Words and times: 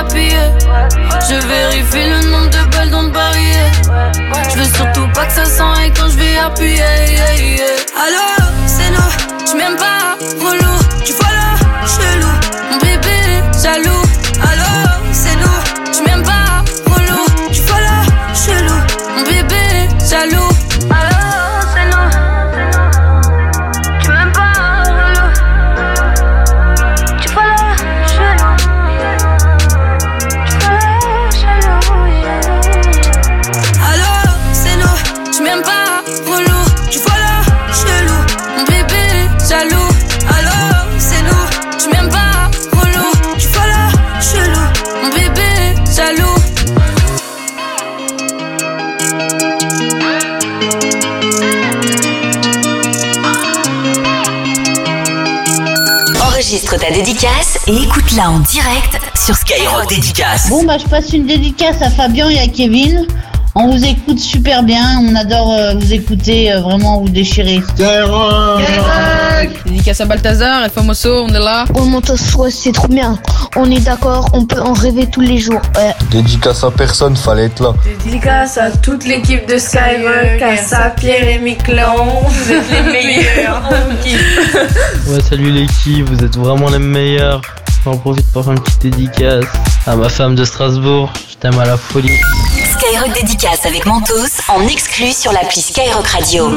Je 0.00 1.34
vérifie 1.48 2.08
le 2.08 2.30
nombre 2.30 2.50
de 2.50 2.70
balles 2.70 2.90
dans 2.90 3.02
le 3.02 3.10
barillet. 3.10 3.72
Je 4.48 4.58
veux 4.58 4.74
surtout 4.76 5.08
pas 5.12 5.26
que 5.26 5.32
ça 5.32 5.44
sent 5.44 5.92
quand 5.96 6.08
je 6.08 6.16
vais 6.18 6.38
appuyer. 6.38 6.82
Allo, 7.96 8.46
c'est 8.66 8.90
nous, 8.90 9.44
tu 9.44 9.56
m'aimes 9.56 9.76
pas, 9.76 10.16
relou, 10.40 10.77
Enregistre 56.68 56.86
ta 56.86 56.94
dédicace 56.94 57.58
et 57.66 57.76
écoute-la 57.76 58.30
en 58.30 58.40
direct 58.40 58.98
sur 59.14 59.34
Skyrock 59.34 59.88
Dédicace. 59.88 60.50
Bon, 60.50 60.64
bah, 60.64 60.76
je 60.78 60.84
passe 60.86 61.12
une 61.12 61.26
dédicace 61.26 61.80
à 61.80 61.88
Fabien 61.88 62.28
et 62.28 62.38
à 62.38 62.46
Kevin. 62.46 63.06
On 63.54 63.70
vous 63.70 63.84
écoute 63.84 64.18
super 64.18 64.62
bien. 64.62 65.00
On 65.02 65.14
adore 65.14 65.52
euh, 65.52 65.74
vous 65.74 65.92
écouter, 65.92 66.52
euh, 66.52 66.60
vraiment 66.60 67.00
vous 67.00 67.08
déchirer. 67.08 67.62
Dédicace 69.64 70.00
à 70.00 70.04
Balthazar 70.04 70.64
et 70.64 70.68
Famoso, 70.68 71.24
on 71.24 71.28
est 71.28 71.38
là. 71.38 71.64
On 71.74 71.86
monte 71.86 72.12
ouais, 72.36 72.50
c'est 72.50 72.72
trop 72.72 72.88
bien. 72.88 73.18
On 73.60 73.68
est 73.72 73.80
d'accord, 73.80 74.28
on 74.34 74.44
peut 74.44 74.60
en 74.60 74.72
rêver 74.72 75.08
tous 75.10 75.20
les 75.20 75.38
jours. 75.38 75.60
Ouais. 75.76 75.92
Dédicace 76.12 76.62
à 76.62 76.70
personne, 76.70 77.16
fallait 77.16 77.46
être 77.46 77.60
là. 77.60 77.74
Dédicace 78.04 78.56
à 78.56 78.70
toute 78.70 79.04
l'équipe 79.04 79.48
de 79.48 79.58
Skyrock, 79.58 80.40
à 80.40 80.56
Saint-Pierre 80.56 81.28
et 81.28 81.38
Miquelon. 81.40 82.22
Vous 82.22 82.52
êtes 82.52 82.70
les 82.70 82.82
meilleurs. 82.82 83.68
Ouais, 85.08 85.20
salut 85.20 85.50
l'équipe, 85.50 86.08
vous 86.08 86.24
êtes 86.24 86.36
vraiment 86.36 86.68
les 86.68 86.78
meilleurs. 86.78 87.42
J'en 87.84 87.96
profite 87.96 88.30
pour 88.32 88.44
faire 88.44 88.52
une 88.52 88.60
petite 88.60 88.82
dédicace 88.82 89.46
à 89.88 89.96
ma 89.96 90.08
femme 90.08 90.36
de 90.36 90.44
Strasbourg. 90.44 91.12
Je 91.28 91.36
t'aime 91.36 91.58
à 91.58 91.64
la 91.64 91.76
folie. 91.76 92.12
Skyrock 92.88 93.12
Dédicace 93.12 93.66
avec 93.66 93.84
Mentos 93.84 94.40
en 94.48 94.66
exclu 94.66 95.12
sur 95.12 95.30
l'appli 95.30 95.60
Skyrock 95.60 96.06
Radio. 96.06 96.50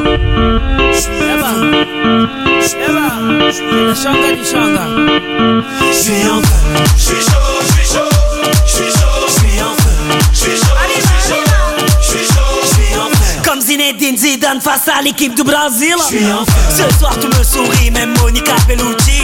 Zinedine 13.72 14.18
Zidane 14.18 14.60
face 14.60 14.90
à 14.90 15.02
l'équipe 15.02 15.34
du 15.34 15.44
Brésil 15.44 15.96
Je 15.98 16.18
suis 16.18 16.26
en 16.26 16.44
feu. 16.44 16.52
Ce 16.92 17.00
soir 17.00 17.16
tu 17.18 17.28
me 17.28 17.42
souris, 17.42 17.90
même 17.90 18.14
Monica 18.20 18.52
Bellucci. 18.68 19.22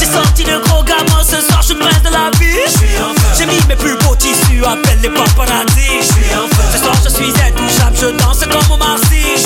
J'ai 0.00 0.06
sorti 0.06 0.42
le 0.42 0.58
gros 0.58 0.82
gamin, 0.82 1.22
ce 1.22 1.40
soir 1.40 1.62
je 1.62 1.66
suis 1.66 1.74
le 1.74 1.80
prince 1.80 2.02
de 2.02 2.10
la 2.10 2.32
vie. 2.40 2.58
J'ai 3.38 3.46
mis 3.46 3.60
mes 3.68 3.76
plus 3.76 3.96
beaux 3.98 4.16
tissus, 4.16 4.64
appelle 4.66 4.98
les 5.00 5.08
paparazzi 5.08 6.02
en 6.34 6.48
feu. 6.48 6.64
Ce 6.72 6.78
soir 6.78 6.96
je 7.04 7.10
suis 7.10 7.30
intouchable, 7.30 7.96
je 7.96 8.06
danse 8.18 8.40
comme 8.40 8.74
au 8.74 8.76
Marcy. 8.76 9.38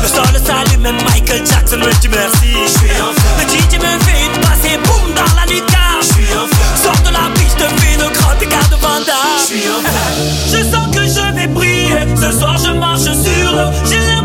Le 0.00 0.06
sol 0.06 0.40
s'allume, 0.46 0.82
même 0.82 0.98
Michael 1.10 1.44
Jackson 1.44 1.78
me 1.78 1.92
dit 2.00 2.08
merci 2.08 2.54
en 3.02 3.12
feu. 3.12 3.30
Le 3.40 3.48
DJ 3.50 3.82
me 3.82 3.98
fait 4.04 4.26
une 4.26 4.40
passe 4.42 4.64
et 4.64 4.78
boum 4.78 5.12
dans 5.12 5.34
la 5.34 5.42
feu. 5.42 5.56
Sors 6.80 7.02
de 7.02 7.10
la 7.10 7.28
piste, 7.34 7.58
fais 7.58 7.94
une 7.94 8.12
grande 8.12 8.40
écart 8.40 8.68
de 8.70 8.76
Vanda 8.76 9.12
Je 10.52 10.62
Ce 12.26 12.32
soir 12.32 12.58
je 12.58 12.72
marche 12.72 13.02
sur 13.02 13.52
l'eau 13.52 14.15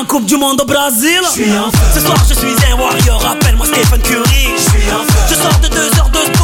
en 0.00 0.04
Coupe 0.06 0.24
du 0.24 0.36
Monde 0.36 0.60
au 0.62 0.64
Brésil. 0.64 1.20
Ce 1.94 2.00
soir 2.00 2.16
je 2.28 2.34
suis 2.34 2.54
un 2.72 2.76
warrior, 2.76 3.22
appelle-moi 3.26 3.66
Stephen 3.66 4.00
Curry. 4.00 4.48
Je 5.28 5.34
sors 5.34 5.58
de 5.60 5.68
deux 5.68 5.98
heures 5.98 6.10
de 6.10 6.39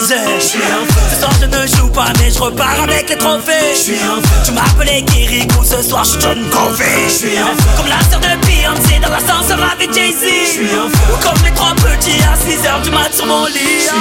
Ce 1.11 1.19
soir 1.19 1.31
je 1.41 1.45
ne 1.45 1.67
joue 1.67 1.89
pas 1.89 2.13
mais 2.19 2.31
je 2.31 2.39
repars 2.39 2.83
avec 2.83 3.09
les 3.09 3.17
trophées 3.17 3.73
Je 3.73 3.79
suis 3.79 3.93
en 3.95 4.21
feu. 4.21 4.35
Tu 4.45 4.51
m'appelais 4.51 5.01
Kirikou, 5.03 5.63
ce 5.63 5.81
soir 5.81 6.03
je 6.03 6.11
suis 6.11 6.21
John 6.21 6.39
Covey 6.49 6.85
Je 7.07 7.13
suis 7.13 7.39
en 7.39 7.47
feu. 7.47 7.69
Comme 7.77 7.87
la 7.87 8.01
sœur 8.09 8.19
de 8.19 8.45
Beyoncé 8.45 8.99
dans 9.01 9.09
l'ascenseur 9.09 9.59
avec 9.73 9.93
Jay-Z 9.93 10.21
Je 10.21 10.51
suis 10.51 10.75
en 10.77 10.89
feu. 10.89 11.13
Ou 11.13 11.17
comme 11.23 11.43
les 11.43 11.51
trois 11.51 11.73
petits 11.75 12.21
à 12.23 12.35
6 12.35 12.67
heures 12.67 12.81
du 12.81 12.91
mat 12.91 13.13
sur 13.13 13.25
mon 13.25 13.45
lit 13.45 13.87
feu. 13.89 13.97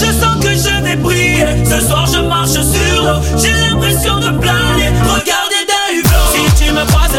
Je 0.00 0.12
sens 0.12 0.36
que 0.42 0.50
je 0.50 0.82
vais 0.82 0.96
briller 0.96 1.46
Ce 1.64 1.80
soir 1.86 2.06
je 2.06 2.20
marche 2.20 2.52
sur 2.52 3.02
l'eau 3.02 3.20
J'ai 3.36 3.52
l'impression 3.52 4.18
de 4.18 4.30
planer 4.38 4.90
Regardez 5.04 5.64
d'un 5.68 5.94
hublot 5.94 6.26
Si 6.34 6.64
tu 6.64 6.72
me 6.72 6.84
croises, 6.86 7.12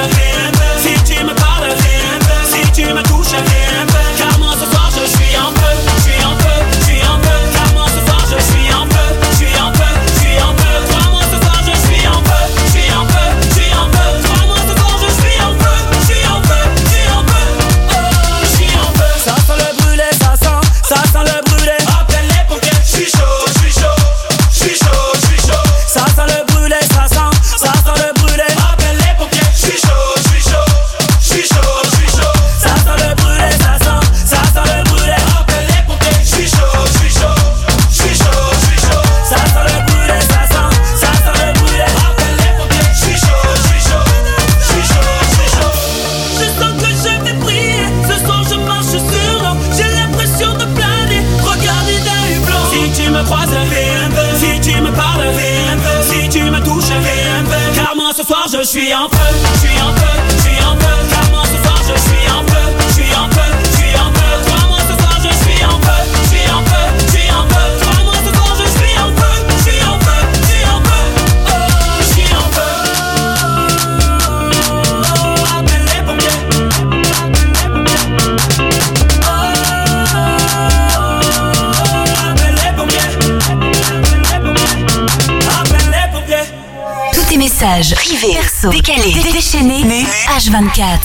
messages 87.59 87.93
privés, 87.95 88.33
perso, 88.35 88.69
décalés, 88.69 89.13
déchaînés, 89.33 90.05
H24. 90.37 90.99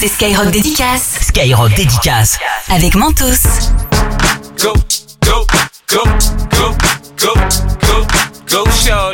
C'est 0.00 0.08
Skyrock 0.08 0.50
Dédicace. 0.50 1.18
Skyrock 1.20 1.74
Dédicace. 1.74 2.38
Avec 2.70 2.96
Mentos. 2.96 3.24
Go, 4.60 4.72
go, 5.24 5.46
go, 5.88 6.04
go, 6.50 6.74
go, 7.18 7.34
go, 7.80 8.06
go, 8.50 8.70
shorty. 8.70 9.11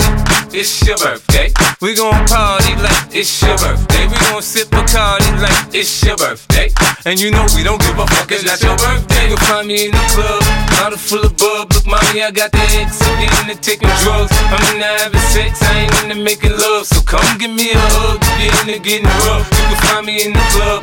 It's 0.58 0.82
your 0.82 0.98
birthday. 0.98 1.54
We 1.80 1.94
gon' 1.94 2.26
party 2.26 2.74
like 2.82 3.14
it's 3.14 3.30
your 3.46 3.54
birthday. 3.62 4.10
We 4.10 4.18
gon' 4.26 4.42
sip 4.42 4.66
a 4.74 4.82
party 4.90 5.30
like 5.38 5.70
it's 5.70 6.02
your 6.02 6.16
birthday. 6.16 6.74
And 7.06 7.14
you 7.14 7.30
know 7.30 7.46
we 7.54 7.62
don't 7.62 7.78
give 7.78 7.94
a 7.94 8.02
fuck, 8.02 8.26
it's 8.34 8.42
not 8.42 8.58
your 8.58 8.74
birthday. 8.74 9.30
You'll 9.30 9.38
find 9.46 9.68
me 9.68 9.86
in 9.86 9.92
the 9.94 10.04
club, 10.10 10.42
bottle 10.74 10.98
full 10.98 11.22
of 11.22 11.38
bub. 11.38 11.70
Look, 11.70 11.86
mommy, 11.86 12.26
I 12.26 12.34
got 12.34 12.50
the 12.50 12.58
X. 12.74 12.98
I'm 13.06 13.22
into 13.46 13.54
taking 13.62 13.86
drugs. 14.02 14.34
I'm 14.50 14.58
into 14.74 14.90
having 14.98 15.26
sex, 15.30 15.62
I 15.62 15.86
ain't 15.86 15.94
into 16.02 16.18
making 16.26 16.58
love. 16.58 16.90
So 16.90 17.06
come 17.06 17.22
give 17.38 17.54
me 17.54 17.70
a 17.70 17.78
hug. 17.78 18.18
If 18.18 18.50
you're 18.66 18.74
into 18.74 18.82
getting 18.82 19.06
rough, 19.30 19.46
you 19.46 19.62
can 19.62 19.78
find 19.86 20.06
me 20.10 20.26
in 20.26 20.34
the 20.34 20.42
club, 20.58 20.82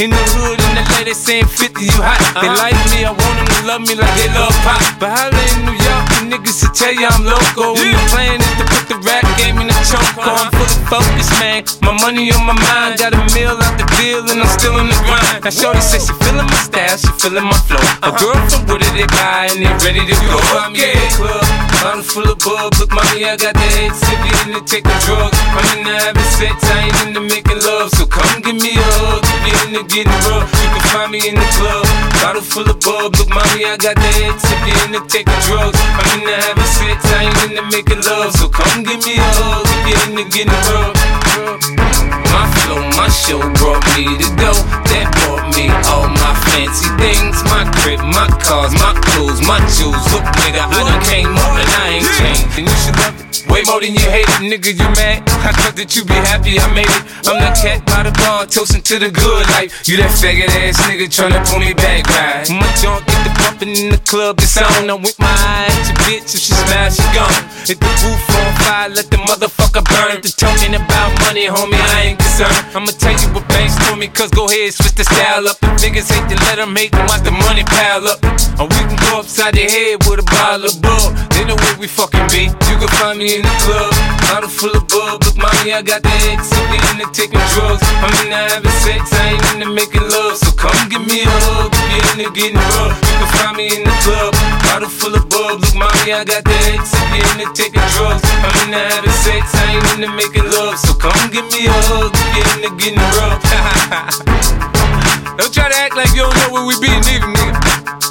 In 0.00 0.08
the 0.08 0.24
hood, 0.32 0.56
in 0.56 0.72
the 0.80 0.84
lady 0.96 1.12
saying 1.12 1.44
50, 1.44 1.84
you 1.84 1.92
hot. 2.00 2.16
They 2.40 2.48
uh-huh. 2.48 2.56
like 2.56 2.80
me, 2.88 3.04
I 3.04 3.12
want 3.12 3.36
them 3.36 3.48
to 3.52 3.60
love 3.68 3.82
me 3.84 3.92
like 4.00 4.08
they 4.16 4.32
love 4.32 4.56
pop. 4.64 4.80
But 4.96 5.12
holla 5.12 5.36
in 5.36 5.68
New 5.68 5.76
York, 5.76 6.04
the 6.16 6.20
niggas 6.32 6.64
will 6.64 6.72
tell 6.72 6.94
you 6.96 7.04
I'm 7.04 7.20
local. 7.28 7.76
And 7.76 7.92
the 7.92 8.00
plan 8.08 8.40
is 8.40 8.54
to 8.56 8.64
put 8.64 8.84
the 8.88 8.96
rap 9.04 9.28
game 9.36 9.60
in 9.60 9.68
the 9.68 9.76
choke. 9.84 10.16
I'm 10.16 10.48
fully 10.56 10.80
focused, 10.88 11.36
man. 11.36 11.68
My 11.84 11.92
money 12.00 12.32
on 12.32 12.48
my 12.48 12.56
mind, 12.56 12.96
got 12.96 13.12
a 13.12 13.20
meal 13.36 13.60
out 13.60 13.76
the 13.76 13.84
deal, 14.00 14.24
and 14.24 14.40
I'm 14.40 14.48
still 14.56 14.80
in 14.80 14.88
the 14.88 14.96
grind. 15.04 15.44
Now, 15.44 15.52
Shorty 15.52 15.84
says 15.84 16.08
she 16.08 16.16
feeling 16.24 16.48
my 16.48 16.60
style, 16.64 16.96
she 16.96 17.12
feeling 17.20 17.44
my 17.44 17.60
flow. 17.68 17.80
A 18.00 18.08
uh-huh. 18.08 18.16
girl 18.16 18.40
from 18.48 18.62
Wooded, 18.72 18.88
they 18.96 19.04
buy, 19.12 19.52
and 19.52 19.60
they 19.60 19.72
ready 19.84 20.00
to 20.00 20.16
go. 20.32 20.40
I'm 20.56 20.72
in 20.72 20.96
the 20.96 21.08
club, 21.12 21.44
bottle 21.84 22.04
full 22.08 22.24
of 22.24 22.40
bub. 22.40 22.72
Look, 22.80 22.90
mommy, 22.96 23.28
I 23.28 23.36
got 23.36 23.52
the 23.52 23.68
head, 23.76 23.92
if 23.92 24.20
you 24.24 24.32
into 24.48 24.64
taking 24.64 24.96
drugs. 25.04 25.36
I'm 25.52 25.66
into 25.76 25.92
having 25.92 26.30
sex, 26.40 26.56
I 26.72 26.88
ain't 26.88 26.98
into 27.04 27.20
making 27.20 27.60
love. 27.60 27.92
So 28.00 28.08
come 28.08 28.40
give 28.40 28.56
me 28.56 28.80
a 28.80 28.88
hug, 29.04 29.22
you 29.70 29.78
into 29.78 29.94
getting 29.94 30.12
rough. 30.30 30.50
You 30.62 30.68
can 30.70 30.82
find 30.90 31.12
me 31.12 31.28
in 31.28 31.34
the 31.34 31.46
club, 31.58 31.86
bottle 32.22 32.42
full 32.42 32.68
of 32.68 32.80
bub. 32.80 33.14
Look, 33.16 33.28
mommy, 33.28 33.64
I 33.64 33.76
got 33.76 33.96
the 33.96 34.02
head, 34.02 34.34
if 34.34 34.60
you 34.66 34.74
into 34.86 35.06
taking 35.08 35.40
drugs. 35.46 35.78
I'm 35.80 36.20
into 36.20 36.34
having 36.34 36.64
sex, 36.64 37.04
I 37.12 37.24
ain't 37.24 37.50
into 37.50 37.62
making 37.70 38.02
love. 38.02 38.32
So 38.34 38.48
come 38.48 38.82
give 38.82 39.04
me 39.04 39.14
a 39.16 39.22
hug, 39.22 39.66
if 39.66 40.06
you're 40.06 40.18
into 40.18 40.24
getting 40.30 40.52
rough. 40.70 41.89
My 42.30 42.46
flow, 42.62 42.82
my 42.96 43.08
show 43.10 43.40
brought 43.58 43.82
me 43.94 44.06
to 44.18 44.28
go. 44.38 44.52
That 44.90 45.10
brought 45.22 45.50
me 45.54 45.70
all 45.90 46.08
my 46.08 46.32
fancy 46.50 46.88
things. 46.96 47.42
My 47.50 47.66
crib, 47.82 48.00
my 48.00 48.26
cars, 48.40 48.72
my 48.78 48.94
clothes, 49.10 49.42
my 49.46 49.58
jewels. 49.74 50.02
Look, 50.14 50.24
nigga, 50.42 50.62
I 50.62 50.80
done 50.82 51.02
came 51.04 51.34
up 51.34 51.54
and 51.58 51.70
I 51.82 52.00
ain't 52.00 52.10
changed. 52.18 52.46
And 52.58 52.64
you 52.70 52.76
should 52.82 52.96
love 53.02 53.18
it. 53.18 53.30
Way 53.50 53.62
more 53.66 53.80
than 53.80 53.94
you 53.94 54.06
hate 54.06 54.30
it, 54.30 54.46
nigga, 54.46 54.70
you 54.70 54.86
mad? 54.94 55.26
I 55.42 55.50
thought 55.50 55.74
that 55.74 55.96
you 55.96 56.04
be 56.04 56.14
happy 56.14 56.60
I 56.60 56.70
made 56.70 56.86
it. 56.86 57.02
I'm 57.26 57.42
the 57.42 57.50
cat 57.58 57.82
by 57.82 58.06
the 58.06 58.14
bar, 58.22 58.46
toasting 58.46 58.82
to 58.86 58.98
the 59.02 59.10
good 59.10 59.44
life. 59.58 59.74
You 59.88 59.98
that 59.98 60.14
faggot 60.14 60.54
ass 60.54 60.78
nigga 60.86 61.10
tryna 61.10 61.42
pull 61.50 61.58
me 61.58 61.74
back, 61.74 62.06
right? 62.14 62.46
My 62.46 62.62
junk 62.78 63.02
get 63.10 63.26
the 63.26 63.32
bumping 63.42 63.74
in 63.74 63.90
the 63.90 63.98
club, 64.06 64.38
it's 64.38 64.54
on. 64.54 64.86
I'm 64.86 65.02
with 65.02 65.18
my 65.18 65.26
eye 65.26 65.66
at 65.66 65.82
your 65.88 65.98
bitch, 66.06 66.30
if 66.30 66.40
she 66.46 66.54
smash, 66.54 66.94
she 66.94 67.06
gone. 67.10 67.42
Hit 67.66 67.82
the 67.82 67.90
roof 68.06 68.22
on 68.38 68.50
fire, 68.62 68.88
let 68.92 69.10
the 69.10 69.18
motherfucker 69.18 69.82
burn. 69.82 70.22
The 70.22 70.30
talking 70.30 70.78
about 70.78 71.10
money, 71.26 71.50
homie, 71.50 71.74
I 71.74 72.14
ain't 72.14 72.19
concerned. 72.40 72.76
I'ma 72.76 72.92
tell 72.96 73.12
you 73.12 73.28
what 73.34 73.46
banks 73.48 73.76
told 73.86 73.98
me, 73.98 74.08
cause 74.08 74.30
go 74.30 74.46
ahead, 74.46 74.72
switch 74.72 74.94
the 74.94 75.04
style 75.04 75.46
up. 75.48 75.56
If 75.62 75.82
niggas 75.82 76.08
hate 76.08 76.28
to 76.32 76.36
let 76.48 76.56
them 76.56 76.72
them, 76.74 77.06
watch 77.06 77.22
the 77.22 77.32
money 77.32 77.64
pile 77.64 78.06
up. 78.08 78.20
Or 78.60 78.68
we 78.68 78.80
can 78.88 78.96
go 79.10 79.20
upside 79.20 79.54
the 79.54 79.64
head 79.64 80.04
with 80.08 80.20
a 80.20 80.26
bottle 80.26 80.68
of 80.68 80.76
bug. 80.80 81.16
They 81.32 81.44
know 81.44 81.56
where 81.56 81.76
we 81.78 81.86
fucking 81.86 82.28
be. 82.32 82.48
You 82.68 82.76
can 82.80 82.90
find 83.00 83.18
me 83.18 83.36
in 83.36 83.42
the 83.42 83.54
club, 83.64 83.92
bottle 84.28 84.48
full 84.48 84.72
of 84.72 84.84
bub. 84.88 85.24
Look, 85.24 85.36
mommy, 85.36 85.72
I 85.72 85.82
got 85.82 86.02
the 86.02 86.12
X, 86.32 86.48
if 86.52 86.64
they 86.70 86.80
into 86.92 87.06
taking 87.12 87.42
drugs. 87.56 87.84
I'm 88.00 88.12
into 88.24 88.36
having 88.36 88.76
sex, 88.84 89.12
I 89.12 89.36
ain't 89.36 89.44
into 89.56 89.68
making 89.72 90.06
love. 90.08 90.36
So 90.36 90.52
come 90.56 90.76
give 90.88 91.04
me 91.04 91.24
a 91.24 91.28
hug, 91.28 91.72
if 91.72 91.88
you're 91.92 92.08
into 92.14 92.28
getting 92.32 92.60
rough. 92.76 92.96
You 93.00 93.16
can 93.20 93.30
find 93.36 93.56
me 93.56 93.66
in 93.74 93.82
the 93.84 93.96
club, 94.04 94.32
bottle 94.64 94.88
full 94.88 95.14
of 95.16 95.24
bub. 95.28 95.60
Look, 95.60 95.74
mommy, 95.76 96.12
I 96.12 96.24
got 96.24 96.44
the 96.44 96.56
X, 96.76 96.94
if 96.94 97.08
you're 97.16 97.30
into 97.36 97.48
taking 97.52 97.84
drugs. 97.96 98.24
I'm 98.24 98.54
into 98.64 98.80
having 98.80 99.16
sex, 99.24 99.44
I 99.56 99.76
ain't 99.76 99.88
into 99.98 100.10
making 100.14 100.46
love. 100.52 100.78
So 100.78 100.94
come 100.94 101.16
give 101.32 101.48
me 101.52 101.66
a 101.68 101.76
hug, 101.88 102.12
you're 102.36 102.76
getting 102.76 102.98
rough. 103.18 103.42
don't 105.38 105.52
try 105.52 105.68
to 105.68 105.76
act 105.76 105.96
like 105.96 106.10
you 106.10 106.22
don't 106.22 106.36
know 106.36 106.50
where 106.52 106.66
we 106.66 106.74
be, 106.80 106.88
nigga, 106.88 107.26
nigga. 107.26 107.54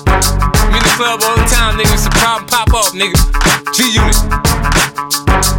I'm 0.07 0.73
in 0.73 0.83
the 0.83 0.93
club 0.97 1.21
all 1.23 1.35
the 1.37 1.45
time, 1.45 1.77
nigga. 1.77 1.93
It's 1.93 2.05
a 2.05 2.09
problem, 2.11 2.47
pop 2.47 2.73
off, 2.73 2.93
nigga. 2.93 3.15
G 3.73 3.83
Unit. 3.93 5.58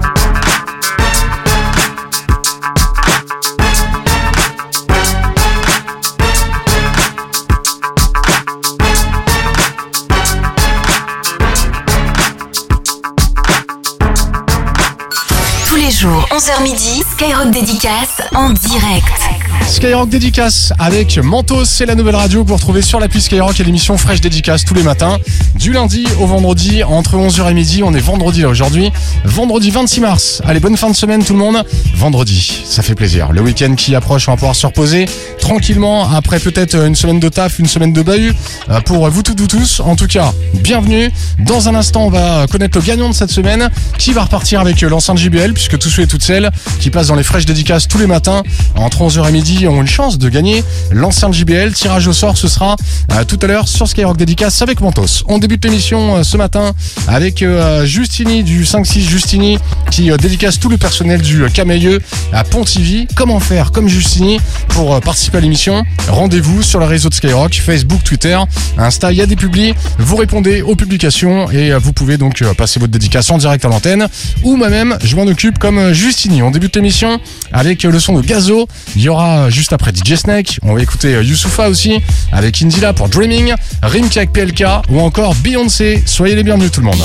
Jours, 16.00 16.26
11h 16.30 16.62
midi, 16.62 17.04
Skyrock 17.12 17.50
Dédicace 17.50 18.22
en 18.34 18.48
direct. 18.48 19.39
Skyrock 19.66 20.08
Dédicace 20.08 20.72
avec 20.78 21.18
Mentos, 21.18 21.64
c'est 21.64 21.86
la 21.86 21.94
nouvelle 21.94 22.16
radio 22.16 22.42
que 22.42 22.48
vous 22.48 22.56
retrouvez 22.56 22.82
sur 22.82 23.00
l'appli 23.00 23.20
Skyrock 23.20 23.58
et 23.60 23.64
l'émission 23.64 23.96
Fresh 23.96 24.20
Dédicace 24.20 24.64
tous 24.64 24.74
les 24.74 24.82
matins, 24.82 25.18
du 25.54 25.72
lundi 25.72 26.04
au 26.20 26.26
vendredi, 26.26 26.82
entre 26.82 27.16
11h 27.16 27.50
et 27.50 27.54
midi. 27.54 27.82
On 27.82 27.94
est 27.94 28.00
vendredi 28.00 28.44
aujourd'hui, 28.44 28.92
vendredi 29.24 29.70
26 29.70 30.00
mars. 30.00 30.42
Allez, 30.44 30.60
bonne 30.60 30.76
fin 30.76 30.90
de 30.90 30.96
semaine 30.96 31.24
tout 31.24 31.32
le 31.32 31.38
monde. 31.38 31.64
Vendredi, 31.94 32.62
ça 32.64 32.82
fait 32.82 32.94
plaisir. 32.94 33.32
Le 33.32 33.40
week-end 33.40 33.74
qui 33.74 33.94
approche, 33.94 34.28
on 34.28 34.32
va 34.32 34.36
pouvoir 34.36 34.56
se 34.56 34.66
reposer 34.66 35.06
tranquillement 35.40 36.10
après 36.10 36.38
peut-être 36.38 36.76
une 36.76 36.94
semaine 36.94 37.20
de 37.20 37.28
taf, 37.28 37.58
une 37.58 37.66
semaine 37.66 37.92
de 37.92 38.02
bahut 38.02 38.34
euh, 38.68 38.80
pour 38.80 39.08
vous 39.08 39.22
toutes, 39.22 39.40
vous 39.40 39.46
tous. 39.46 39.80
En 39.80 39.96
tout 39.96 40.06
cas, 40.06 40.32
bienvenue. 40.54 41.10
Dans 41.38 41.68
un 41.68 41.74
instant, 41.74 42.06
on 42.06 42.10
va 42.10 42.46
connaître 42.46 42.78
le 42.78 42.84
gagnant 42.84 43.08
de 43.08 43.14
cette 43.14 43.30
semaine 43.30 43.70
qui 43.98 44.12
va 44.12 44.24
repartir 44.24 44.60
avec 44.60 44.80
l'enceinte 44.82 45.18
JBL 45.18 45.52
puisque 45.52 45.78
tous 45.78 45.90
ceux 45.90 46.02
et 46.02 46.06
toutes 46.06 46.22
celles 46.22 46.50
qui 46.80 46.90
passent 46.90 47.08
dans 47.08 47.16
les 47.16 47.22
Fresh 47.22 47.46
Dédicaces 47.46 47.88
tous 47.88 47.98
les 47.98 48.06
matins 48.06 48.42
entre 48.76 49.02
11h 49.02 49.28
et 49.28 49.32
midi 49.32 49.49
ont 49.66 49.80
une 49.80 49.86
chance 49.86 50.18
de 50.18 50.28
gagner 50.28 50.62
l'enceinte 50.90 51.34
JBL. 51.34 51.72
Tirage 51.72 52.06
au 52.06 52.12
sort, 52.12 52.36
ce 52.36 52.48
sera 52.48 52.76
euh, 53.12 53.24
tout 53.24 53.38
à 53.42 53.46
l'heure 53.46 53.68
sur 53.68 53.88
Skyrock 53.88 54.16
Dédicace 54.16 54.62
avec 54.62 54.80
Mentos. 54.80 55.24
On 55.26 55.38
débute 55.38 55.64
l'émission 55.64 56.16
euh, 56.16 56.22
ce 56.22 56.36
matin 56.36 56.72
avec 57.08 57.42
euh, 57.42 57.84
Justini 57.84 58.42
du 58.42 58.64
5-6 58.64 59.00
Justini 59.00 59.58
qui 59.90 60.10
dédicace 60.10 60.58
tout 60.58 60.68
le 60.68 60.76
personnel 60.76 61.20
du 61.20 61.44
Camailleux 61.52 62.00
à 62.32 62.44
Pontivy. 62.44 63.08
Comment 63.16 63.40
faire 63.40 63.72
comme 63.72 63.88
Justini 63.88 64.38
pour 64.68 65.00
participer 65.00 65.38
à 65.38 65.40
l'émission? 65.40 65.84
Rendez-vous 66.08 66.62
sur 66.62 66.78
le 66.78 66.86
réseau 66.86 67.08
de 67.08 67.14
Skyrock, 67.14 67.54
Facebook, 67.54 68.02
Twitter, 68.04 68.38
Insta. 68.78 69.12
Il 69.12 69.18
y 69.18 69.22
a 69.22 69.26
des 69.26 69.36
publis. 69.36 69.74
Vous 69.98 70.16
répondez 70.16 70.62
aux 70.62 70.76
publications 70.76 71.50
et 71.50 71.72
vous 71.74 71.92
pouvez 71.92 72.16
donc 72.16 72.42
passer 72.54 72.78
votre 72.78 72.92
dédicace 72.92 73.30
en 73.30 73.38
direct 73.38 73.64
à 73.64 73.68
l'antenne 73.68 74.08
ou 74.42 74.56
moi-même, 74.56 74.96
je 75.02 75.16
m'en 75.16 75.22
occupe 75.22 75.58
comme 75.58 75.92
Justini. 75.92 76.42
On 76.42 76.50
débute 76.50 76.76
l'émission 76.76 77.20
avec 77.52 77.82
le 77.82 77.98
son 77.98 78.14
de 78.14 78.22
Gazo. 78.22 78.68
Il 78.96 79.02
y 79.02 79.08
aura 79.08 79.39
juste 79.48 79.72
après 79.72 79.92
DJ 79.92 80.16
Snake. 80.16 80.58
On 80.62 80.74
va 80.74 80.82
écouter 80.82 81.14
euh, 81.14 81.22
Youssoufa 81.22 81.68
aussi 81.68 82.00
avec 82.32 82.60
Indila 82.62 82.92
pour 82.92 83.08
Dreaming, 83.08 83.54
Rimka 83.82 84.20
avec 84.20 84.32
PLK 84.32 84.64
ou 84.90 85.00
encore 85.00 85.34
Beyoncé. 85.36 86.02
Soyez 86.06 86.34
les 86.34 86.42
bienvenus 86.42 86.70
tout 86.70 86.80
le 86.80 86.86
monde. 86.86 87.00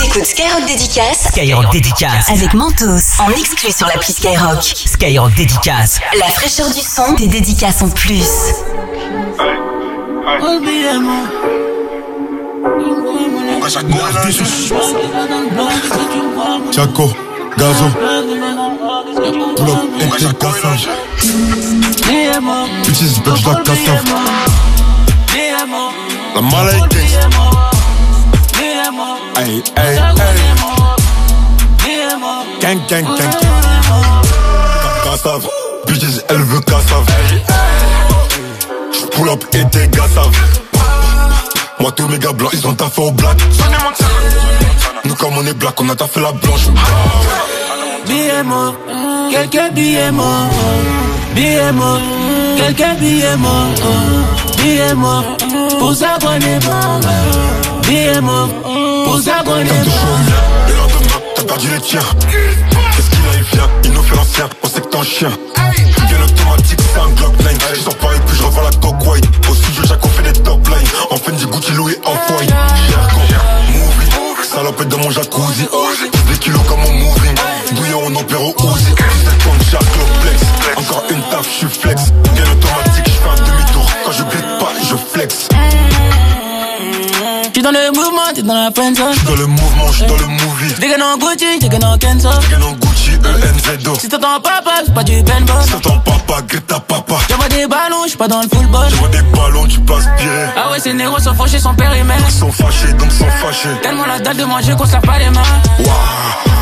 T'écoutes 0.00 0.24
Skyrock 0.24 0.66
Dédicace? 0.66 1.28
Skyrock 1.28 1.72
Dédicace. 1.72 2.30
avec 2.30 2.54
Mentos 2.54 3.20
en 3.20 3.30
exclu 3.30 3.70
sur 3.72 3.86
l'appli 3.86 4.12
Skyrock. 4.12 4.62
Skyrock 4.62 5.34
Dédicace. 5.34 6.00
La 6.18 6.26
fraîcheur 6.26 6.68
du 6.70 6.80
son, 6.80 7.14
des 7.14 7.28
dédicaces 7.28 7.82
en 7.82 7.88
plus. 7.88 8.24
Chaco, 16.72 17.12
Gazo, 17.56 17.84
pull 19.56 19.70
up 19.70 19.78
et 20.00 20.08
t'es 20.18 20.34
cassage. 20.34 20.88
Bitches, 22.84 23.20
bitch, 23.24 23.44
la 23.46 23.54
cassave. 23.62 24.04
La 26.34 26.42
malade 26.42 26.88
Hey, 29.36 29.62
hey, 29.76 29.96
hey. 29.96 30.36
Gang, 32.60 32.80
gang, 32.88 33.04
gang, 33.04 33.16
gang. 33.16 33.32
Cassave, 35.04 35.46
bitches, 35.86 36.22
elle 36.28 36.42
veut 36.42 36.60
cassave. 36.60 37.06
Pull 39.12 39.28
up 39.30 39.44
et 39.52 39.64
tes 39.70 39.88
gars 39.88 40.08
savent. 40.14 40.30
Moi 41.80 41.92
tous 41.92 42.08
mes 42.08 42.18
gars 42.18 42.32
blancs 42.32 42.52
ils 42.52 42.66
ont 42.66 42.74
taffé 42.74 43.02
au 43.02 43.10
black. 43.12 43.36
Nous 45.04 45.14
comme 45.14 45.36
on 45.36 45.46
est 45.46 45.54
black 45.54 45.80
on 45.80 45.88
a 45.88 45.94
taffé 45.96 46.20
la 46.20 46.32
blanche. 46.32 46.68
Billets 48.06 48.42
morts, 48.42 48.74
quelques 49.30 49.72
billets 49.74 50.10
morts. 50.10 50.50
Billets 51.34 51.72
morts, 51.72 52.00
quelques 52.56 52.98
billets 52.98 53.36
morts. 53.36 53.66
Billets 54.58 54.94
morts, 54.94 55.24
pour 55.78 55.88
mort. 55.88 57.00
Billets 57.82 58.20
morts, 58.20 58.48
pour 59.04 59.16
mort. 59.16 59.58
Le 60.68 60.74
lendemain 60.76 61.20
t'as 61.36 61.42
perdu 61.44 61.68
les 61.68 61.80
tiens. 61.80 62.00
Qu'est-ce 62.30 63.10
qu'il 63.10 63.20
a 63.20 63.36
il 63.36 63.42
vient 63.44 63.68
Il 63.84 63.92
nous 63.92 64.02
fait 64.02 64.16
l'ancien, 64.16 64.48
on 64.62 64.68
sait 64.68 64.80
que 64.80 64.88
t'es 64.88 64.98
un 64.98 65.02
chien. 65.02 65.30
Bien 66.08 66.22
automatique 66.24 66.80
c'est 66.92 67.00
un 67.00 67.08
Glock 67.14 67.38
9. 67.40 67.74
Je 67.74 67.80
sors 67.80 67.94
et 67.94 68.20
puis 68.26 68.36
je 68.36 68.42
revends 68.42 68.62
la 68.62 68.70
coke 68.70 69.06
white. 69.06 69.24
Au 69.50 69.54
studio 69.54 69.82
Jaco 69.84 70.08
fait 70.08 70.32
des 70.32 70.40
top 70.40 70.66
lines. 70.68 70.88
En 71.10 71.16
Fendi 71.16 71.46
Gucci 71.46 71.72
Louis 71.72 71.96
Off-White. 72.04 72.54
Salopette 74.58 74.88
dans 74.88 74.98
mon 74.98 75.10
jacuzzi. 75.12 75.68
Des 76.28 76.38
kilos 76.38 76.60
comme 76.66 76.80
mon 76.80 76.92
moving. 76.92 77.36
Bouillon 77.76 78.06
en 78.06 78.14
opéro 78.16 78.56
Uzi. 78.58 78.86
C'est 78.88 79.44
comme 79.44 79.60
Flex. 80.20 80.42
Encore 80.76 81.04
une 81.10 81.22
taf, 81.30 81.44
je 81.44 81.58
suis 81.58 81.68
flex. 81.68 82.10
Bien 82.34 82.42
automatique, 82.42 83.04
je 83.06 83.10
fais 83.12 83.28
un 83.28 83.36
demi-tour. 83.36 83.86
Quand 84.04 84.10
je 84.10 84.22
glisse 84.24 84.42
pas, 84.58 84.72
je 84.82 84.96
flex. 85.12 85.48
J'suis 87.52 87.62
dans 87.62 87.70
le 87.70 87.92
mouvement, 87.92 88.32
t'es 88.34 88.42
dans 88.42 88.54
la 88.54 88.70
friendzone. 88.72 89.12
J'suis 89.12 89.26
dans 89.26 89.36
le 89.36 89.46
mouvement, 89.46 89.92
j'suis 89.92 90.06
dans 90.06 90.16
le 90.16 90.26
movie. 90.26 90.74
J'dégaine 90.76 91.02
en 91.02 91.18
Gucci, 91.18 91.46
j'dégaine 91.60 91.84
en 91.84 91.96
Kenzo. 91.96 92.28
J'dégaine 92.40 92.62
en 92.64 92.72
Gucci, 92.72 92.87
E-N-Z-O. 93.24 93.94
Si 94.00 94.08
t'entends 94.08 94.40
papa, 94.40 94.70
c'est 94.84 94.94
pas 94.94 95.02
du 95.02 95.22
Ben 95.22 95.44
Si 95.62 95.70
t'entends 95.70 95.98
papa, 96.00 96.42
Greta 96.48 96.80
papa. 96.80 97.14
J'envoie 97.28 97.48
des 97.48 97.66
ballons, 97.66 98.04
j'suis 98.06 98.16
pas 98.16 98.28
dans 98.28 98.40
le 98.42 98.48
football. 98.48 98.86
J'envoie 98.90 99.08
des 99.08 99.22
ballons, 99.22 99.66
tu 99.66 99.80
peux 99.80 99.94
aspirer. 99.94 100.46
Ah 100.56 100.70
ouais, 100.70 100.80
ces 100.80 100.92
négros 100.94 101.18
sont 101.18 101.34
fauchés, 101.34 101.58
sont 101.58 101.74
périmètres. 101.74 102.24
Ils 102.28 102.34
sont 102.34 102.52
fâchés, 102.52 102.92
donc 102.94 103.10
sont 103.12 103.30
fâchés. 103.42 103.68
Tellement 103.82 104.06
la 104.06 104.18
dalle 104.20 104.36
de 104.36 104.44
manger 104.44 104.74
qu'on 104.76 104.86
se 104.86 104.92
lave 104.92 105.02
pas 105.02 105.18
les 105.18 105.30
mains. 105.30 105.42
Waouh, 105.80 105.88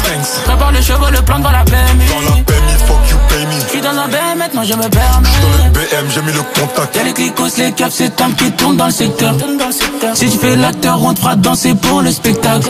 thanks. 0.04 0.44
Prépare 0.44 0.72
le 0.72 0.80
chevaux, 0.80 1.10
le 1.10 1.22
plan 1.22 1.38
devant 1.38 1.50
la 1.50 1.64
PMI. 1.64 2.06
Dans 2.08 2.20
la 2.20 2.42
PMI, 2.42 2.72
fuck 2.86 3.10
you 3.10 3.16
pay 3.28 3.46
me. 3.46 3.60
J'suis 3.68 3.80
dans 3.80 3.90
un 3.90 4.08
BM, 4.08 4.38
maintenant 4.38 4.62
je 4.64 4.75
me 4.75 4.88
permets. 4.88 5.28
J'suis 5.28 5.42
dans 5.42 5.64
le 5.64 5.70
BM, 5.70 6.10
j'ai 6.14 6.22
mis 6.22 6.32
le 6.32 6.42
contact. 6.60 6.96
Y'a 6.96 7.02
les 7.04 7.12
clicos, 7.12 7.56
les 7.58 7.72
caps, 7.72 7.94
c'est 7.94 8.20
un 8.20 8.30
qui 8.32 8.50
tourne 8.52 8.76
dans 8.76 8.86
le 8.86 8.92
secteur. 8.92 9.34
Si 10.14 10.30
tu 10.30 10.38
fais 10.38 10.56
l'acteur, 10.56 11.02
on 11.02 11.12
te 11.14 11.20
fera 11.20 11.36
danser 11.36 11.75
pour 11.75 12.02
le 12.02 12.10
spectacle. 12.10 12.68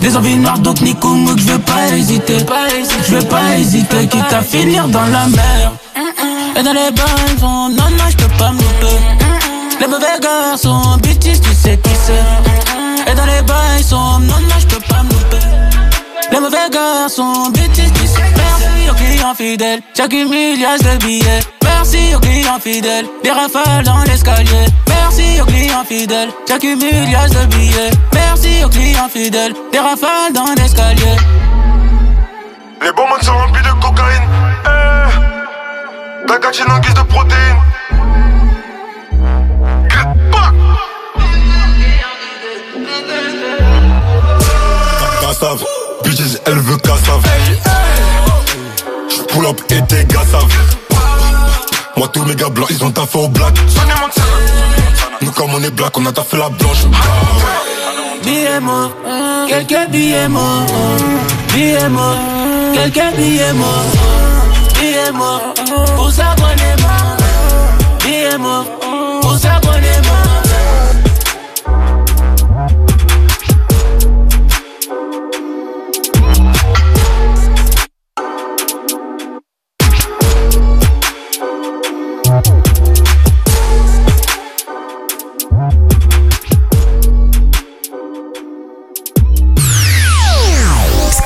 Des 0.00 0.16
envies 0.16 0.36
noires, 0.36 0.58
donc 0.58 0.80
Nico 0.80 1.08
Mouk, 1.14 1.38
je 1.38 1.44
veux 1.44 1.58
pas 1.58 1.88
hésiter. 1.94 2.38
Je 3.06 3.16
veux 3.16 3.24
pas 3.28 3.56
hésiter, 3.58 4.06
quitte 4.06 4.32
à 4.32 4.42
finir 4.42 4.88
dans 4.88 5.06
la 5.06 5.26
mer. 5.28 5.72
Et 6.56 6.62
dans 6.62 6.72
les 6.72 6.90
bains, 6.90 7.02
non, 7.40 7.68
non, 7.68 8.08
je 8.08 8.16
peux 8.16 8.36
pas 8.38 8.50
me 8.52 8.58
louper. 8.58 8.96
Les 9.80 9.86
mauvais 9.86 10.18
garçons, 10.22 10.96
bitches, 11.02 11.40
tu 11.40 11.54
sais 11.54 11.76
qui 11.76 11.90
c'est. 12.06 13.10
Et 13.10 13.14
dans 13.14 13.26
les 13.26 13.42
bains, 13.42 13.82
sont, 13.86 14.20
non, 14.20 14.40
non, 14.40 14.58
je 14.58 14.66
peux 14.66 14.80
pas 14.88 15.02
me 15.02 15.10
louper. 15.10 15.46
Les 16.32 16.40
mauvais 16.40 16.70
garçons, 16.72 17.50
bitches, 17.50 17.92
tu 17.92 18.06
sais. 18.06 18.22
Merci 18.36 18.90
aux 18.90 18.94
clients 18.94 19.34
fidèles, 19.34 19.80
j'accumule 19.94 20.54
milliards 20.54 20.78
de 20.78 21.04
billets. 21.04 21.40
Merci 21.62 22.14
aux 22.14 22.20
clients 22.20 22.60
fidèles, 22.62 23.06
des 23.22 23.30
rafales 23.30 23.84
dans 23.84 24.02
l'escalier. 24.04 24.66
Merci 24.88 25.40
aux 25.40 25.46
clients 25.46 25.84
fidèles, 25.86 26.30
j'accumule 26.48 26.94
milliards 26.94 27.28
de 27.28 27.46
billets. 27.54 27.90
Merci 28.14 28.64
aux 28.64 28.68
clients 28.68 29.08
fidèles, 29.12 29.52
des 29.72 29.78
rafales 29.78 30.32
dans 30.32 30.54
l'escalier. 30.56 31.16
Les 32.82 32.92
bonbons 32.92 33.20
sont 33.22 33.32
remplis 33.32 33.62
de 33.62 33.72
cocaïne. 33.80 34.28
Eh, 34.66 36.26
ta 36.26 36.38
gatine 36.38 36.70
en 36.70 36.78
guise 36.80 36.94
de 36.94 37.02
protéines. 37.02 37.60
Cassave, 45.20 45.64
bitches, 46.04 46.38
elle 46.46 46.58
veut 46.58 46.76
cassave. 46.78 47.22
Pull 49.28 49.46
up 49.46 49.60
et 49.70 49.82
tes 49.86 50.04
gars 50.04 50.24
savent. 50.30 50.46
Moi 51.96 52.08
tous 52.08 52.24
mes 52.24 52.34
gars 52.34 52.48
blancs, 52.48 52.68
ils 52.70 52.84
ont 52.84 52.90
taffé 52.90 53.18
au 53.18 53.28
black. 53.28 53.54
Nous 55.20 55.30
comme 55.32 55.54
on 55.54 55.62
est 55.62 55.70
black, 55.70 55.96
on 55.96 56.06
a 56.06 56.12
taffé 56.12 56.36
la 56.36 56.48
blanche. 56.50 56.84
Billets 58.22 58.60
morts, 58.60 58.92
quelques 59.48 59.90
billets 59.90 60.28
morts. 60.28 60.66
Billets 61.52 61.88
morts, 61.88 62.18
morts. 63.52 63.92
Billets 64.80 65.12
morts, 65.12 65.54
pour 65.96 66.10
ça 66.10 66.34
qu'on 66.38 66.54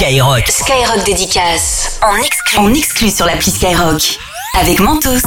Skyrock. 0.08 0.48
Skyrock 0.48 1.04
dédicace. 1.04 2.00
En 2.02 2.16
exclu. 2.16 2.58
En 2.58 2.72
exclu 2.72 3.10
sur 3.10 3.26
l'appli 3.26 3.50
Skyrock. 3.50 4.18
Avec 4.58 4.80
Mentos. 4.80 5.20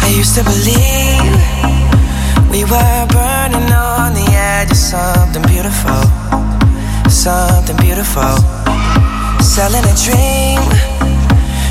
I 0.00 0.14
used 0.16 0.36
to 0.36 0.44
believe 0.44 1.40
we 2.52 2.62
were 2.66 3.06
burning 3.08 3.72
on 3.72 4.14
the 4.14 4.30
edge 4.32 4.70
of 4.70 4.76
something 4.76 5.42
beautiful, 5.48 6.04
something 7.10 7.76
beautiful. 7.78 8.36
Selling 9.40 9.84
a 9.84 9.94
dream, 10.04 10.62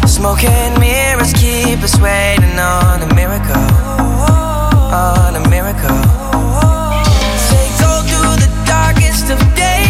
smoking 0.06 0.78
mirrors 0.78 1.32
keep 1.32 1.82
us 1.84 1.98
waiting 2.02 2.60
on 2.60 3.02
a 3.02 3.16
miracle, 3.16 4.01
on 4.92 5.36
a 5.38 5.50
miracle. 5.50 5.96
Say 7.48 7.66
go 7.80 8.04
through 8.10 8.36
the 8.44 8.52
darkest 8.66 9.32
of 9.32 9.40
days, 9.56 9.81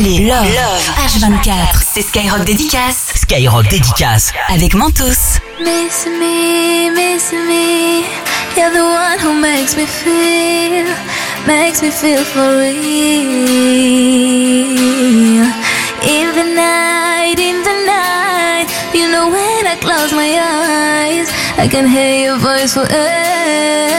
décalés, 0.00 0.24
love, 0.26 0.46
H24. 1.06 1.82
C'est 1.94 2.02
Skyrock 2.02 2.44
Dédicace. 2.44 3.12
Skyrock 3.14 3.68
Dédicace. 3.68 4.32
Avec 4.48 4.74
Mentos. 4.74 5.38
Miss 5.60 6.06
me, 6.06 6.90
miss 6.94 7.32
me. 7.32 8.04
You're 8.56 8.70
the 8.70 8.82
one 8.82 9.18
who 9.18 9.34
makes 9.34 9.76
me 9.76 9.86
feel, 9.86 10.86
makes 11.46 11.82
me 11.82 11.90
feel 11.90 12.24
for 12.24 12.56
real. 12.58 12.72
In 16.02 16.32
the 16.34 16.44
night, 16.54 17.38
in 17.38 17.62
the 17.62 17.86
night, 17.86 18.68
you 18.94 19.10
know 19.10 19.28
when 19.28 19.66
I 19.66 19.76
close 19.80 20.12
my 20.12 20.38
eyes, 20.38 21.28
I 21.58 21.68
can 21.68 21.86
hear 21.86 22.28
your 22.28 22.38
voice 22.38 22.74
forever. 22.74 23.92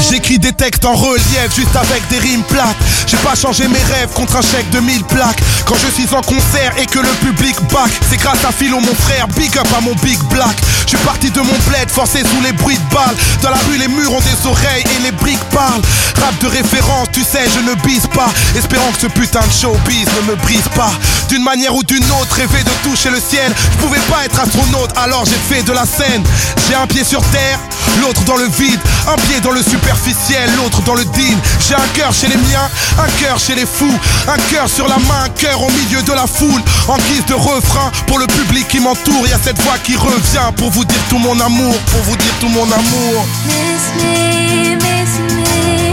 J'écris 0.00 0.38
des 0.38 0.52
textes 0.52 0.84
en 0.84 0.94
relief 0.94 1.54
juste 1.54 1.76
avec 1.76 2.06
des 2.08 2.18
rimes 2.18 2.44
plates 2.44 2.76
J'ai 3.08 3.16
pas 3.18 3.34
changé 3.34 3.66
mes 3.68 3.82
rêves 3.94 4.10
contre 4.12 4.36
un 4.36 4.42
chèque 4.42 4.68
de 4.68 4.80
1000 4.80 5.02
plaques. 5.04 5.40
Quand 5.64 5.76
je 5.76 5.90
suis 5.90 6.14
en 6.14 6.20
concert 6.20 6.74
et 6.76 6.84
que 6.84 6.98
le 6.98 7.08
public 7.24 7.56
back 7.72 7.90
C'est 8.10 8.18
grâce 8.18 8.44
à 8.44 8.52
Philo 8.52 8.80
mon 8.80 8.94
frère, 8.94 9.26
big 9.28 9.56
up 9.56 9.66
à 9.76 9.80
mon 9.80 9.94
big 10.02 10.18
black. 10.24 10.56
Je 10.82 10.96
suis 10.96 11.06
parti 11.06 11.30
de 11.30 11.40
mon 11.40 11.58
bled, 11.66 11.90
forcé 11.90 12.20
sous 12.20 12.42
les 12.42 12.52
bruits 12.52 12.76
de 12.76 12.94
balles. 12.94 13.16
Dans 13.42 13.48
la 13.50 13.56
rue 13.68 13.78
les 13.78 13.88
murs 13.88 14.12
ont 14.12 14.20
des 14.20 14.46
oreilles 14.46 14.84
et 14.96 15.02
les 15.04 15.12
briques 15.12 15.42
parlent. 15.50 15.80
Rap 16.20 16.38
de 16.40 16.48
référence, 16.48 17.08
tu 17.12 17.22
sais 17.22 17.46
je 17.54 17.60
ne 17.60 17.74
bise 17.86 18.06
pas. 18.08 18.28
Espérant 18.54 18.90
que 18.92 19.00
ce 19.00 19.06
putain 19.06 19.40
de 19.40 19.52
showbiz 19.52 20.06
ne 20.20 20.32
me 20.32 20.36
brise 20.36 20.68
pas. 20.76 20.92
D'une 21.30 21.42
manière 21.42 21.74
ou 21.74 21.82
d'une 21.82 22.10
autre, 22.20 22.36
rêver 22.36 22.62
de 22.62 22.88
toucher 22.88 23.08
le 23.08 23.20
ciel. 23.20 23.52
Je 23.72 23.78
pouvais 23.78 24.00
pas 24.10 24.26
être 24.26 24.38
astronaute 24.38 24.90
alors 24.96 25.24
j'ai 25.24 25.54
fait 25.54 25.62
de 25.62 25.72
la 25.72 25.86
scène. 25.86 26.24
J'ai 26.68 26.74
un 26.74 26.86
pied 26.86 27.04
sur 27.04 27.22
terre, 27.30 27.58
l'autre 28.02 28.22
dans 28.24 28.36
le 28.36 28.48
vide. 28.48 28.80
Un 29.08 29.16
pied 29.16 29.40
dans 29.40 29.52
le 29.52 29.62
superficiel, 29.62 30.50
l'autre 30.56 30.82
dans 30.82 30.94
le 30.94 31.04
deal 31.04 31.36
J'ai 31.66 31.74
un 31.74 31.88
cœur 31.94 32.12
chez 32.12 32.26
les 32.26 32.36
miens, 32.36 32.68
un 32.98 33.08
cœur 33.22 33.38
chez 33.38 33.54
les 33.54 33.66
fous 33.66 33.98
Un 34.26 34.36
cœur 34.52 34.68
sur 34.68 34.88
la 34.88 34.98
main, 34.98 35.24
un 35.24 35.28
cœur 35.30 35.62
au 35.62 35.70
milieu 35.70 36.02
de 36.02 36.12
la 36.12 36.26
foule 36.26 36.62
En 36.88 36.96
guise 36.96 37.24
de 37.26 37.34
refrain 37.34 37.90
pour 38.06 38.18
le 38.18 38.26
public 38.26 38.66
qui 38.68 38.80
m'entoure 38.80 39.26
y 39.26 39.32
a 39.32 39.38
cette 39.38 39.60
voix 39.62 39.78
qui 39.82 39.96
revient 39.96 40.50
pour 40.56 40.70
vous 40.70 40.84
dire 40.84 41.00
tout 41.08 41.18
mon 41.18 41.38
amour 41.40 41.74
Pour 41.92 42.00
vous 42.02 42.16
dire 42.16 42.34
tout 42.40 42.48
mon 42.48 42.64
amour 42.64 43.26
Miss 43.46 43.92
me, 44.02 44.76
miss 44.76 45.18
me. 45.34 45.92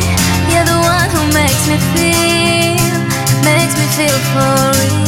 You're 0.51 0.65
the 0.65 0.79
one 0.79 1.09
who 1.09 1.21
makes 1.33 1.67
me 1.67 1.77
feel, 1.93 2.77
makes 3.43 3.75
me 3.77 3.85
feel 3.97 4.19
for 4.31 4.71
real. 4.79 5.05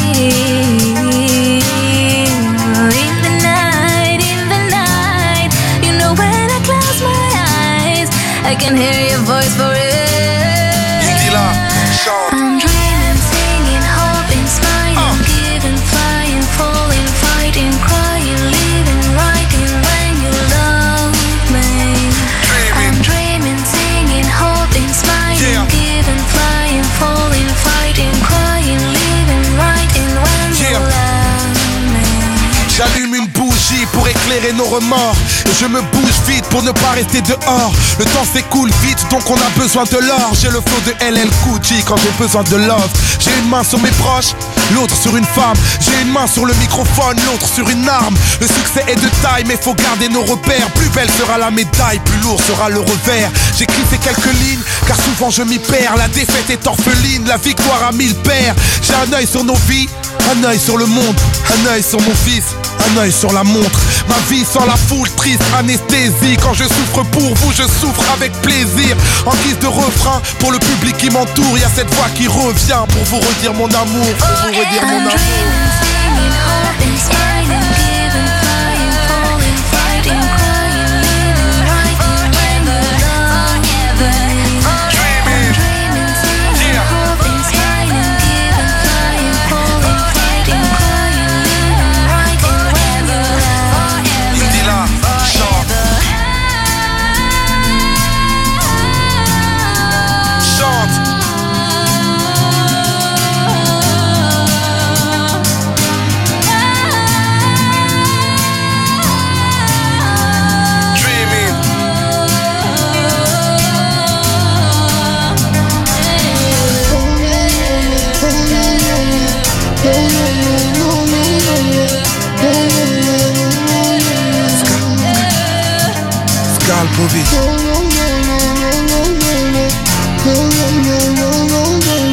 In 2.92 3.14
the 3.24 3.34
night, 3.44 4.20
in 4.22 4.50
the 4.50 4.62
night, 4.70 5.52
you 5.84 5.94
know 5.98 6.14
when 6.14 6.50
I 6.52 6.60
close 6.66 7.02
my 7.02 7.28
eyes, 7.80 8.10
I 8.44 8.56
can 8.60 8.76
hear 8.76 9.10
your 9.10 9.20
voice 9.20 9.56
forever. 9.56 9.87
Nos 34.54 34.66
remords. 34.66 35.16
Je 35.60 35.66
me 35.66 35.82
bouge 35.82 36.14
vite 36.28 36.46
pour 36.50 36.62
ne 36.62 36.72
pas 36.72 36.92
rester 36.92 37.22
dehors. 37.22 37.72
Le 37.98 38.06
temps 38.06 38.26
s'écoule 38.32 38.70
vite 38.84 39.00
donc 39.10 39.30
on 39.30 39.36
a 39.36 39.50
besoin 39.58 39.84
de 39.86 39.98
l'or. 39.98 40.32
J'ai 40.34 40.50
le 40.50 40.62
flow 40.62 40.80
de 40.86 40.92
LL 41.04 41.30
J 41.64 41.76
quand 41.86 41.96
j'ai 41.98 42.12
besoin 42.24 42.44
de 42.44 42.58
love. 42.58 42.90
J'ai 43.20 43.32
une 43.42 43.50
main 43.50 43.64
sur 43.64 43.80
mes 43.80 43.92
proches, 43.92 44.34
l'autre 44.74 44.96
sur 44.96 45.16
une 45.16 45.26
femme. 45.26 45.56
J'ai 45.80 46.02
une 46.02 46.12
main 46.12 46.28
sur 46.28 46.46
le 46.46 46.54
microphone, 46.56 47.18
l'autre 47.26 47.48
sur 47.48 47.70
une 47.70 47.88
arme. 47.88 48.16
Le 48.42 48.48
succès 48.48 48.84
est 48.88 48.96
de 48.96 49.10
taille 49.24 49.46
mais 49.48 49.58
faut 49.58 49.74
garder 49.74 50.10
nos 50.10 50.24
repères. 50.24 50.70
Plus 50.76 50.90
belle 50.90 51.10
sera 51.18 51.38
la 51.38 51.50
médaille, 51.50 52.00
plus 52.00 52.20
lourd 52.20 52.42
sera 52.42 52.70
le 52.70 52.80
revers. 52.80 53.32
J'écris 53.58 53.84
ces 53.90 53.98
quelques 53.98 54.34
lignes 54.42 54.64
car 54.88 54.98
souvent 54.98 55.30
je 55.30 55.44
m'y 55.44 55.60
perds. 55.60 55.96
La 55.98 56.08
défaite 56.10 56.50
est 56.50 56.68
orpheline, 56.68 57.26
la 57.28 57.38
victoire 57.38 57.84
a 57.88 57.92
mille 57.94 58.16
pères 58.16 58.56
J'ai 58.82 58.94
un 58.94 59.18
œil 59.18 59.28
sur 59.28 59.44
nos 59.44 59.58
vies 59.70 59.88
un 60.32 60.44
œil 60.44 60.60
sur 60.60 60.78
le 60.78 60.86
monde, 60.86 61.16
un 61.54 61.72
œil 61.72 61.84
sur 61.84 62.02
mon 62.02 62.14
fils, 62.14 62.44
un 62.86 62.98
œil 63.02 63.12
sur 63.12 63.32
la 63.34 63.44
montre. 63.44 63.80
Ma 64.08 64.16
vie 64.30 64.46
sans 64.46 64.66
la 64.66 64.76
foule, 64.76 65.10
triste 65.12 65.44
anesthésie. 65.58 66.38
Quand 66.42 66.54
je 66.54 66.64
souffre 66.64 67.04
pour 67.12 67.34
vous, 67.36 67.52
je 67.52 67.64
souffre 67.64 68.04
avec 68.14 68.32
plaisir. 68.42 68.96
En 69.26 69.36
guise 69.44 69.60
de 69.60 69.68
refrain, 69.68 70.22
pour 70.40 70.52
le 70.52 70.60
public 70.60 70.98
qui 70.98 71.10
m'entoure, 71.10 71.56
il 71.56 71.62
y 71.62 71.66
a 71.66 71.70
cette 71.70 71.94
voix 71.94 72.10
qui 72.16 72.28
revient 72.28 72.84
pour 72.90 73.04
vous 73.06 73.20
redire 73.20 73.54
mon 73.54 73.68
amour, 73.68 74.08
pour 74.18 74.28
vous 74.44 74.60
redire 74.60 74.86
mon 74.86 75.00
amour. 75.00 75.12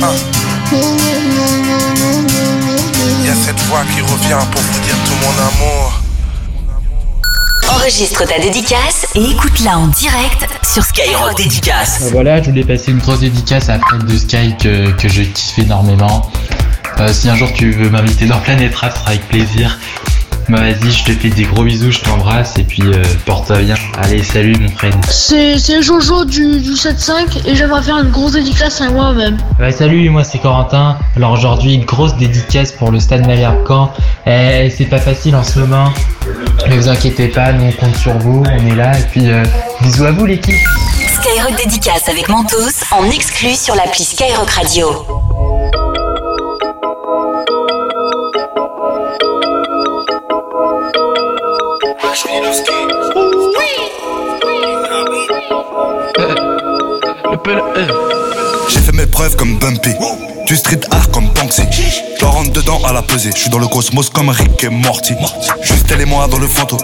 Ah. 0.03 0.13
Il 3.21 3.27
y 3.27 3.31
a 3.31 3.35
cette 3.35 3.59
voix 3.63 3.83
qui 3.95 4.03
revient 4.03 4.45
pour 4.51 4.61
vous 4.61 4.81
dire 4.81 4.95
tout 5.07 5.15
mon 5.23 5.33
amour. 5.43 6.01
Enregistre 7.71 8.27
ta 8.27 8.39
dédicace 8.39 9.07
et 9.15 9.23
écoute-la 9.31 9.79
en 9.79 9.87
direct 9.87 10.47
sur 10.63 10.85
Skyrock 10.85 11.37
Dédicace. 11.39 12.03
Euh, 12.03 12.11
Voilà, 12.13 12.43
je 12.43 12.51
voulais 12.51 12.65
passer 12.65 12.91
une 12.91 12.99
grosse 12.99 13.21
dédicace 13.21 13.71
à 13.71 13.79
Fred 13.79 14.05
de 14.05 14.19
Sky 14.19 14.55
que, 14.61 14.91
que 14.91 15.09
je 15.09 15.23
kiffe 15.23 15.59
énormément. 15.61 16.31
Euh, 17.01 17.11
si 17.13 17.31
un 17.31 17.37
jour 17.37 17.51
tu 17.55 17.71
veux 17.73 17.89
m'inviter 17.89 18.27
dans 18.27 18.39
Planète 18.39 18.75
Rap, 18.77 18.93
ce 18.93 18.99
sera 18.99 19.11
avec 19.11 19.27
plaisir. 19.29 19.79
Bah 20.49 20.61
vas-y, 20.61 20.91
je 20.91 21.05
te 21.05 21.13
fais 21.13 21.31
des 21.31 21.45
gros 21.45 21.63
bisous, 21.65 21.91
je 21.91 22.01
t'embrasse 22.01 22.59
et 22.59 22.65
puis 22.65 22.83
euh, 22.83 23.03
porte-toi 23.25 23.61
bien. 23.63 23.77
Allez, 24.03 24.23
salut 24.23 24.55
mon 24.61 24.69
frère. 24.69 24.93
C'est 25.09 25.59
c'est 25.59 25.81
Jojo 25.83 26.27
du, 26.27 26.61
du 26.61 26.73
7-5 26.73 27.47
et 27.47 27.55
j'aimerais 27.55 27.83
faire 27.83 27.99
une 27.99 28.11
grosse 28.11 28.33
dédicace 28.33 28.81
à 28.83 28.91
moi-même. 28.91 29.39
Ouais, 29.59 29.73
salut, 29.73 30.11
moi 30.11 30.23
c'est 30.23 30.39
Corentin. 30.39 30.99
Alors 31.17 31.33
aujourd'hui, 31.33 31.75
une 31.75 31.87
grosse 31.87 32.15
dédicace 32.17 32.73
pour 32.73 32.91
le 32.91 33.01
stade 33.01 33.27
Malherbe 33.27 33.67
Caen. 33.67 33.91
Eh, 34.27 34.71
c'est 34.77 34.85
pas 34.85 34.99
facile 34.99 35.35
en 35.35 35.45
ce 35.45 35.61
moment. 35.61 35.89
Ne 36.69 36.77
vous 36.77 36.89
inquiétez 36.89 37.29
pas, 37.29 37.53
nous 37.53 37.65
on 37.65 37.73
compte 37.73 37.97
sur 37.97 38.13
vous, 38.19 38.43
on 38.47 38.67
est 38.67 38.77
là 38.77 38.99
et 38.99 39.03
puis 39.11 39.31
euh, 39.31 39.43
bisous 39.81 40.05
à 40.05 40.13
vous 40.13 40.27
l'équipe. 40.27 40.55
Skyrock 41.09 41.57
Dédicace 41.57 42.09
avec 42.09 42.29
Mentos 42.29 42.85
en 42.91 43.05
exclu 43.11 43.55
sur 43.55 43.75
l'appli 43.75 44.05
Skyrock 44.05 44.51
Radio. 44.51 45.07
J'ai 58.69 58.79
fait 58.79 58.93
mes 58.93 59.07
preuves 59.07 59.35
comme 59.35 59.59
Bumpy. 59.59 59.91
Du 60.47 60.55
street 60.55 60.81
art 60.93 61.11
comme 61.11 61.29
Banksy. 61.31 61.63
Je 62.21 62.25
rentre 62.25 62.53
dedans 62.53 62.81
à 62.85 62.93
la 62.93 63.03
pesée. 63.03 63.31
Je 63.35 63.41
suis 63.41 63.51
dans 63.51 63.59
le 63.59 63.67
cosmos 63.67 64.11
comme 64.11 64.29
Rick 64.29 64.63
et 64.63 64.69
Morty. 64.69 65.15
Juste 65.63 65.91
elle 65.91 66.03
et 66.03 66.05
moi 66.05 66.29
dans 66.29 66.39
le 66.39 66.47
fantôme. 66.47 66.79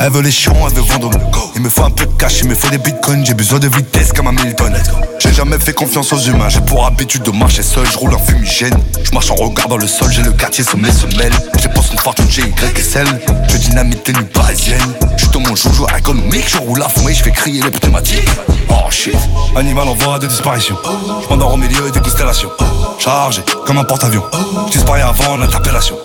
Elle 0.00 0.10
veut 0.10 0.22
les 0.22 0.30
chiens, 0.30 0.52
elle 0.66 0.74
veut 0.74 0.82
vendre. 0.82 1.10
Il 1.54 1.62
me 1.62 1.68
faut 1.68 1.84
un 1.84 1.90
peu 1.90 2.04
de 2.04 2.12
cash, 2.12 2.40
il 2.40 2.48
me 2.48 2.54
faut 2.54 2.68
des 2.68 2.78
bitcoins. 2.78 3.24
J'ai 3.24 3.34
besoin 3.34 3.58
de 3.58 3.68
vitesse 3.68 4.12
comme 4.12 4.26
un 4.26 4.32
Milton. 4.32 4.74
J'ai 5.20 5.32
jamais 5.32 5.58
fait 5.58 5.72
confiance 5.72 6.12
aux 6.12 6.18
humains. 6.18 6.48
J'ai 6.48 6.60
pour 6.60 6.84
habitude 6.84 7.22
de 7.22 7.30
marcher 7.30 7.62
seul. 7.62 7.86
Je 7.90 7.96
roule 7.96 8.14
en 8.14 8.18
fumigène. 8.18 8.76
Je 9.02 9.10
marche 9.12 9.30
en 9.30 9.36
regardant 9.36 9.76
le 9.76 9.86
sol. 9.86 10.10
J'ai 10.12 10.22
le 10.22 10.32
quartier 10.32 10.64
sous 10.64 10.76
mes 10.76 10.90
semelles. 10.90 11.32
J'ai 11.58 11.68
pense 11.68 11.90
une 11.92 11.98
fortune, 11.98 12.26
j'ai 12.28 12.42
Y 12.42 12.76
et 12.76 12.82
celle. 12.82 13.06
Je 13.48 13.56
dynamite 13.56 14.06
les 14.08 14.14
nuits 14.14 14.24
parisiennes. 14.24 14.94
Je 15.16 15.26
dans 15.26 15.40
mon 15.40 15.54
joujou 15.54 15.86
économique. 15.96 16.48
Je 16.48 16.58
roule 16.58 16.82
à 16.82 16.88
fond 16.88 17.08
et 17.08 17.14
je 17.14 17.22
fais 17.22 17.30
crier 17.30 17.62
les 17.62 17.70
pneumatiques. 17.70 18.28
Oh 18.68 18.90
shit. 18.90 19.16
Animal 19.56 19.88
en 19.88 19.94
voie 19.94 20.18
de 20.18 20.26
disparition. 20.26 20.76
Je 21.22 21.28
m'endors 21.28 21.54
au 21.54 21.56
milieu 21.56 21.90
des 21.90 22.00
constellations. 22.00 22.50
Chargé 22.98 23.42
comme 23.66 23.78
un 23.78 23.84
porte-avions. 23.84 24.24
Je 24.66 24.72
disparais 24.72 25.02
avant 25.02 25.36
l'interpellation. 25.36 25.96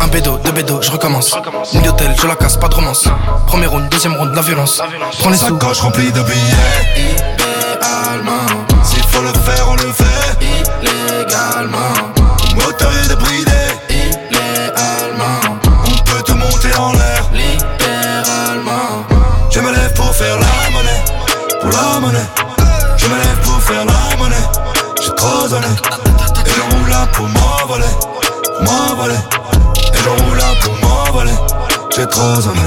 Un 0.00 0.08
bédo, 0.08 0.38
deux 0.44 0.52
bédos, 0.52 0.82
je 0.82 0.90
recommence. 0.90 1.36
D'hôtel, 1.82 2.14
je 2.20 2.26
la 2.26 2.36
casse, 2.36 2.56
pas 2.56 2.68
de 2.68 2.74
romance. 2.74 3.08
Premier 3.46 3.66
round, 3.66 3.88
deuxième 3.90 4.14
round, 4.14 4.34
la 4.34 4.42
violence. 4.42 4.80
Prends 5.20 5.30
les 5.30 5.36
sous. 5.36 5.46
Sacoche 5.46 5.80
remplie 5.80 6.10
de 6.12 6.22
billets. 6.22 6.36
Illégalement. 6.96 8.46
S'il 8.82 9.02
faut 9.04 9.22
le 9.22 9.32
faire, 9.32 9.68
on 9.68 9.76
le 9.76 9.92
fait. 9.92 10.38
Illégalement. 10.82 11.94
Moteur 12.56 12.90
est 13.04 13.08
débridé. 13.08 13.50
Illégalement. 13.90 15.40
On 15.86 16.02
peut 16.04 16.22
te 16.22 16.32
monter 16.32 16.74
en 16.76 16.92
l'air. 16.92 17.30
Littéralement. 17.32 19.04
Je 19.50 19.60
me 19.60 19.70
lève 19.70 19.92
pour 19.94 20.14
faire 20.14 20.36
la 20.36 20.70
monnaie. 20.72 21.04
Pour 21.60 21.70
la 21.70 22.00
monnaie. 22.00 22.28
Je 22.96 23.06
me 23.06 23.16
lève 23.16 23.40
pour 23.44 23.62
faire 23.62 23.84
la 23.84 24.16
monnaie. 24.16 24.48
J'ai 25.00 25.14
trop 25.14 25.48
donné. 25.48 25.66
Et 26.46 26.50
je 26.50 26.60
roule 26.74 26.88
là 26.90 27.06
pour 27.12 27.28
m'envoler. 27.28 27.84
Pour 28.54 28.62
m'envoler. 28.62 29.14
Et 29.14 29.98
je 30.02 30.08
roule 30.08 30.36
là 30.38 30.54
pour 30.62 30.74
m'envoler. 30.82 31.38
J'ai 31.94 32.06
trop 32.06 32.36
donné. 32.40 32.60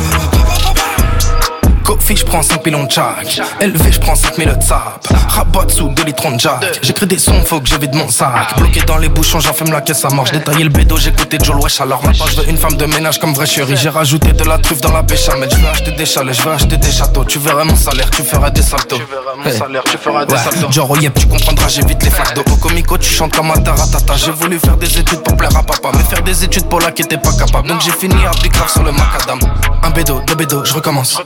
Kofi, 1.87 2.17
je 2.17 2.25
prends 2.25 2.43
5 2.43 2.63
pilons 2.63 2.83
de 2.83 2.91
chaque. 2.91 3.39
Élevé, 3.61 3.93
je 3.93 3.99
prends 4.01 4.13
5 4.13 4.35
000 4.35 4.53
de 4.53 4.61
sap. 4.61 5.07
Rabat 5.29 5.69
sous 5.69 5.87
2 5.87 6.03
litres 6.03 6.29
de 6.29 6.37
jack. 6.37 6.79
J'écris 6.81 7.05
des 7.07 7.17
sons, 7.17 7.41
faut 7.45 7.61
que 7.61 7.69
je 7.69 7.77
vide 7.77 7.95
mon 7.95 8.09
sac. 8.09 8.57
Bloqué 8.57 8.81
dans 8.81 8.97
les 8.97 9.07
bouchons, 9.07 9.39
j'enfume 9.39 9.71
la 9.71 9.79
caisse 9.79 10.03
à 10.03 10.09
marche. 10.09 10.31
Détaillé 10.33 10.65
le 10.65 10.69
bédo, 10.69 10.97
j'écoutais 10.97 11.37
Joel 11.41 11.59
Wesh. 11.59 11.79
Alors 11.79 12.03
maintenant, 12.05 12.25
je 12.27 12.41
veux 12.41 12.49
une 12.49 12.57
femme 12.57 12.75
de 12.75 12.85
ménage 12.87 13.19
comme 13.19 13.33
vraie 13.33 13.45
chérie. 13.45 13.77
J'ai 13.77 13.87
rajouté 13.87 14.33
de 14.33 14.43
la 14.43 14.57
truffe 14.57 14.81
dans 14.81 14.91
la 14.91 15.01
béchamel. 15.01 15.47
Je 15.49 15.55
veux 15.55 15.67
acheter 15.69 15.91
des 15.93 16.05
chalets, 16.05 16.35
je 16.35 16.41
veux 16.41 16.51
acheter 16.51 16.75
des 16.75 16.91
châteaux. 16.91 17.23
Tu 17.23 17.39
verrais 17.39 17.63
mon 17.63 17.75
salaire, 17.77 18.09
tu 18.11 18.21
feras 18.21 18.49
des 18.49 18.63
saltos. 18.63 18.99
Mon 19.45 19.49
salaire, 19.49 19.83
tu 19.85 19.97
feras 19.97 20.25
des 20.25 20.33
Ouais, 20.33 20.39
saltos. 20.39 20.69
genre 20.69 20.91
oh 20.91 20.97
yep, 20.97 21.17
tu 21.17 21.25
comprendras, 21.27 21.69
j'évite 21.69 22.03
les 22.03 22.09
flaques 22.09 22.35
d'eau. 22.35 22.43
Au 22.51 22.55
comico, 22.57 22.97
tu 22.97 23.09
chantes 23.09 23.33
comme 23.33 23.49
un 23.51 23.61
taratata. 23.61 24.13
J'ai 24.17 24.31
voulu 24.31 24.59
faire 24.59 24.75
des 24.75 24.97
études 24.99 25.21
pour 25.21 25.37
plaire 25.37 25.55
à 25.55 25.63
papa, 25.63 25.91
mais 25.95 26.03
faire 26.03 26.21
des 26.21 26.43
études 26.43 26.67
pour 26.67 26.81
là 26.81 26.91
qui 26.91 27.03
était 27.03 27.17
pas 27.17 27.31
capable. 27.31 27.69
Donc 27.69 27.79
j'ai 27.79 27.91
fini 27.91 28.15
à 28.25 28.31
sur 28.67 28.83
le 28.83 28.91
macadam. 28.91 29.39
Un 29.83 29.89
bédo, 29.91 30.19
deux 30.27 30.35
bédos, 30.35 30.65
je 30.65 30.73
recommence. 30.73 31.21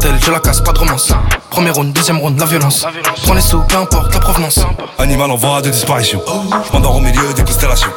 Je 0.00 0.30
la 0.30 0.40
casse, 0.40 0.60
pas 0.60 0.72
de 0.72 0.78
romance. 0.78 1.12
Premier 1.50 1.70
round, 1.70 1.92
deuxième 1.92 2.18
round, 2.18 2.38
la 2.38 2.46
violence. 2.46 2.86
Prends 3.24 3.34
les 3.34 3.40
sous, 3.40 3.60
peu 3.62 3.76
importe 3.76 4.12
la 4.14 4.20
provenance. 4.20 4.60
Animal 4.98 5.30
en 5.30 5.36
voie 5.36 5.60
de 5.62 5.70
disparition. 5.70 6.22
Je 6.66 6.72
m'endors 6.72 6.96
au 6.96 7.00
milieu 7.00 7.32
des 7.34 7.42
constellations. 7.42 7.90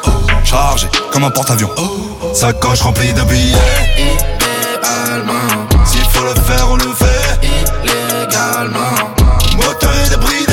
Chargé 0.43 0.87
comme 1.11 1.23
un 1.23 1.31
porte-avions. 1.31 1.69
Sacoche 2.33 2.81
remplie 2.81 3.13
de 3.13 3.21
billets. 3.23 3.57
Illégalement. 3.97 5.33
S'il 5.85 6.05
faut 6.05 6.23
le 6.23 6.35
faire, 6.41 6.67
on 6.69 6.75
le 6.75 6.93
fait. 6.93 7.47
Illégalement. 7.83 8.95
Moteur 9.57 9.91
est 10.05 10.09
débridé. 10.09 10.50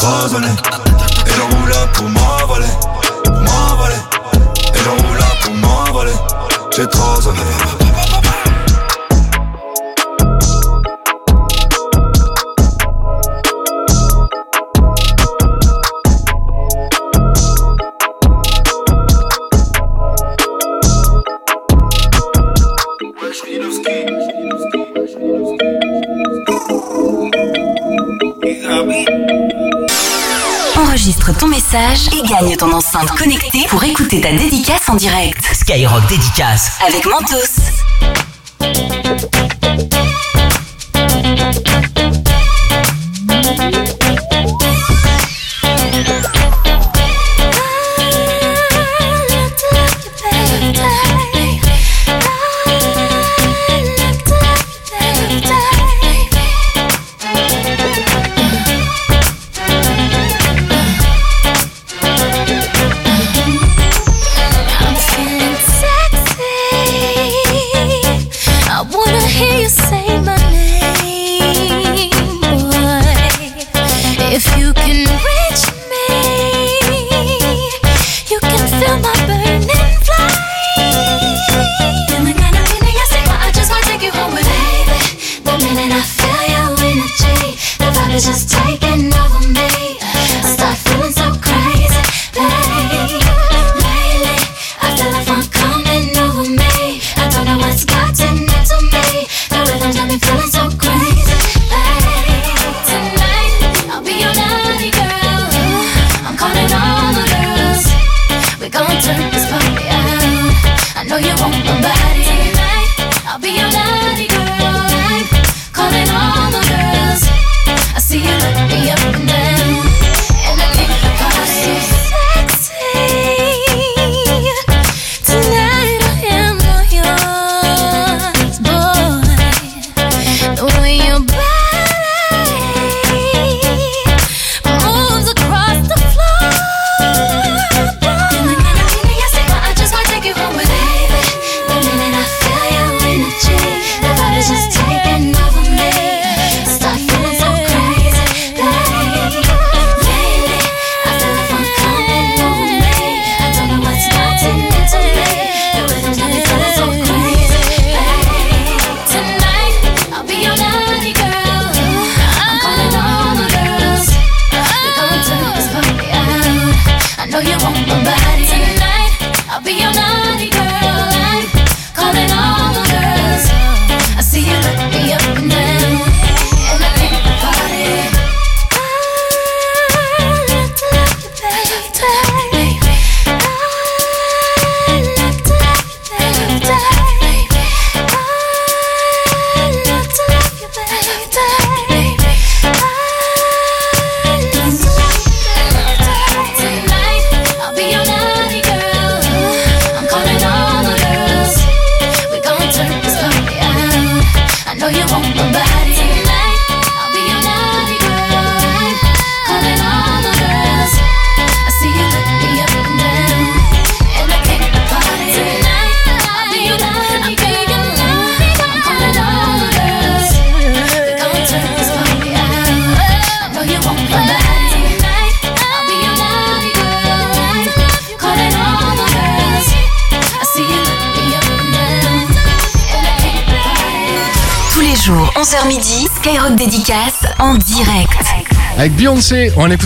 Donné. 0.00 0.46
Et 0.46 1.30
je 1.30 1.40
roule 1.42 1.74
pour 1.92 2.08
m'envoler. 2.08 2.66
Pour 3.22 3.34
m'envoler. 3.34 3.94
Et 4.72 4.78
je 4.78 4.88
roule 4.88 5.18
pour 5.42 5.54
m'envoler. 5.54 6.12
J'ai 6.74 6.86
trop 6.86 7.20
donné. 7.20 7.79
Message 31.72 32.08
et 32.16 32.22
gagne 32.26 32.56
ton 32.56 32.72
enceinte 32.72 33.10
connectée 33.12 33.64
pour 33.68 33.84
écouter 33.84 34.20
ta 34.20 34.32
dédicace 34.32 34.88
en 34.88 34.96
direct. 34.96 35.44
Skyrock 35.52 36.04
dédicace. 36.08 36.78
Avec 36.84 37.06
Mentos. 37.06 37.69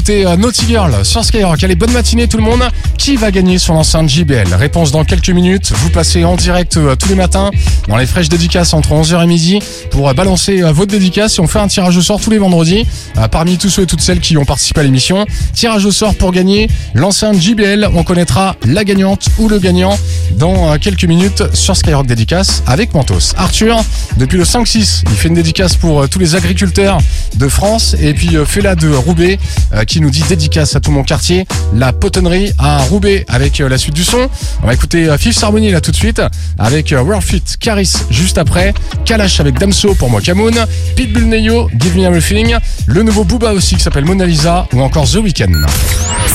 Écoutait 0.04 0.26
euh, 0.26 0.36
Naughty 0.36 0.66
Girl 0.66 1.02
sur 1.02 1.24
Skyrock. 1.24 1.64
Allez, 1.64 1.76
bonne 1.76 1.92
matinée 1.92 2.28
tout 2.28 2.36
le 2.36 2.42
monde. 2.42 2.62
Qui 2.98 3.16
va 3.16 3.30
gagner 3.30 3.56
sur 3.56 3.72
l'enceinte 3.72 4.06
JBL 4.06 4.52
Réponse 4.52 4.92
dans 4.92 5.02
quelques 5.02 5.30
minutes. 5.30 5.72
Vous 5.76 5.88
passez 5.88 6.24
en 6.24 6.36
direct 6.36 6.76
euh, 6.76 6.94
tous 6.94 7.08
les 7.08 7.14
matins 7.14 7.50
dans 7.88 7.96
les 7.96 8.04
fraîches 8.04 8.28
dédicaces 8.28 8.74
entre 8.74 8.90
11h 8.90 9.22
et 9.22 9.26
midi 9.26 9.60
pour 9.90 10.06
euh, 10.06 10.12
balancer 10.12 10.60
votre 10.60 10.92
dédicace 10.92 11.38
et 11.38 11.40
on 11.40 11.46
fait 11.46 11.58
un 11.58 11.68
tirage 11.68 11.96
au 11.96 12.02
sort 12.02 12.20
tous 12.20 12.28
les 12.28 12.36
vendredis 12.36 12.86
parmi 13.30 13.56
tous 13.56 13.70
ceux 13.70 13.84
et 13.84 13.86
toutes 13.86 14.02
celles 14.02 14.20
qui 14.20 14.36
ont 14.36 14.44
participé 14.44 14.80
à 14.80 14.82
l'émission. 14.82 15.24
Tirage 15.54 15.86
au 15.86 15.90
sort 15.90 16.14
pour 16.14 16.32
gagner 16.32 16.68
l'enceinte 16.92 17.40
JBL. 17.40 17.88
On 17.94 18.04
connaîtra 18.04 18.56
la 18.66 18.84
gagnante 18.84 19.28
ou 19.38 19.48
le 19.48 19.58
gagnant 19.58 19.96
dans 20.36 20.72
euh, 20.72 20.78
quelques 20.78 21.04
minutes 21.04 21.42
sur 21.54 21.76
Skyrock 21.76 22.06
Dédicace 22.06 22.62
avec 22.66 22.94
Mentos. 22.94 23.34
Arthur, 23.36 23.82
depuis 24.16 24.38
le 24.38 24.44
5-6, 24.44 25.02
il 25.10 25.16
fait 25.16 25.28
une 25.28 25.34
dédicace 25.34 25.76
pour 25.76 26.02
euh, 26.02 26.06
tous 26.06 26.18
les 26.18 26.34
agriculteurs 26.34 26.98
de 27.36 27.48
France 27.48 27.94
et 28.00 28.14
puis 28.14 28.36
euh, 28.36 28.44
Fela 28.44 28.74
de 28.74 28.90
Roubaix 28.92 29.38
qui 29.86 30.00
nous 30.00 30.10
dit 30.10 30.22
dédicace 30.28 30.76
à 30.76 30.80
tout 30.80 30.90
mon 30.90 31.02
quartier, 31.02 31.46
la 31.74 31.92
potonnerie 31.92 32.52
à 32.58 32.78
Roubaix 32.78 33.24
avec 33.28 33.58
la 33.58 33.78
suite 33.78 33.94
du 33.94 34.04
son. 34.04 34.28
On 34.62 34.66
va 34.66 34.74
écouter 34.74 35.08
Fifth 35.18 35.42
Harmony 35.42 35.70
là 35.70 35.80
tout 35.80 35.90
de 35.90 35.96
suite 35.96 36.22
avec 36.58 36.94
World 36.96 37.22
Fit 37.22 37.42
Caris 37.58 37.92
juste 38.10 38.38
après, 38.38 38.72
Kalash 39.04 39.40
avec 39.40 39.58
Damso 39.58 39.94
pour 39.94 40.10
moi 40.10 40.20
Camoun, 40.20 40.54
Pitbull 40.96 41.24
Neyo, 41.24 41.68
Give 41.78 41.96
Me 41.96 42.04
Everything, 42.04 42.54
le 42.86 43.02
nouveau 43.02 43.24
Booba 43.24 43.52
aussi 43.52 43.76
qui 43.76 43.82
s'appelle 43.82 44.04
Mona 44.04 44.26
Lisa 44.26 44.66
ou 44.72 44.80
encore 44.82 45.08
The 45.08 45.16
Weeknd. 45.16 45.66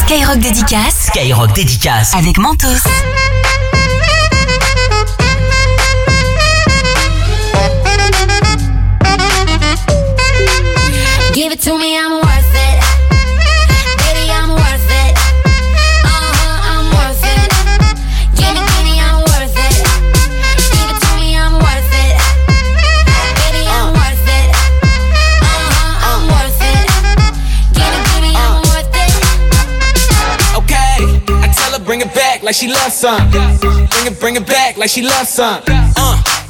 Skyrock 0.05 0.39
dédicace 0.39 1.07
Skyrock 1.07 1.53
dédicace. 1.55 2.13
avec 2.13 2.37
Mentos. 2.37 2.67
Give 11.49 11.57
it 11.57 11.63
to 11.63 11.79
me, 11.79 11.97
I'm 11.97 12.11
worth 12.11 12.53
it. 12.53 12.77
Baby, 13.97 14.29
I'm 14.29 14.49
worth 14.53 14.85
it. 14.85 15.17
Uh-huh, 16.05 16.69
I'm 16.69 16.85
worth 16.93 17.25
it. 17.25 17.49
Give 18.37 18.53
me, 18.53 18.61
give 18.69 18.85
me, 18.85 19.01
I'm 19.01 19.17
worth 19.25 19.57
it. 19.57 19.81
Give 20.69 20.89
it 20.93 21.01
to 21.01 21.09
me, 21.17 21.33
I'm 21.33 21.57
worth 21.57 21.93
it. 22.05 22.21
Baby, 23.41 23.65
I'm 23.65 23.89
worth 23.97 24.29
it. 24.29 24.53
Uh-huh, 25.41 26.05
I'm 26.05 26.29
worth 26.29 26.61
it. 26.61 26.85
Give 27.73 27.93
it, 27.97 28.03
give 28.13 28.21
me, 28.21 28.37
I'm 28.37 28.61
worth 28.69 28.93
it. 28.93 29.09
Okay, 30.53 31.01
I 31.33 31.49
tell 31.49 31.73
her 31.73 31.83
bring 31.83 32.01
it 32.01 32.13
back 32.13 32.43
like 32.43 32.53
she 32.53 32.67
loves 32.67 32.93
some. 32.93 33.27
Bring 33.31 34.05
it, 34.05 34.19
bring 34.19 34.35
it 34.35 34.45
back 34.45 34.77
like 34.77 34.91
she 34.91 35.01
loves 35.01 35.29
some. 35.29 35.63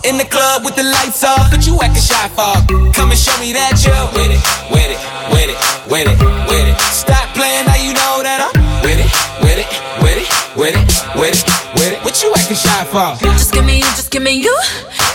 In 0.01 0.15
the 0.15 0.23
club 0.23 0.63
with 0.63 0.75
the 0.75 0.83
lights 0.83 1.23
off, 1.25 1.51
but 1.51 1.67
you 1.67 1.75
acting 1.83 2.01
shy 2.01 2.29
for. 2.31 2.55
Come 2.95 3.11
and 3.11 3.19
show 3.19 3.35
me 3.43 3.51
that 3.51 3.75
you 3.83 3.91
with 4.15 4.31
it, 4.31 4.39
with 4.71 4.87
it, 4.87 4.99
with 5.27 5.51
it, 5.51 5.59
with 5.91 6.07
it, 6.07 6.17
with 6.47 6.71
it. 6.71 6.77
Stop 6.95 7.27
playing 7.35 7.67
now 7.67 7.75
you 7.75 7.91
know 7.91 8.23
that 8.23 8.39
I'm 8.39 8.55
with 8.79 8.95
it, 8.95 9.11
with 9.43 9.59
it, 9.59 9.67
with 9.99 10.15
it, 10.23 10.27
with 10.55 10.75
it, 10.79 10.87
with 11.19 11.35
it, 11.35 11.43
with 11.75 11.91
it. 11.91 11.99
What 12.07 12.15
you 12.23 12.31
acting 12.31 12.55
shy 12.55 12.87
for? 12.87 13.11
Just 13.35 13.51
give 13.51 13.65
me 13.65 13.83
you, 13.83 13.89
just 13.99 14.09
give 14.09 14.23
me 14.23 14.39
you, 14.39 14.55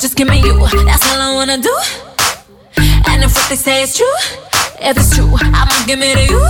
just 0.04 0.16
give 0.20 0.28
me 0.28 0.44
you. 0.44 0.52
That's 0.84 1.00
all 1.08 1.16
I 1.16 1.32
wanna 1.32 1.56
do. 1.56 1.74
And 3.08 3.24
if 3.24 3.32
what 3.32 3.48
they 3.48 3.56
say 3.56 3.82
is 3.82 3.96
true, 3.96 4.18
if 4.84 5.00
it's 5.00 5.16
true, 5.16 5.32
I'ma 5.32 5.74
give 5.88 6.04
it 6.04 6.12
to 6.12 6.24
you. 6.28 6.44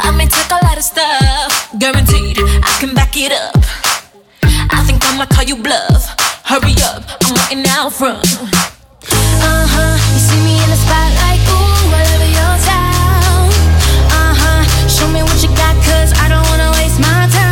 I 0.00 0.10
may 0.16 0.24
take 0.26 0.48
a 0.48 0.64
lot 0.64 0.80
of 0.80 0.82
stuff, 0.82 1.76
guaranteed 1.78 2.40
I 2.40 2.72
can 2.80 2.94
back 2.94 3.12
it 3.20 3.32
up. 3.36 3.60
I 4.72 4.80
think 4.88 5.04
I'ma 5.12 5.26
call 5.26 5.44
you 5.44 5.60
bluff. 5.60 6.21
Hurry 6.52 6.74
up, 6.84 7.02
I'm 7.24 7.34
waiting 7.48 7.64
out 7.70 7.94
front. 7.94 8.18
Uh 8.20 9.64
huh, 9.72 9.96
you 10.12 10.20
see 10.20 10.36
me 10.44 10.62
in 10.62 10.68
the 10.68 10.76
spotlight, 10.76 11.40
ooh, 11.48 11.88
love 11.88 12.28
your 12.28 12.54
style. 12.60 13.48
Uh 14.12 14.34
huh, 14.36 14.62
show 14.86 15.08
me 15.08 15.22
what 15.22 15.42
you 15.42 15.48
got, 15.56 15.74
cause 15.76 16.12
I 16.12 16.28
don't 16.28 16.46
wanna 16.50 16.70
waste 16.76 17.00
my 17.00 17.26
time. 17.32 17.51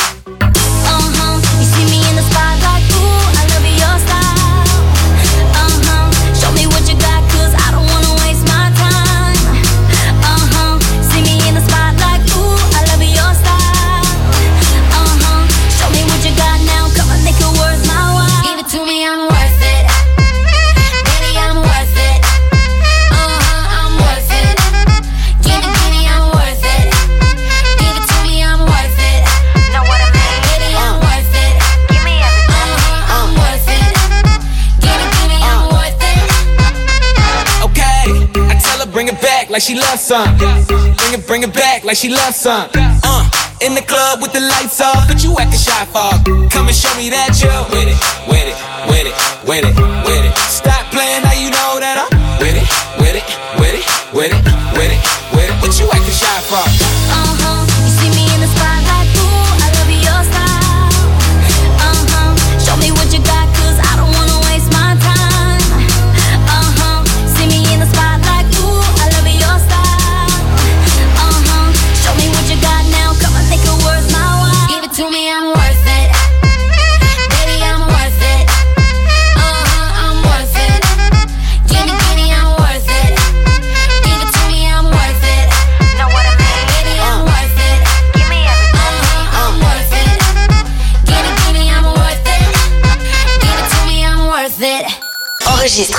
Like 39.51 39.61
she 39.61 39.75
loves 39.75 40.01
some. 40.01 40.37
Bring 40.37 41.13
it, 41.13 41.27
bring 41.27 41.43
it 41.43 41.53
back 41.53 41.83
like 41.83 41.97
she 41.97 42.09
loves 42.09 42.37
some. 42.37 42.69
Uh, 42.73 43.29
in 43.61 43.75
the 43.75 43.81
club 43.81 44.21
with 44.21 44.31
the 44.31 44.39
lights 44.39 44.79
off, 44.79 45.07
but 45.07 45.23
you 45.23 45.35
acting 45.37 45.59
shy 45.59 45.85
for. 45.85 46.09
Come 46.49 46.67
and 46.67 46.75
show 46.75 46.95
me 46.95 47.09
that 47.09 47.35
you 47.43 47.51
with 47.69 47.91
it, 47.91 47.99
with 48.31 48.47
it, 48.47 48.55
with 48.87 49.05
it, 49.05 49.15
with 49.47 49.65
it, 49.65 49.75
with 50.07 50.15
it. 50.15 50.20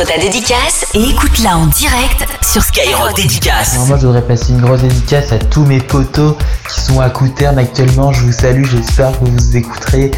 Enregistre 0.02 0.14
ta 0.14 0.20
dédicace 0.20 0.86
et 0.94 1.02
écoute-la 1.10 1.58
en 1.58 1.66
direct 1.66 2.26
sur 2.42 2.62
Skyrock 2.62 3.14
Dédicace. 3.16 3.74
Alors 3.74 3.86
moi 3.86 3.98
je 3.98 4.06
voudrais 4.06 4.22
passer 4.22 4.52
une 4.52 4.60
grosse 4.60 4.80
dédicace 4.80 5.32
à 5.32 5.38
tous 5.38 5.64
mes 5.64 5.80
potos 5.80 6.36
qui 6.68 6.80
sont 6.80 7.00
à 7.00 7.10
Couterne 7.10 7.58
actuellement. 7.58 8.12
Je 8.12 8.22
vous 8.22 8.32
salue, 8.32 8.64
j'espère 8.64 9.12
que 9.12 9.24
vous 9.24 9.32
vous 9.32 9.56
écouterez. 9.56 10.10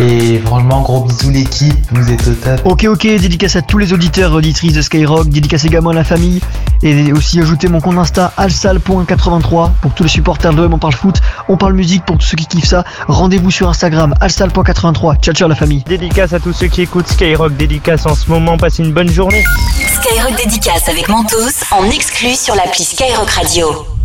Et 0.00 0.38
franchement, 0.44 0.82
gros 0.82 1.04
bisous 1.04 1.30
l'équipe, 1.30 1.74
vous 1.90 2.10
êtes 2.10 2.26
au 2.28 2.34
top. 2.34 2.60
Ok, 2.64 2.84
ok, 2.84 3.02
dédicace 3.02 3.56
à 3.56 3.62
tous 3.62 3.78
les 3.78 3.92
auditeurs 3.92 4.32
et 4.32 4.36
auditrices 4.36 4.74
de 4.74 4.82
Skyrock, 4.82 5.28
dédicace 5.28 5.64
également 5.64 5.90
à 5.90 5.94
la 5.94 6.04
famille, 6.04 6.40
et 6.82 7.12
aussi 7.12 7.40
ajouter 7.40 7.68
mon 7.68 7.80
compte 7.80 7.98
Insta 7.98 8.32
alsal.83 8.36 9.70
pour 9.80 9.94
tous 9.94 10.02
les 10.02 10.08
supporters 10.08 10.52
de 10.52 10.62
l'OM 10.62 10.74
on 10.74 10.78
parle 10.78 10.94
foot, 10.94 11.20
on 11.48 11.56
parle 11.56 11.74
musique 11.74 12.04
pour 12.04 12.18
tous 12.18 12.26
ceux 12.26 12.36
qui 12.36 12.46
kiffent 12.46 12.66
ça. 12.66 12.84
Rendez-vous 13.08 13.50
sur 13.50 13.68
Instagram 13.68 14.14
alsal.83. 14.20 15.20
Ciao 15.20 15.34
ciao 15.34 15.48
la 15.48 15.54
famille. 15.54 15.82
Dédicace 15.84 16.32
à 16.32 16.40
tous 16.40 16.52
ceux 16.52 16.68
qui 16.68 16.82
écoutent 16.82 17.08
Skyrock, 17.08 17.56
dédicace 17.56 18.06
en 18.06 18.14
ce 18.14 18.30
moment, 18.30 18.56
passez 18.56 18.82
une 18.82 18.92
bonne 18.92 19.10
journée. 19.10 19.44
Skyrock 20.00 20.36
Dédicace 20.36 20.88
avec 20.88 21.08
Mentos 21.08 21.64
en 21.70 21.84
exclu 21.90 22.34
sur 22.34 22.54
l'appli 22.54 22.84
Skyrock 22.84 23.30
Radio. 23.30 23.95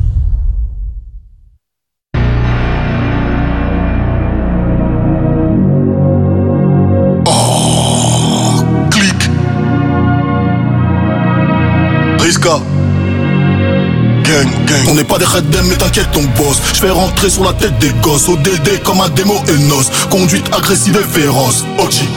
On 14.92 14.94
n'est 14.94 15.06
pas 15.06 15.18
des 15.18 15.24
Red 15.24 15.46
mais 15.64 15.76
t'inquiète 15.78 16.12
ton 16.12 16.24
boss 16.36 16.58
Je 16.74 16.80
fais 16.80 16.90
rentrer 16.90 17.30
sur 17.30 17.46
la 17.46 17.54
tête 17.54 17.78
des 17.80 17.92
gosses. 18.02 18.28
ODD 18.28 18.84
comme 18.84 19.00
un 19.00 19.08
démo 19.08 19.42
Enos 19.48 19.90
Conduite 20.10 20.46
agressive 20.54 21.00
et 21.02 21.20
féroce. 21.20 21.64
Oji 21.78 22.10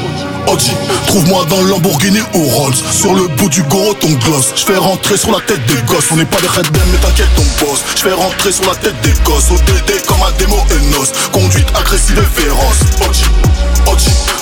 Oji, 0.48 0.72
trouve-moi 1.06 1.44
dans 1.48 1.62
le 1.62 1.70
Lamborghini 1.70 2.18
ou 2.34 2.42
Rolls. 2.42 2.74
Sur 2.90 3.14
le 3.14 3.28
bout 3.36 3.48
du 3.48 3.62
goro 3.62 3.94
ton 3.94 4.10
gloss. 4.10 4.52
Je 4.56 4.64
fais 4.64 4.76
rentrer 4.76 5.16
sur 5.16 5.30
la 5.30 5.40
tête 5.42 5.64
des 5.66 5.80
gosses. 5.86 6.10
On 6.10 6.16
n'est 6.16 6.24
pas 6.24 6.40
des 6.40 6.48
Red 6.48 6.66
mais 6.90 6.98
t'inquiète 6.98 7.32
ton 7.36 7.64
boss 7.64 7.78
Je 7.94 8.02
fais 8.02 8.12
rentrer 8.12 8.50
sur 8.50 8.66
la 8.66 8.74
tête 8.74 9.00
des 9.02 9.14
gosses. 9.22 9.52
ODD 9.52 10.06
comme 10.08 10.22
un 10.26 10.32
démo 10.36 10.56
Enos 10.72 11.12
Conduite 11.30 11.68
agressive 11.78 12.18
et 12.18 12.40
féroce. 12.40 13.08
Oji, 13.08 13.24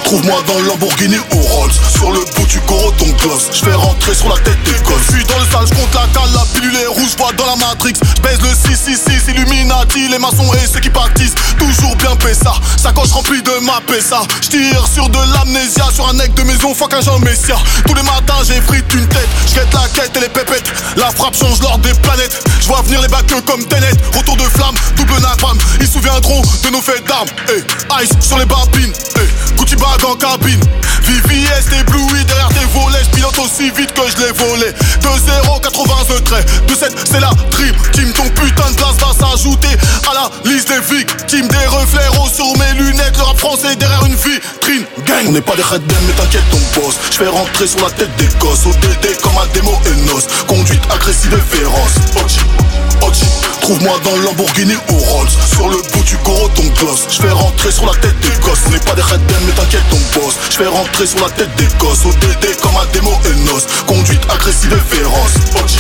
trouve-moi 0.05 0.43
dans 0.47 0.59
le 0.59 0.69
Lamborghini 0.69 1.17
ou 1.35 1.39
Rolls. 1.39 1.73
Sur 1.95 2.13
le 2.13 2.21
bout 2.35 2.47
du 2.47 2.61
goro 2.61 2.91
ton 2.93 3.09
gloss. 3.23 3.49
Je 3.53 3.65
fais 3.65 3.75
rentrer 3.75 4.15
sur 4.15 4.29
la 4.29 4.37
tête 4.37 4.63
des 4.65 4.79
gosses. 4.83 5.03
Je 5.09 5.17
suis 5.17 5.25
dans 5.25 5.39
le 5.39 5.47
sale, 5.47 5.67
je 5.67 5.75
compte 5.75 5.95
la 5.95 6.07
cale, 6.13 6.31
la 6.35 6.45
pilule 6.55 6.77
est 6.77 6.87
rouge, 6.87 7.17
vois 7.19 7.33
dans 7.33 7.47
la 7.47 7.57
Matrix. 7.57 7.95
Baise 8.23 8.41
le 8.43 8.51
666, 8.55 9.31
Illuminati, 9.31 10.09
les 10.09 10.19
maçons 10.19 10.53
et 10.55 10.67
ceux 10.67 10.81
qui 10.81 10.91
pâtissent 10.91 11.35
Toujours 11.59 11.97
bien 11.97 12.11
ça, 12.33 12.55
sacoche 12.77 13.11
remplie 13.11 13.43
de 13.43 13.65
ma 13.65 13.81
pessa 13.87 14.23
Je 14.43 14.49
tire 14.49 14.87
sur 14.87 15.09
de 15.09 15.19
l'amnésia, 15.35 15.85
sur 15.93 16.09
un 16.09 16.15
nec 16.15 16.35
de 16.35 16.43
maison, 16.43 16.75
fuck 16.75 16.95
un 16.95 17.01
Jean 17.01 17.19
Messia. 17.19 17.57
Tous 17.87 17.95
les 17.95 18.03
matins 18.03 18.43
j'ai 18.47 18.61
frite 18.61 18.93
une 18.95 19.07
tête, 19.09 19.29
je 19.47 19.57
la 19.57 19.89
quête 19.89 20.17
et 20.17 20.21
les 20.21 20.29
pépettes. 20.29 20.71
La 20.97 21.11
frappe 21.11 21.37
change 21.37 21.61
l'ordre 21.61 21.79
des 21.79 21.95
planètes. 22.01 22.43
Je 22.61 22.67
vois 22.67 22.83
venir 22.83 23.01
les 23.01 23.09
bacs 23.09 23.27
comme 23.45 23.65
Tenet, 23.65 23.93
retour 24.17 24.37
de 24.37 24.45
flamme, 24.45 24.75
double 24.97 25.21
napalm. 25.21 25.59
Ils 25.81 25.87
se 25.87 25.95
souviendront 25.95 26.43
de 26.65 26.71
nos 26.71 26.81
faits 26.81 27.07
d'armes, 27.07 27.29
hey, 27.49 27.63
ice 28.03 28.11
sur 28.21 28.39
les 28.39 28.47
babines, 28.47 28.93
hey, 29.17 29.29
Gucci 29.57 29.77
bag 29.77 30.02
en 30.05 30.17
cabine. 30.17 30.61
VVS 31.03 31.81
ébloui 31.81 32.25
derrière 32.25 32.49
des 32.51 32.67
volets, 32.73 33.05
pilote 33.13 33.39
aussi 33.39 33.71
vite 33.71 33.93
que 33.93 34.03
je 34.09 34.25
l'ai 34.25 34.33
volé. 34.33 34.73
2-0, 35.01 35.61
80 35.61 35.95
traits, 36.25 36.47
2-7 36.69 36.91
c'est 37.11 37.21
la 37.21 37.31
trip. 37.51 37.75
Team 37.93 38.13
ton 38.13 38.29
putain 38.31 38.71
de 38.71 38.77
place 38.77 38.97
va 38.99 39.13
s'ajouter 39.13 39.69
à 40.11 40.15
la 40.15 40.51
liste 40.51 40.69
des 40.69 40.95
victimes. 40.95 41.49
Des 41.49 41.67
reflets 41.67 42.07
roses 42.19 42.33
sur 42.33 42.47
mes 42.59 42.73
lunettes, 42.75 43.17
le 43.17 43.25
rap 43.25 43.39
français 43.39 43.77
derrière 43.77 44.05
une 44.07 44.15
vitrine. 44.15 44.85
Gang. 45.07 45.27
On 45.29 45.33
n'est 45.33 45.41
pas 45.41 45.57
des 45.57 45.63
red 45.63 45.83
mais 46.07 46.13
t'inquiète 46.15 46.49
ton 46.51 46.81
boss. 46.81 46.95
Je 47.11 47.17
fais 47.17 47.29
rentrer 47.29 47.67
sur 47.67 47.83
la 47.83 47.91
tête 47.91 48.15
des 48.17 48.29
gosses. 48.39 48.67
ODD 48.67 49.21
comme 49.23 49.37
un 49.39 49.47
démo 49.55 49.73
Enos. 49.87 50.27
Conduite 50.47 50.83
agressive 50.91 51.35
et 51.35 51.57
féroce 51.57 52.62
Oji 53.07 53.27
Trouve-moi 53.63 53.97
dans 54.05 54.17
le 54.17 54.25
Lamborghini 54.25 54.75
ou 54.91 54.97
Rolls. 54.97 55.29
Sur 55.55 55.69
le 55.69 55.77
bout 55.93 56.03
du 56.05 56.17
goro 56.19 56.49
ton 56.49 56.67
gloss. 56.81 57.07
Je 57.09 57.23
fais 57.23 57.31
rentrer 57.31 57.71
sur 57.71 57.87
la 57.87 57.95
tête 57.95 58.19
des 58.21 58.37
gosses. 58.41 58.59
On 58.67 58.71
n'est 58.71 58.79
pas 58.81 58.95
des 58.95 59.03
red 59.03 59.21
mais 59.47 59.53
t'inquiète 59.53 59.85
ton 59.89 60.21
boss. 60.21 60.35
Je 60.51 60.57
fais 60.57 60.67
rentrer 60.67 61.07
sur 61.07 61.21
la 61.21 61.31
tête 61.31 61.55
des 61.57 61.69
gosses. 61.79 62.05
ODD 62.05 62.61
comme 62.61 62.77
un 62.77 62.87
démo 62.93 63.13
Enos 63.25 63.67
Conduite 63.87 64.23
agressive 64.29 64.73
et 64.73 64.97
féroce. 64.97 65.35
Oji, 65.65 65.79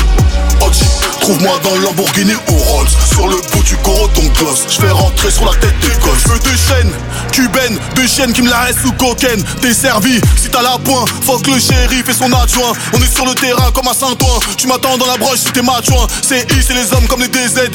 Oji 0.64 0.84
Trouve-moi 1.20 1.58
dans 1.64 1.74
le 1.74 1.82
Lamborghini 1.82 2.34
ou 2.48 2.54
Rolls. 2.56 2.88
Sur 3.12 3.26
le 3.26 3.36
bout 3.50 3.62
du 3.64 3.76
goro 3.76 4.08
ton 4.08 4.26
gloss. 4.38 4.64
Je 4.68 4.80
fais 4.80 4.90
rentrer 4.90 5.30
sur 5.30 5.44
la 5.44 5.54
tête 5.58 5.78
des 5.80 6.06
gosses. 6.06 6.22
Feu 6.22 6.38
de 6.38 6.56
chaîne, 6.56 6.92
cubaine, 7.32 7.78
deux 7.96 8.06
chiennes 8.06 8.32
qui 8.32 8.42
me 8.42 8.50
la 8.50 8.72
sous 8.72 8.92
cocaine. 8.92 9.42
T'es 9.60 9.74
servi, 9.74 10.20
si 10.36 10.48
t'as 10.48 10.62
la 10.62 10.78
pointe 10.78 11.08
Fuck 11.24 11.46
le 11.48 11.58
shérif 11.58 12.08
et 12.08 12.12
son 12.14 12.32
adjoint. 12.32 12.72
On 12.92 13.02
est 13.02 13.12
sur 13.12 13.26
le 13.26 13.34
terrain 13.34 13.70
comme 13.72 13.88
à 13.88 13.94
Saint-Ouen. 13.94 14.38
Tu 14.56 14.66
m'attends 14.68 14.96
dans 14.98 15.06
la 15.06 15.16
broche 15.16 15.40
si 15.40 15.52
t'es 15.52 15.62
matchouin 15.62 16.06
C'est 16.22 16.50
I, 16.52 16.62
c'est 16.66 16.74
les 16.74 16.92
hommes 16.92 17.06
comme 17.12 17.20
les 17.20 17.28
DZ 17.28 17.68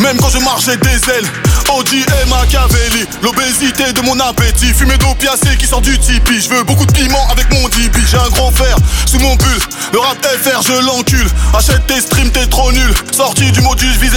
Même 0.00 0.18
quand 0.18 0.28
je 0.28 0.38
marche 0.38 0.66
j'ai 0.66 0.76
des 0.76 1.10
ailes. 1.10 1.26
Audi 1.74 2.00
et 2.00 2.28
Machiavelli 2.28 3.06
L'obésité 3.22 3.90
de 3.94 4.02
mon 4.02 4.20
appétit. 4.20 4.74
Fumée 4.74 4.98
d'opiacé 4.98 5.56
qui 5.58 5.66
sort 5.66 5.80
du 5.80 5.98
tipi 5.98 6.42
Je 6.42 6.50
veux 6.50 6.62
beaucoup 6.64 6.84
de 6.84 6.92
piment 6.92 7.26
avec 7.30 7.50
mon 7.54 7.68
dibi 7.70 8.00
J'ai 8.10 8.18
un 8.18 8.28
grand 8.28 8.50
fer 8.50 8.76
sous 9.06 9.18
mon 9.18 9.34
pull. 9.36 9.58
Le 9.94 9.98
rap 9.98 10.18
FR 10.42 10.60
je 10.62 10.84
l'encule. 10.84 11.26
Achète 11.56 11.86
tes 11.86 12.00
streams 12.00 12.30
t'es 12.30 12.46
trop 12.46 12.70
nul. 12.70 12.94
Sorti 13.16 13.50
du 13.52 13.62
module 13.62 13.92
je 13.94 14.00
vise 14.00 14.12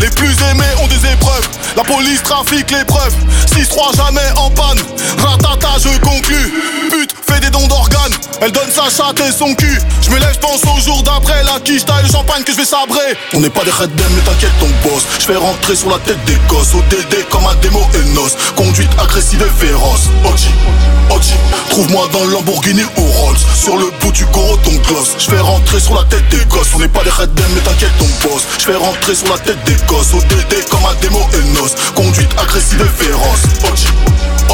les 0.00 0.10
plus 0.10 0.34
aimés 0.50 0.64
ont 0.82 0.86
des 0.86 1.12
épreuves. 1.12 1.48
La 1.76 1.84
police 1.84 2.22
trafique 2.22 2.70
les 2.70 2.84
preuves. 2.84 3.14
6-3 3.56 3.96
jamais 3.96 4.20
en 4.36 4.50
panne. 4.50 4.78
Ratata 5.18 5.78
je 5.78 5.98
conclus 5.98 6.52
Pute 6.90 7.14
fait 7.26 7.40
des 7.40 7.50
dons 7.50 7.66
d'organes. 7.66 8.12
Elle 8.40 8.52
donne 8.52 8.70
sa 8.70 8.84
chatte 8.84 9.20
et 9.20 9.32
son 9.32 9.54
cul. 9.54 9.78
Je 10.02 10.10
me 10.10 10.18
lève 10.18 10.38
pense 10.40 10.62
au 10.64 10.80
jour 10.80 11.02
d'après. 11.02 11.42
La 11.44 11.60
quiche 11.60 11.84
taille 11.84 12.04
le 12.04 12.10
champagne 12.10 12.42
que 12.42 12.52
je 12.52 12.58
vais 12.58 12.64
sabrer. 12.64 13.16
On 13.32 13.40
n'est 13.40 13.50
pas 13.50 13.64
des 13.64 13.70
red 13.70 13.93
mais 14.14 14.22
t'inquiète 14.22 14.52
ton 14.60 14.68
boss 14.88 15.04
Je 15.18 15.24
fais 15.26 15.36
rentrer 15.36 15.76
sur 15.76 15.90
la 15.90 15.98
tête 15.98 16.22
des 16.24 16.36
gosses. 16.48 16.74
ODD 16.74 17.28
comme 17.30 17.44
un 17.46 17.54
démo 17.56 17.80
Enos. 17.94 18.36
Conduite 18.56 18.90
agressive 18.98 19.42
et 19.42 19.66
féroce. 19.66 20.08
Oji, 20.24 21.34
Trouve-moi 21.70 22.08
dans 22.12 22.24
le 22.24 22.32
Lamborghini 22.32 22.82
ou 22.96 23.02
Rolls. 23.02 23.36
Sur 23.54 23.76
le 23.76 23.86
bout 24.00 24.12
du 24.12 24.24
goro 24.26 24.56
ton 24.58 24.72
gloss. 24.88 25.14
Je 25.18 25.30
fais 25.30 25.40
rentrer 25.40 25.80
sur 25.80 25.94
la 25.94 26.04
tête 26.04 26.28
des 26.30 26.44
gosses. 26.46 26.70
On 26.74 26.78
n'est 26.78 26.88
pas 26.88 27.04
des 27.04 27.10
red 27.10 27.30
mais 27.54 27.60
t'inquiète 27.60 27.96
ton 27.98 28.28
boss 28.28 28.42
Je 28.58 28.64
fais 28.64 28.76
rentrer 28.76 29.14
sur 29.14 29.28
la 29.28 29.38
tête 29.38 29.62
des 29.64 29.76
gosses. 29.86 30.14
ODD 30.14 30.68
comme 30.70 30.84
un 30.84 30.94
démo 31.00 31.20
Enos. 31.34 31.74
Conduite 31.94 32.30
agressive 32.38 32.80
et 32.80 33.04
féroce. 33.04 33.44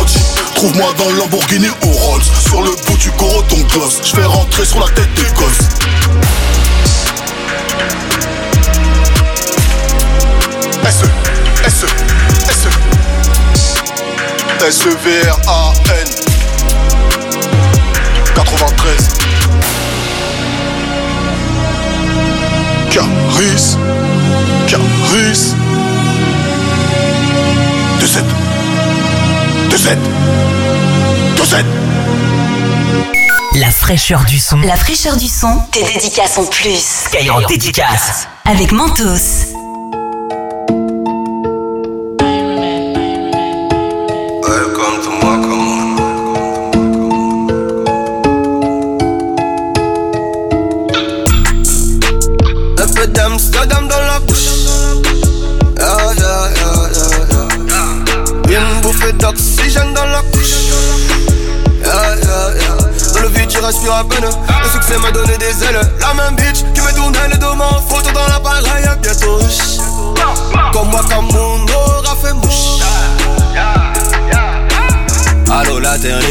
Oji 0.00 0.18
Trouve-moi 0.54 0.92
dans 0.98 1.10
le 1.10 1.18
Lamborghini 1.18 1.68
ou 1.84 1.90
Rolls. 1.90 2.22
Sur 2.46 2.62
le 2.62 2.70
bout 2.70 2.96
du 2.98 3.10
goro 3.12 3.42
ton 3.42 3.60
gloss. 3.72 4.00
Je 4.04 4.14
fais 4.14 4.24
rentrer 4.24 4.64
sur 4.64 4.80
la 4.80 4.88
tête 4.88 5.12
des 5.14 5.22
gosses 5.34 5.99
S 10.90 11.02
E 11.02 11.06
S 11.66 11.84
E 11.84 11.86
S 12.50 12.66
E 12.66 12.68
S 14.66 14.86
E 14.86 14.90
V 15.04 15.06
R 15.22 15.38
A 15.46 15.72
N 15.88 16.08
93 18.34 19.08
Caris 22.90 23.76
Caris 24.66 25.54
2-7 28.00 28.24
2-7 29.70 29.96
2-7 31.36 31.64
La 33.56 33.70
fraîcheur 33.70 34.24
du 34.24 34.38
son. 34.40 34.58
La 34.62 34.74
fraîcheur 34.74 35.16
du 35.16 35.28
son. 35.28 35.62
Tes 35.70 35.84
dédicaces 35.84 36.38
en 36.38 36.46
plus. 36.46 37.04
Skyrock 37.06 37.46
Dédicace. 37.48 38.26
Avec 38.44 38.72
Mentos. 38.72 39.49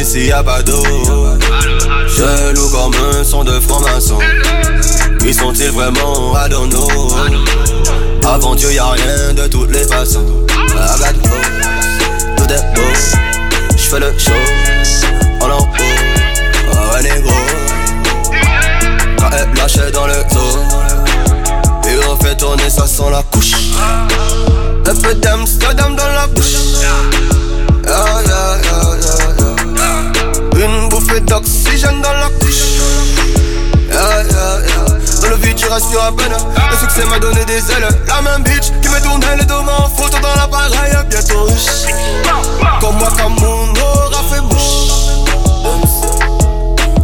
s'il 0.09 0.25
y 0.25 0.31
a 0.31 0.41
pas 0.41 0.63
d'eau. 0.63 0.81
Jaloux 2.07 2.69
comme 2.71 2.93
un 2.95 3.23
son 3.23 3.43
de 3.43 3.59
franc-maçon. 3.59 4.17
Ils 5.23 5.35
sont-ils 5.35 5.69
vraiment 5.69 6.33
à 6.33 6.47
Avant 8.27 8.55
Dieu, 8.55 8.71
y 8.71 8.79
a 8.79 8.89
rien 8.89 9.33
de 9.35 9.47
toutes 9.47 9.71
les 9.71 9.85
façons. 9.85 10.25
Regarde 10.49 11.17
tout 12.37 12.51
est 12.51 12.73
beau. 12.73 12.81
J'fais 13.77 13.99
le 13.99 14.11
show, 14.17 14.31
en 15.41 15.59
haut. 15.59 15.67
Oh, 16.71 16.97
un 16.97 17.01
négro, 17.03 17.31
quand 19.19 19.29
elle 19.31 19.91
dans 19.91 20.07
le 20.07 20.23
dos. 20.33 20.57
Et 21.87 21.97
on 22.09 22.17
fait 22.17 22.35
tourner, 22.35 22.69
ça 22.69 22.87
sent 22.87 23.11
la 23.11 23.21
couche. 23.31 23.53
Le 24.85 24.93
peu 25.01 25.13
d'Amsterdam 25.13 25.95
dans 25.95 26.13
la 26.13 26.25
bouche. 26.27 26.55
Le 35.71 36.77
succès 36.77 37.05
m'a 37.05 37.19
donné 37.19 37.45
des 37.45 37.71
ailes. 37.71 37.87
La 38.07 38.21
même 38.23 38.43
bitch 38.43 38.71
qui 38.81 38.89
me 38.89 38.99
tournait 39.03 39.35
le 39.37 39.45
dos 39.45 39.53
en 39.53 39.87
photo 39.89 40.17
dans 40.19 40.33
l'appareil. 40.35 40.93
Bientôt. 41.07 41.45
Comme 42.81 42.95
moi, 42.97 43.09
comme 43.15 43.35
mon 43.35 43.69
aura 43.79 44.23
fait 44.31 44.41
mouche. 44.41 44.89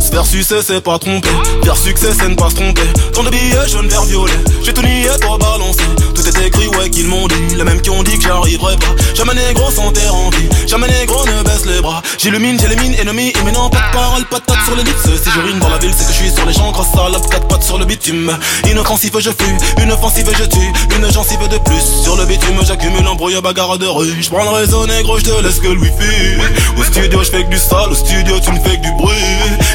Faire 0.09 0.25
succès 0.25 0.61
c'est 0.65 0.81
pas 0.81 0.97
tromper 0.97 1.29
Faire 1.63 1.75
succès 1.75 2.07
c'est 2.17 2.29
ne 2.29 2.35
pas 2.35 2.49
se 2.49 2.55
tromper 2.55 2.87
Tant 3.13 3.23
de 3.23 3.29
billets 3.29 3.67
jaune 3.67 3.89
vert 3.89 4.03
violet 4.05 4.31
J'ai 4.63 4.73
tout 4.73 4.81
nié 4.81 5.09
toi 5.19 5.37
balancé 5.37 5.81
Tout 6.25 6.41
est 6.41 6.47
écrit 6.47 6.67
ouais 6.69 6.89
qu'ils 6.89 7.05
m'ont 7.05 7.27
dit. 7.27 7.55
Les 7.55 7.63
mêmes 7.63 7.79
qui 7.81 7.91
ont 7.91 8.01
dit 8.01 8.17
que 8.17 8.23
j'arriverai 8.23 8.75
pas. 8.77 8.95
Jamais 9.13 9.35
négro 9.35 9.69
sans 9.69 9.91
terre 9.91 10.15
en 10.15 10.31
vie. 10.31 10.49
Jamais 10.65 10.87
négro 10.87 11.23
ne 11.23 11.43
baisse 11.43 11.67
les 11.67 11.79
bras. 11.81 12.01
J'illumine 12.17 12.59
j'élimine 12.59 12.95
ennemi 12.95 13.31
Et 13.39 13.43
maintenant 13.43 13.69
pas 13.69 13.77
de 13.77 13.93
parole 13.93 14.25
pas 14.25 14.39
de 14.39 14.45
tête 14.45 14.57
sur 14.65 14.75
les 14.75 14.83
lips. 14.83 15.03
Si 15.03 15.29
je 15.29 15.39
rime 15.39 15.59
dans 15.59 15.69
la 15.69 15.77
ville 15.77 15.93
c'est 15.95 16.07
que 16.07 16.13
je 16.13 16.17
suis 16.17 16.31
sur 16.31 16.43
les 16.47 16.53
champs 16.53 16.71
Grosse 16.71 16.87
salope 16.95 17.29
quatre 17.29 17.47
pattes 17.47 17.61
sur 17.61 17.77
le 17.77 17.85
bitume. 17.85 18.35
Inoffensif 18.67 19.11
je 19.19 19.29
fuis. 19.29 19.83
Une 19.83 19.91
offensive 19.91 20.27
je 20.35 20.45
tue. 20.45 20.73
Une 20.97 21.11
gencive 21.11 21.47
de 21.47 21.59
plus 21.59 22.03
Sur 22.03 22.15
le 22.15 22.25
bitume. 22.25 22.59
J'accumule 22.65 23.07
embrouille 23.07 23.39
bagarre 23.43 23.77
de 23.77 23.85
rue. 23.85 24.11
Je 24.19 24.29
prends 24.29 24.45
le 24.45 24.49
réseau 24.49 24.87
négro 24.87 25.19
je 25.19 25.25
te 25.25 25.43
laisse 25.43 25.59
que 25.59 25.67
le 25.67 25.79
wifi 25.79 26.41
Au 26.75 26.83
studio 26.83 27.21
je 27.21 27.29
fais 27.29 27.43
que 27.43 27.49
du 27.49 27.59
sale. 27.59 27.91
Au 27.91 27.95
studio 27.95 28.39
tu 28.43 28.51
me 28.51 28.59
fais 28.61 28.77
que 28.77 28.81
du 28.81 28.91
bruit 28.93 29.13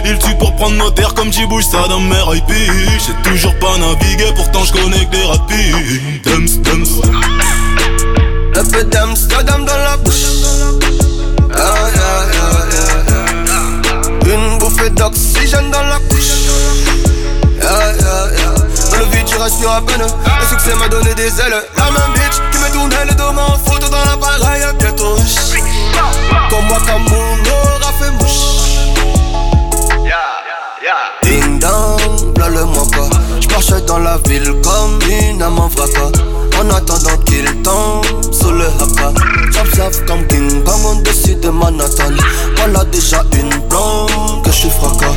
Il 0.05 0.18
tue 0.18 0.34
pour 0.38 0.55
prendre 0.57 0.76
nos 0.76 0.90
terres 0.90 1.14
comme 1.14 1.32
j'y 1.32 1.46
bouge 1.46 1.64
ça 1.64 1.86
dans 1.88 2.01
mes 2.01 2.36
IP 2.36 2.51
J'ai 2.51 3.30
toujours 3.30 3.55
pas 3.59 3.76
navigué 3.78 4.32
pourtant 4.34 4.64
je 4.64 4.72
connais 4.72 5.05
que 5.07 5.11
des 5.11 5.24
rapides 5.24 6.22
Dums, 6.24 6.62
dums 6.62 7.03
Un 8.57 8.64
peu 8.64 8.84
dans 9.64 9.76
la 9.76 9.96
bouche. 9.98 10.14
Ah, 11.55 11.59
yeah, 11.94 12.26
yeah, 12.32 12.57
yeah, 12.72 12.94
yeah. 14.26 14.34
Une 14.34 14.59
bouffée 14.59 14.90
d'oxygène 14.90 15.70
dans 15.70 15.82
la 15.82 15.98
couche. 16.09 16.34
Yeah. 17.57 17.92
Dans 18.90 18.98
le 18.98 19.05
vide, 19.07 19.24
tu 19.26 19.36
respires 19.36 19.70
à 19.70 19.80
peine. 19.80 20.03
Le 20.03 20.46
succès 20.46 20.74
m'a 20.76 20.88
donné 20.88 21.14
des 21.14 21.28
ailes. 21.40 21.62
La 21.76 21.84
même 21.84 22.12
bitch 22.14 22.40
qui 22.53 22.59
me 22.59 22.72
tournait 22.72 23.05
le 23.07 23.14
dos 23.14 23.24
en 23.24 23.59
photo 23.59 23.88
dans 23.88 24.05
l'appareil. 24.05 24.62
Bientôt. 24.78 25.16
Comme 26.51 26.66
moi, 26.66 26.78
comme 26.86 27.05
mon 27.05 27.32
aura 27.51 27.92
fait 27.98 28.11
mouche. 28.12 28.59
La 34.03 34.18
ville 34.28 34.55
comme 34.62 34.98
une 35.11 35.42
âme 35.42 35.59
en 35.59 35.68
vraca. 35.68 36.11
En 36.61 36.70
attendant 36.70 37.16
qu'il 37.26 37.44
tombe 37.62 38.05
sous 38.32 38.51
le 38.51 38.66
haka. 38.66 39.12
Zap 39.76 40.07
comme 40.07 40.26
King 40.26 40.62
Kong 40.64 40.84
au-dessus 40.84 41.34
de 41.36 41.48
Manhattan. 41.48 42.12
Voilà 42.57 42.84
déjà 42.86 43.22
une 43.32 43.48
blonde 43.68 44.42
que 44.44 44.51
je 44.51 44.57
suis 44.57 44.70
fracas. 44.70 45.14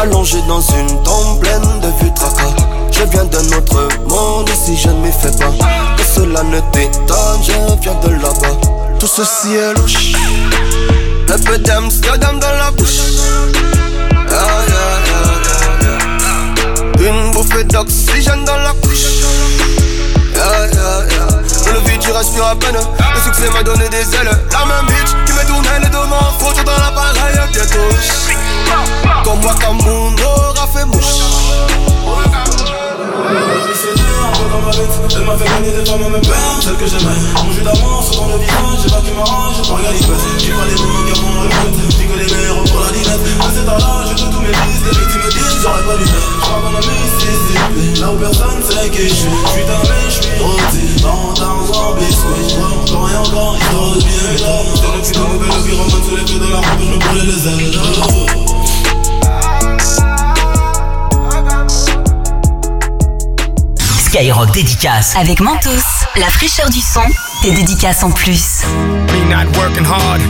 Allongé 0.00 0.38
dans 0.46 0.60
une 0.60 1.02
tombe 1.02 1.40
pleine 1.40 1.80
de 1.80 1.88
vues 2.00 2.14
tracas. 2.14 2.54
Je 2.92 3.02
viens 3.10 3.24
d'un 3.24 3.56
autre 3.56 3.88
monde, 4.06 4.48
ici 4.50 4.76
je 4.76 4.88
ne 4.88 5.00
m'y 5.00 5.12
fais 5.12 5.36
pas. 5.38 5.50
Que 5.96 6.02
cela 6.14 6.42
ne 6.44 6.60
t'étonne, 6.72 7.42
je 7.42 7.82
viens 7.82 7.94
de 7.94 8.10
là-bas. 8.10 8.56
Tout 8.98 9.08
ceci 9.08 9.54
est 9.54 9.74
louche. 9.74 10.12
Un 11.28 11.38
peu 11.38 11.58
d'Amsterdam 11.58 12.38
dans 12.38 12.56
la 12.58 12.70
bouche. 12.70 13.13
Bouffée 17.44 17.64
d'oxygène 17.64 18.44
dans 18.44 18.58
la 18.58 18.72
couche. 18.82 19.04
Yeah, 20.34 20.66
le 21.72 21.80
vide, 21.88 22.00
tu 22.00 22.12
respires 22.12 22.46
à 22.46 22.56
peine. 22.56 22.76
Le 22.76 23.20
succès 23.20 23.50
m'a 23.50 23.62
donné 23.62 23.88
des 23.88 24.14
ailes. 24.14 24.30
La 24.52 24.66
même 24.66 24.86
bitch 24.86 25.10
qui 25.26 25.32
me 25.32 25.46
tournait 25.46 25.80
le 25.80 25.88
dos 25.90 25.98
en 25.98 26.38
photo 26.38 26.62
dans 26.64 26.78
l'appareil. 26.78 27.36
Bientôt. 27.52 27.78
Comme 29.24 29.40
moi, 29.40 29.54
aura 30.24 30.66
fait 30.66 30.84
mouche. 30.84 31.04
Elle 35.16 35.24
m'a 35.24 35.36
fait 35.36 35.44
gagner 35.44 35.70
des 35.70 35.84
femmes 35.84 36.02
à 36.04 36.08
mes 36.08 36.20
pères, 36.20 36.58
celles 36.60 36.76
que 36.76 36.86
j'aimais 36.86 37.20
Mon 37.44 37.52
jus 37.52 37.62
d'amour 37.62 38.02
sur 38.02 38.16
ton 38.16 38.26
le 38.28 38.40
j'ai 38.40 38.90
pas 38.90 39.00
qui 39.00 39.12
m'arrange, 39.12 39.56
j'ai 39.56 39.68
pas 39.68 39.76
regardé 39.76 39.98
J'ai 40.38 40.52
pas 40.52 40.64
les 40.64 40.74
bons 40.74 41.44
la 41.44 41.50
fête, 41.50 41.76
j'ai 41.90 42.06
que 42.06 42.16
les 42.18 42.28
meilleurs 42.32 42.64
pour 42.64 42.80
la 42.80 42.90
dinette 42.92 43.20
À 43.40 43.48
cet 43.52 43.68
âge, 43.68 44.14
tous 44.16 44.40
mes 44.40 44.54
fils, 44.54 44.80
les 44.84 44.96
victimes 44.96 45.20
me 45.20 45.30
disent, 45.30 45.60
j'aurais 45.62 45.84
pas 45.84 45.96
dû 45.96 46.04
faire 46.04 46.28
Je 46.32 46.48
qu'on 46.48 46.72
a 46.72 46.80
Mississippi, 46.80 48.00
là 48.00 48.12
où 48.12 48.16
personne 48.16 48.62
sait 48.64 48.88
qui 48.90 49.08
je 49.08 49.14
suis 49.14 49.36
J'suis 49.52 49.64
damé, 49.68 50.00
j'suis 50.08 50.40
rôti, 50.40 51.02
dans 51.04 51.36
un 51.44 51.94
biscuit 52.00 52.56
Encore 52.88 53.10
et 53.10 53.16
encore, 53.16 53.56
histoire 53.60 53.90
de 53.92 54.00
bien 54.00 54.32
Monter 54.64 54.90
le 54.92 55.00
d'un 55.12 55.28
mauvais, 55.28 55.52
le 55.52 55.60
pyromane 55.62 56.04
sous 56.08 56.16
les 56.16 56.26
feux 56.26 56.40
de 56.40 56.48
la 56.50 56.56
rampe, 56.56 56.80
je 56.80 56.88
me 56.88 56.98
brûlais 56.98 57.26
les 57.28 57.48
ailes 57.48 58.63
Skyrock 64.14 64.52
dédicace. 64.52 65.16
Avec 65.16 65.40
Mentos, 65.40 65.70
la 66.14 66.28
fraîcheur 66.28 66.70
du 66.70 66.78
son, 66.78 67.02
tes 67.42 67.50
dédicaces 67.50 68.04
en 68.04 68.12
plus. 68.12 68.62
Me 69.10 69.24
not 69.28 69.50
working 69.58 69.84
hard. 69.84 70.20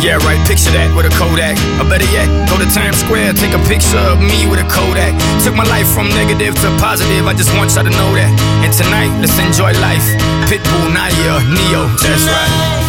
Yeah, 0.00 0.16
right, 0.24 0.40
picture 0.48 0.72
that 0.72 0.96
with 0.96 1.04
a 1.04 1.10
Kodak. 1.10 1.58
Or 1.78 1.84
better 1.84 2.08
yet, 2.10 2.26
go 2.48 2.56
to 2.56 2.64
Times 2.72 2.96
Square, 2.96 3.34
take 3.34 3.52
a 3.52 3.58
picture 3.68 3.98
of 3.98 4.18
me 4.18 4.46
with 4.48 4.60
a 4.60 4.64
Kodak. 4.64 5.12
Took 5.44 5.54
my 5.54 5.64
life 5.64 5.86
from 5.92 6.08
negative 6.16 6.54
to 6.54 6.70
positive, 6.80 7.26
I 7.26 7.34
just 7.34 7.52
want 7.54 7.74
y'all 7.74 7.84
to 7.84 7.90
know 7.90 8.14
that. 8.16 8.32
And 8.64 8.72
tonight, 8.72 9.12
let's 9.20 9.38
enjoy 9.38 9.76
life. 9.78 10.08
Pitbull, 10.48 10.94
Naya, 10.94 11.44
Neo, 11.44 11.84
that's 12.00 12.24
right. 12.24 12.83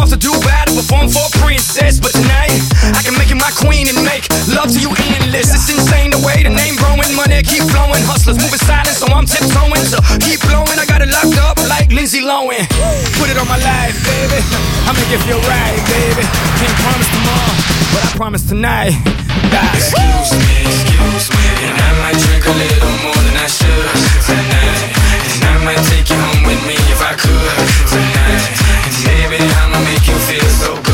Off 0.00 0.10
to 0.10 0.16
do 0.16 0.32
battle, 0.42 0.74
perform 0.74 1.08
for 1.08 1.22
a 1.22 1.30
princess. 1.38 2.00
But 2.00 2.12
tonight, 2.12 2.60
I 2.82 3.00
can 3.00 3.16
make 3.16 3.30
you 3.30 3.36
my 3.36 3.52
queen 3.54 3.88
and 3.88 3.96
make 4.04 4.28
love 4.52 4.68
to 4.74 4.80
you 4.80 4.90
endless. 5.14 5.54
It's 5.54 5.70
insane 5.70 6.10
the 6.10 6.18
way 6.18 6.42
the 6.42 6.50
name 6.50 6.76
growing, 6.76 7.14
money 7.14 7.40
keep 7.46 7.62
flowing. 7.70 8.02
Hustlers 8.04 8.36
moving 8.36 8.58
silent, 8.58 8.92
so 8.92 9.06
I'm 9.08 9.24
tiptoeing. 9.24 9.86
So 9.86 10.02
keep 10.18 10.43
Lindsay 12.14 12.30
Lohan. 12.30 12.62
Put 13.18 13.28
it 13.30 13.38
on 13.38 13.48
my 13.48 13.58
life, 13.58 13.98
baby. 14.06 14.38
I 14.86 14.94
make 14.94 15.10
you 15.10 15.18
feel 15.26 15.42
right, 15.50 15.82
baby. 15.90 16.22
Can't 16.62 16.78
promise 16.78 17.10
tomorrow, 17.10 17.54
but 17.90 18.02
I 18.06 18.10
promise 18.14 18.46
tonight. 18.46 18.94
Excuse 19.74 20.30
me, 20.38 20.62
excuse 20.62 21.26
me, 21.34 21.42
and 21.66 21.74
I 21.74 21.90
might 22.06 22.18
drink 22.22 22.46
a 22.46 22.54
little 22.54 22.94
more 23.02 23.18
than 23.18 23.34
I 23.34 23.48
should 23.50 23.90
tonight. 24.30 24.94
And 25.26 25.42
I 25.42 25.64
might 25.66 25.82
take 25.90 26.06
you 26.06 26.14
home 26.14 26.46
with 26.46 26.62
me 26.70 26.78
if 26.86 27.02
I 27.02 27.18
could 27.18 27.58
tonight. 27.90 28.46
And 28.86 28.94
baby, 29.02 29.42
I'ma 29.42 29.82
make 29.82 30.06
you 30.06 30.14
feel 30.14 30.48
so 30.62 30.70
good 30.82 30.93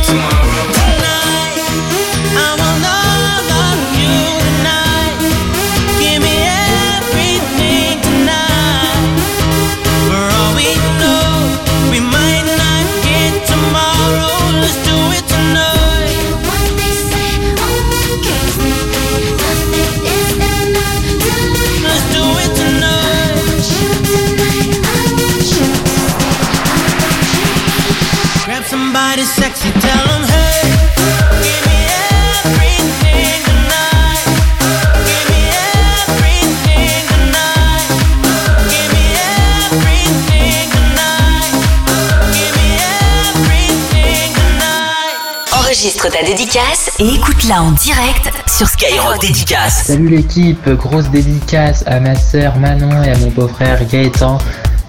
Enregistre 46.01 46.19
ta 46.19 46.25
dédicace 46.25 46.91
et 46.99 47.07
écoute-la 47.15 47.61
en 47.61 47.71
direct 47.71 48.31
sur 48.47 48.67
Skyrock 48.67 49.21
Dédicace. 49.21 49.83
Salut 49.85 50.09
l'équipe, 50.09 50.69
grosse 50.69 51.09
dédicace 51.09 51.83
à 51.85 51.99
ma 51.99 52.15
sœur 52.15 52.55
Manon 52.57 53.03
et 53.03 53.11
à 53.11 53.17
mon 53.17 53.29
beau-frère 53.29 53.85
Gaëtan. 53.85 54.37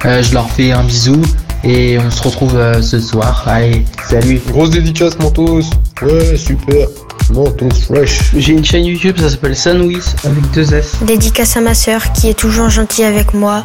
Euh, 0.04 0.22
je 0.22 0.32
leur 0.32 0.48
fais 0.50 0.72
un 0.72 0.84
bisou 0.84 1.20
et 1.64 1.98
on 1.98 2.10
se 2.10 2.22
retrouve 2.22 2.56
euh, 2.56 2.80
ce 2.80 3.00
soir. 3.00 3.44
Allez, 3.46 3.84
salut. 4.08 4.40
Grosse 4.48 4.70
dédicace 4.70 5.18
Mentos. 5.18 5.62
Ouais, 6.02 6.36
super. 6.36 6.88
Mentos 7.30 7.74
fresh. 7.86 8.32
J'ai 8.36 8.52
une 8.52 8.64
chaîne 8.64 8.84
YouTube, 8.84 9.18
ça 9.18 9.30
s'appelle 9.30 9.56
Sandwich 9.56 10.04
avec 10.24 10.50
deux 10.52 10.72
S. 10.72 10.96
Dédicace 11.02 11.56
à 11.56 11.60
ma 11.60 11.74
sœur 11.74 12.12
qui 12.12 12.28
est 12.28 12.38
toujours 12.38 12.70
gentille 12.70 13.04
avec 13.04 13.34
moi. 13.34 13.64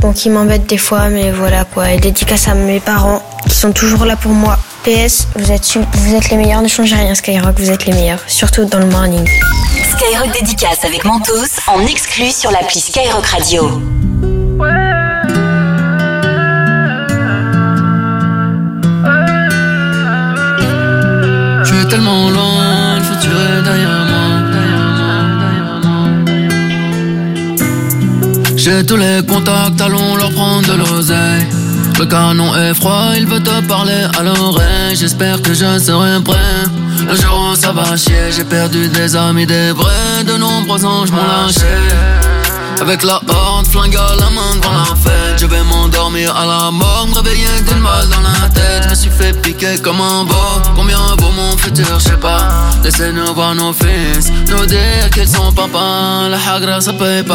Bon, 0.00 0.12
qui 0.12 0.28
m'embête 0.30 0.66
des 0.66 0.78
fois, 0.78 1.08
mais 1.08 1.32
voilà 1.32 1.64
quoi. 1.64 1.90
Et 1.92 1.98
dédicace 1.98 2.48
à 2.48 2.54
mes 2.54 2.80
parents 2.80 3.22
qui 3.48 3.54
sont 3.54 3.72
toujours 3.72 4.04
là 4.04 4.16
pour 4.16 4.32
moi. 4.32 4.58
PS, 4.84 5.28
vous 5.36 5.50
êtes, 5.50 5.64
su- 5.64 5.78
vous 5.92 6.14
êtes 6.14 6.28
les 6.30 6.36
meilleurs, 6.36 6.60
ne 6.62 6.68
changez 6.68 6.94
rien 6.94 7.14
Skyrock, 7.14 7.58
vous 7.58 7.70
êtes 7.70 7.86
les 7.86 7.92
meilleurs. 7.94 8.20
Surtout 8.26 8.64
dans 8.66 8.78
le 8.80 8.86
morning. 8.86 9.26
Skyrock 9.96 10.32
Dédicace 10.38 10.84
avec 10.84 11.04
Mentos 11.04 11.32
en 11.66 11.80
exclu 11.86 12.30
sur 12.30 12.50
l'appli 12.50 12.80
Skyrock 12.80 13.24
Radio. 13.26 13.80
Je 21.62 21.72
suis 21.74 21.86
tellement 21.88 22.30
loin, 22.30 22.96
le 22.98 23.02
futur 23.04 23.32
est 23.40 23.62
derrière 23.62 24.04
moi. 24.10 24.24
J'ai 28.56 28.84
tous 28.86 28.96
les 28.96 29.20
contacts, 29.26 29.80
allons 29.80 30.16
leur 30.16 30.30
prendre 30.32 30.66
de 30.66 30.72
l'oseille. 30.78 31.46
Le 31.98 32.06
canon 32.06 32.54
est 32.56 32.74
froid, 32.74 33.12
il 33.16 33.26
veut 33.26 33.40
te 33.40 33.60
parler 33.66 34.06
à 34.18 34.22
l'oreille. 34.22 34.96
J'espère 34.96 35.40
que 35.40 35.54
je 35.54 35.78
serai 35.78 36.22
prêt. 36.22 36.64
Le 37.08 37.14
jour 37.14 37.50
où 37.52 37.54
ça 37.54 37.72
va 37.72 37.96
chier, 37.96 38.32
j'ai 38.34 38.44
perdu 38.44 38.88
des 38.88 39.14
amis, 39.14 39.46
des 39.46 39.70
vrais. 39.72 40.24
De 40.26 40.36
nombreux 40.36 40.84
anges 40.84 41.10
m'ont 41.10 41.18
lâché. 41.18 41.66
Avec 42.80 43.02
la 43.02 43.20
horde, 43.28 43.66
flingue 43.66 43.96
à 43.96 44.14
la 44.16 44.30
main 44.30 44.56
devant 44.60 44.72
la 44.72 44.84
fête. 44.96 45.38
Je 45.38 45.46
vais 45.46 45.62
m'endormir 45.62 46.34
à 46.36 46.46
la 46.46 46.70
mort, 46.70 47.06
me 47.08 47.14
réveiller 47.14 47.46
d'une 47.66 47.82
balle 47.82 48.08
dans 48.08 48.20
la 48.20 48.48
tête. 48.48 48.84
Je 48.84 48.88
me 48.90 48.94
suis 48.94 49.10
fait 49.10 49.32
piquer 49.42 49.78
comme 49.82 50.00
un 50.00 50.24
veau 50.24 50.62
Combien 50.76 50.98
vaut 51.18 51.30
mon 51.30 51.56
futur, 51.56 51.98
je 51.98 52.04
sais 52.04 52.16
pas. 52.16 52.38
Laissez-nous 52.82 53.34
voir 53.34 53.54
nos 53.54 53.72
fils 53.72 54.30
Nous 54.48 54.66
dire 54.66 55.10
qu'ils 55.12 55.28
sont 55.28 55.52
papa 55.52 56.28
La 56.30 56.38
hagra 56.52 56.80
ça 56.80 56.92
paye 56.92 57.22
pas. 57.22 57.34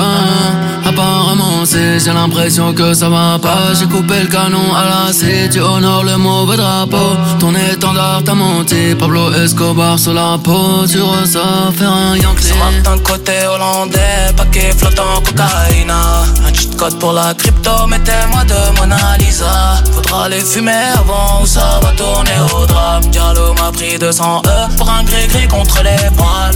Apparemment 0.86 1.66
si 1.66 2.00
j'ai 2.00 2.14
l'impression 2.14 2.74
que 2.74 2.94
ça 2.94 3.10
va 3.10 3.40
pas 3.42 3.74
J'ai 3.78 3.86
coupé 3.86 4.22
le 4.22 4.28
canon 4.28 4.74
à 4.76 5.08
la 5.08 5.14
scie 5.14 5.50
Tu 5.52 5.60
honores 5.62 6.04
le 6.04 6.18
mauvais 6.18 6.58
drapeau. 6.58 7.16
Ton 7.40 7.54
étendard 7.56 8.24
t'a 8.24 8.34
menti. 8.34 8.96
Pablo 8.98 9.34
Escobar 9.34 9.98
sous 9.98 10.14
la 10.14 10.38
peau. 10.44 10.86
Tu 10.90 11.02
ressors 11.02 11.72
faire 11.76 11.92
un 11.92 12.16
Yankee. 12.16 12.44
Ce 12.44 12.54
matin 12.54 12.98
côté 13.04 13.34
hollandais, 13.48 14.34
paquet 14.36 14.72
flottant 14.78 15.22
Un 15.38 16.54
cheat 16.54 16.76
code 16.76 16.98
pour 17.00 17.14
la 17.14 17.34
crypto, 17.34 17.88
mettez-moi 17.88 18.44
de 18.46 18.80
Mona 18.80 19.18
Lisa. 19.20 19.82
Faudra 19.94 20.28
les 20.28 20.42
fumer 20.42 20.72
avant 20.98 21.42
ou 21.42 21.46
ça 21.46 21.80
va 21.84 21.92
tourner 21.92 22.32
au 22.54 22.66
drame. 22.66 23.04
Diallo 23.12 23.54
m'a 23.54 23.72
pris 23.72 24.00
200 24.00 24.42
E 24.46 24.76
pour 24.78 24.90
un 24.90 25.04
gris-gris 25.04 25.48
contre 25.48 25.84
les 25.84 26.10
poils. 26.16 26.56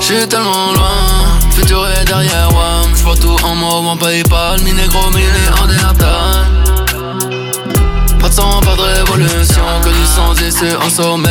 J'suis 0.00 0.26
tellement 0.28 0.72
loin, 0.72 1.38
futur 1.50 1.86
est 1.86 2.06
derrière 2.06 2.50
moi 2.52 2.82
J'vois 2.96 3.16
tout 3.16 3.36
en 3.44 3.54
mauve 3.54 3.86
en 3.86 3.96
Paypal, 3.98 4.60
mi 4.62 4.72
négro, 4.72 4.98
mi 5.10 5.20
néandertal 5.20 6.46
Pas 8.18 8.28
de 8.28 8.34
sang, 8.34 8.60
pas 8.70 8.76
de 8.76 8.98
révolution, 8.98 9.64
que 9.82 9.88
du 9.88 10.06
sang 10.06 10.34
issu 10.34 10.74
en 10.76 10.90
sommet. 10.90 11.28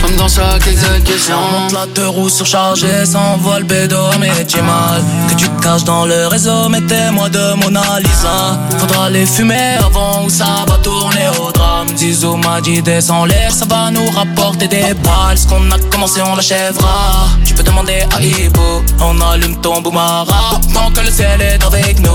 Comme 0.00 0.16
dans 0.16 0.28
chaque 0.28 0.66
exécution. 0.66 1.36
La 1.72 1.86
deux 1.86 2.08
roues 2.08 2.28
surchargée, 2.28 3.04
s'envole 3.04 3.64
bédo, 3.64 3.98
mais 4.20 4.44
tu 4.46 4.60
mal 4.62 5.02
Que 5.28 5.34
tu 5.34 5.48
te 5.48 5.62
caches 5.62 5.84
dans 5.84 6.04
le 6.04 6.26
réseau, 6.28 6.68
mettez-moi 6.68 7.28
de 7.28 7.54
Mona 7.54 7.98
Lisa 8.00 8.58
Faudra 8.78 9.10
les 9.10 9.26
fumer 9.26 9.76
avant 9.78 10.24
ou 10.24 10.30
ça 10.30 10.64
va 10.66 10.76
tourner 10.78 11.28
au 11.40 11.50
drame. 11.52 11.88
Zizou 11.96 12.36
m'a 12.36 12.60
dit 12.60 12.82
descends 12.82 13.24
l'air, 13.24 13.52
ça 13.52 13.64
va 13.66 13.90
nous 13.90 14.08
rapporter 14.10 14.68
des 14.68 14.94
balles. 14.94 15.38
Ce 15.38 15.46
qu'on 15.46 15.70
a 15.70 15.78
commencé 15.90 16.20
on 16.22 16.36
l'achèvera. 16.36 17.28
Tu 17.44 17.54
peux 17.54 17.62
demander 17.62 18.04
à 18.14 18.22
Ibo, 18.22 18.82
on 19.00 19.20
allume 19.20 19.60
ton 19.60 19.80
boumara. 19.80 20.60
Tant 20.74 20.90
que 20.90 21.00
le 21.00 21.10
ciel 21.10 21.40
est 21.40 21.64
avec 21.64 22.00
nous 22.00 22.10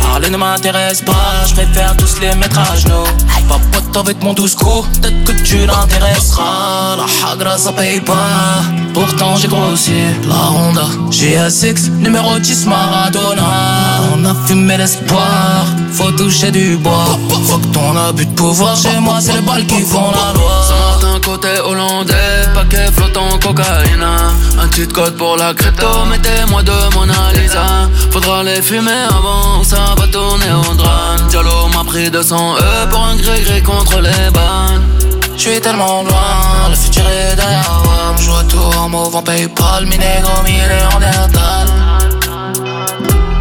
Parler 0.00 0.30
ne 0.30 0.36
m'intéresse 0.36 1.02
pas, 1.02 1.44
je 1.46 1.54
préfère 1.54 1.96
tous 1.96 2.20
les 2.20 2.34
mettre 2.36 2.58
à 2.58 2.76
genoux 2.76 3.04
avec 3.98 4.22
mon 4.22 4.32
douce 4.32 4.54
coup, 4.54 4.84
peut-être 5.00 5.24
que 5.24 5.32
tu 5.42 5.66
l'intéresseras. 5.66 6.96
La 6.96 7.30
hagra 7.30 7.58
ça 7.58 7.72
paye 7.72 8.00
pas, 8.00 8.62
pourtant 8.94 9.36
j'ai 9.36 9.48
grossi 9.48 9.92
La 10.28 10.50
Honda 10.50 10.86
GSX, 11.10 11.90
numéro 11.98 12.38
10 12.38 12.66
Maradona. 12.66 13.42
On 14.14 14.24
a 14.24 14.34
fumé 14.46 14.76
l'espoir, 14.76 15.66
faut 15.92 16.12
toucher 16.12 16.50
du 16.50 16.76
bois. 16.76 17.18
Faut 17.46 17.58
que 17.58 17.66
ton 17.68 17.96
abus 17.96 18.26
de 18.26 18.34
pouvoir 18.34 18.76
chez 18.76 18.98
moi 19.00 19.18
c'est 19.20 19.32
les 19.32 19.40
balles 19.40 19.66
qui 19.66 19.82
font 19.82 20.10
la 20.10 20.32
loi. 20.32 20.62
Matin 20.94 21.20
côté 21.24 21.48
hollandais, 21.64 22.48
paquet 22.54 22.90
flottant 22.92 23.38
cocaïne. 23.42 24.06
Un 24.60 24.74
cheat 24.74 24.92
code 24.92 25.16
pour 25.16 25.36
la 25.36 25.54
crypto, 25.54 25.86
mettez-moi 26.10 26.62
de 26.62 26.94
Mona 26.94 27.32
Lisa 27.34 27.88
Faudra 28.10 28.42
les 28.42 28.60
fumer 28.62 28.90
avant 29.08 29.62
ça 29.62 29.94
va 29.96 30.06
tourner 30.08 30.52
au 30.52 30.74
drame 30.74 31.17
Diallo 31.28 31.68
m'a 31.74 31.84
pris 31.84 32.10
200 32.10 32.56
E 32.56 32.86
pour 32.90 33.04
un 33.04 33.16
gré-gré 33.16 33.62
contre 33.62 34.00
les 34.00 34.30
bannes. 34.32 34.82
Je 35.36 35.40
suis 35.40 35.60
tellement 35.60 36.02
loin, 36.02 36.68
le 36.70 36.74
futur 36.74 37.02
est 37.06 37.36
derrière 37.36 37.82
moi. 37.84 38.14
Je 38.18 38.78
en 38.78 38.88
mauve 38.88 39.14
en 39.14 39.22
Paypal, 39.22 39.86
mi 39.86 39.98
négro, 39.98 40.42
mi 40.44 40.52
néandertal 40.52 41.68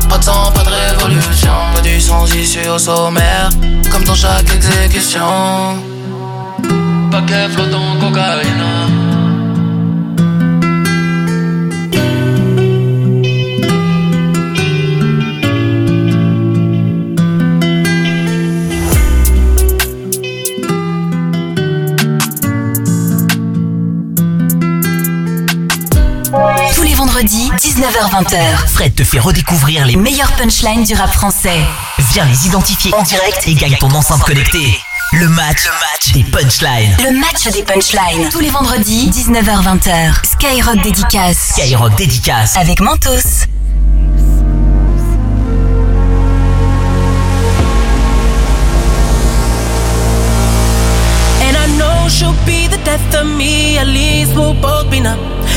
Pas 0.10 0.18
de 0.18 0.24
sang, 0.24 0.52
pas 0.54 0.64
de 0.64 0.70
révolution, 0.70 1.52
pas 1.74 1.82
du 1.82 2.00
sang 2.00 2.26
issu 2.26 2.68
au 2.70 2.78
sommaire 2.78 3.50
Comme 3.92 4.04
dans 4.04 4.16
chaque 4.16 4.54
exécution. 4.54 5.82
Paquet 7.12 7.50
flottant 7.50 7.98
cocaïne 8.00 9.27
Vendredis, 27.08 27.50
19h-20h. 27.52 28.68
Fred 28.68 28.94
te 28.94 29.06
fait 29.06 29.20
redécouvrir 29.20 29.86
les 29.86 29.94
Les 29.94 29.98
meilleurs 29.98 30.34
punchlines 30.34 30.84
du 30.84 30.94
rap 30.94 31.10
français. 31.10 31.58
Viens 32.12 32.26
les 32.26 32.48
identifier 32.48 32.94
en 32.94 33.02
direct 33.02 33.48
et 33.48 33.54
gagne 33.54 33.78
ton 33.78 33.90
enceinte 33.92 34.22
connectée. 34.24 34.78
Le 35.14 35.30
match, 35.30 35.64
le 35.64 35.72
match 35.72 36.12
des 36.12 36.24
punchlines. 36.26 36.98
Le 37.06 37.18
match 37.18 37.48
des 37.54 37.64
punchlines. 37.64 38.28
Tous 38.30 38.42
les 38.42 38.50
vendredis, 38.50 39.10
19h-20h. 39.10 40.16
Skyrock 40.34 40.82
dédicace. 40.82 41.54
Skyrock 41.54 41.96
dédicace. 41.96 42.58
Avec 42.58 42.82
Mentos. 42.82 43.46
And 51.42 51.56
I 51.56 51.68
know 51.78 52.10
she'll 52.10 52.34
be 52.46 52.68
the 52.68 52.84
death 52.84 53.16
of 53.16 53.28
me, 53.28 53.78
at 53.78 53.88
least 53.88 54.36
we'll 54.36 54.54
both 54.54 54.92
be 54.92 55.00
numb. 55.00 55.37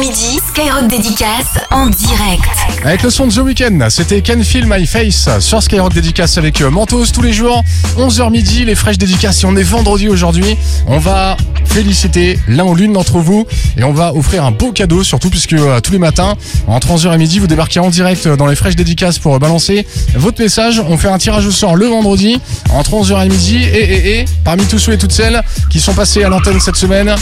midi. 0.00 0.40
Skyrock 0.48 0.88
dédicace 0.88 1.58
en 1.70 1.86
direct. 1.86 2.48
Avec 2.84 3.02
le 3.02 3.10
son 3.10 3.26
de 3.26 3.32
The 3.32 3.38
Weeknd, 3.38 3.86
c'était 3.90 4.22
Can 4.22 4.42
Feel 4.42 4.64
My 4.66 4.86
Face 4.86 5.28
sur 5.40 5.62
Skyrock 5.62 5.92
Dédicace 5.92 6.38
avec 6.38 6.62
euh, 6.62 6.70
Mentos 6.70 7.06
tous 7.12 7.20
les 7.20 7.34
jours, 7.34 7.62
11h 7.98 8.30
midi, 8.30 8.64
les 8.64 8.74
fraîches 8.74 8.96
dédicaces. 8.96 9.42
Et 9.42 9.46
on 9.46 9.54
est 9.56 9.62
vendredi 9.62 10.08
aujourd'hui. 10.08 10.56
On 10.86 10.98
va 10.98 11.36
féliciter 11.70 12.38
l'un 12.48 12.64
ou 12.64 12.74
l'une 12.74 12.92
d'entre 12.92 13.18
vous 13.18 13.46
et 13.76 13.84
on 13.84 13.92
va 13.92 14.14
offrir 14.14 14.44
un 14.44 14.50
beau 14.50 14.72
cadeau, 14.72 15.04
surtout 15.04 15.30
puisque 15.30 15.52
euh, 15.52 15.80
tous 15.80 15.92
les 15.92 15.98
matins, 15.98 16.34
entre 16.66 16.88
11h 16.88 17.14
et 17.14 17.18
midi, 17.18 17.38
vous 17.38 17.46
débarquez 17.46 17.80
en 17.80 17.90
direct 17.90 18.26
dans 18.28 18.46
les 18.46 18.56
fraîches 18.56 18.76
dédicaces 18.76 19.18
pour 19.18 19.34
euh, 19.34 19.38
balancer 19.38 19.86
votre 20.14 20.40
message. 20.40 20.82
On 20.86 20.98
fait 20.98 21.08
un 21.08 21.18
tirage 21.18 21.46
au 21.46 21.50
sort 21.50 21.76
le 21.76 21.86
vendredi 21.86 22.40
entre 22.70 22.92
11h 22.92 23.24
et 23.24 23.28
midi. 23.28 23.56
Et, 23.56 23.78
et, 23.78 24.20
et, 24.20 24.24
parmi 24.44 24.64
tous 24.64 24.78
ceux 24.78 24.92
et 24.92 24.98
toutes 24.98 25.12
celles 25.12 25.42
qui 25.70 25.80
sont 25.80 25.94
passés 25.94 26.24
à 26.24 26.28
l'antenne 26.28 26.60
cette 26.60 26.76
semaine, 26.76 27.14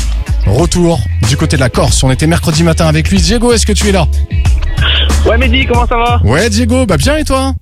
retour 0.46 1.00
du 1.28 1.36
côté 1.36 1.56
de 1.56 1.60
la 1.60 1.68
Corse. 1.68 2.02
On 2.02 2.10
était 2.10 2.26
mercredi 2.26 2.62
matin 2.62 2.86
avec 2.86 3.10
lui. 3.10 3.18
Diego, 3.18 3.52
est-ce 3.52 3.66
que 3.66 3.72
tu 3.72 3.88
es 3.88 3.92
là? 3.92 4.06
Ouais, 5.26 5.36
Mehdi, 5.36 5.66
comment 5.66 5.86
ça 5.86 5.96
va? 5.96 6.20
Ouais, 6.24 6.48
Diego, 6.48 6.86
bah 6.86 6.96
bien 6.96 7.16
et 7.16 7.24
toi? 7.24 7.54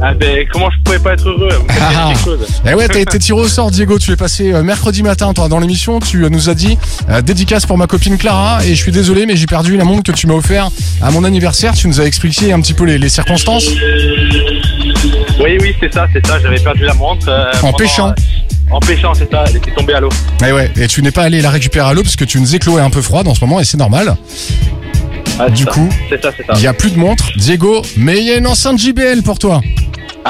Ah, 0.00 0.14
ben, 0.14 0.46
comment 0.52 0.70
je 0.70 0.76
pouvais 0.84 0.98
pas 1.00 1.14
être 1.14 1.28
heureux 1.28 1.48
Ah. 1.80 2.12
chose. 2.24 2.46
Eh 2.64 2.74
ouais, 2.74 2.86
t'as 2.86 3.00
été 3.00 3.18
tiré 3.18 3.38
au 3.40 3.48
sort, 3.48 3.70
Diego. 3.72 3.98
Tu 3.98 4.12
es 4.12 4.16
passé 4.16 4.52
euh, 4.52 4.62
mercredi 4.62 5.02
matin, 5.02 5.32
toi, 5.34 5.48
dans 5.48 5.58
l'émission. 5.58 5.98
Tu 5.98 6.24
euh, 6.24 6.28
nous 6.28 6.48
as 6.48 6.54
dit 6.54 6.78
euh, 7.10 7.20
dédicace 7.20 7.66
pour 7.66 7.76
ma 7.78 7.86
copine 7.88 8.16
Clara. 8.16 8.64
Et 8.64 8.70
je 8.76 8.80
suis 8.82 8.92
désolé, 8.92 9.26
mais 9.26 9.34
j'ai 9.36 9.46
perdu 9.46 9.76
la 9.76 9.84
montre 9.84 10.04
que 10.12 10.16
tu 10.16 10.28
m'as 10.28 10.34
offert 10.34 10.68
à 11.02 11.10
mon 11.10 11.24
anniversaire. 11.24 11.74
Tu 11.74 11.88
nous 11.88 12.00
as 12.00 12.04
expliqué 12.04 12.52
un 12.52 12.60
petit 12.60 12.74
peu 12.74 12.84
les, 12.84 12.96
les 12.98 13.08
circonstances. 13.08 13.66
Oui, 15.40 15.56
oui, 15.60 15.74
c'est 15.80 15.92
ça, 15.92 16.06
c'est 16.12 16.24
ça. 16.26 16.38
J'avais 16.40 16.60
perdu 16.60 16.84
la 16.84 16.94
montre. 16.94 17.26
euh, 17.28 17.50
En 17.56 17.60
pendant, 17.60 17.76
pêchant. 17.78 18.08
euh, 18.10 18.12
En 18.70 18.80
pêchant, 18.80 19.14
c'est 19.14 19.30
ça. 19.30 19.44
Elle 19.48 19.56
était 19.56 19.72
tombée 19.72 19.94
à 19.94 20.00
l'eau. 20.00 20.10
Et 20.46 20.52
ouais, 20.52 20.70
et 20.76 20.86
tu 20.86 21.02
n'es 21.02 21.10
pas 21.10 21.22
allé 21.24 21.40
la 21.40 21.50
récupérer 21.50 21.88
à 21.88 21.92
l'eau 21.92 22.02
parce 22.02 22.16
que 22.16 22.24
tu 22.24 22.40
nous 22.40 22.54
éclouais 22.54 22.82
un 22.82 22.90
peu 22.90 23.02
froide 23.02 23.26
en 23.26 23.34
ce 23.34 23.40
moment 23.44 23.58
et 23.58 23.64
c'est 23.64 23.76
normal. 23.78 24.16
Ah, 25.40 25.48
Du 25.50 25.64
ça. 25.64 25.70
coup. 25.70 25.88
Il 26.56 26.62
y 26.62 26.66
a 26.66 26.72
plus 26.72 26.90
de 26.90 26.98
montre, 26.98 27.30
Diego, 27.36 27.82
mais 27.96 28.18
il 28.18 28.24
y 28.26 28.30
a 28.32 28.36
une 28.36 28.46
enceinte 28.48 28.78
JBL 28.78 29.22
pour 29.24 29.38
toi. 29.38 29.60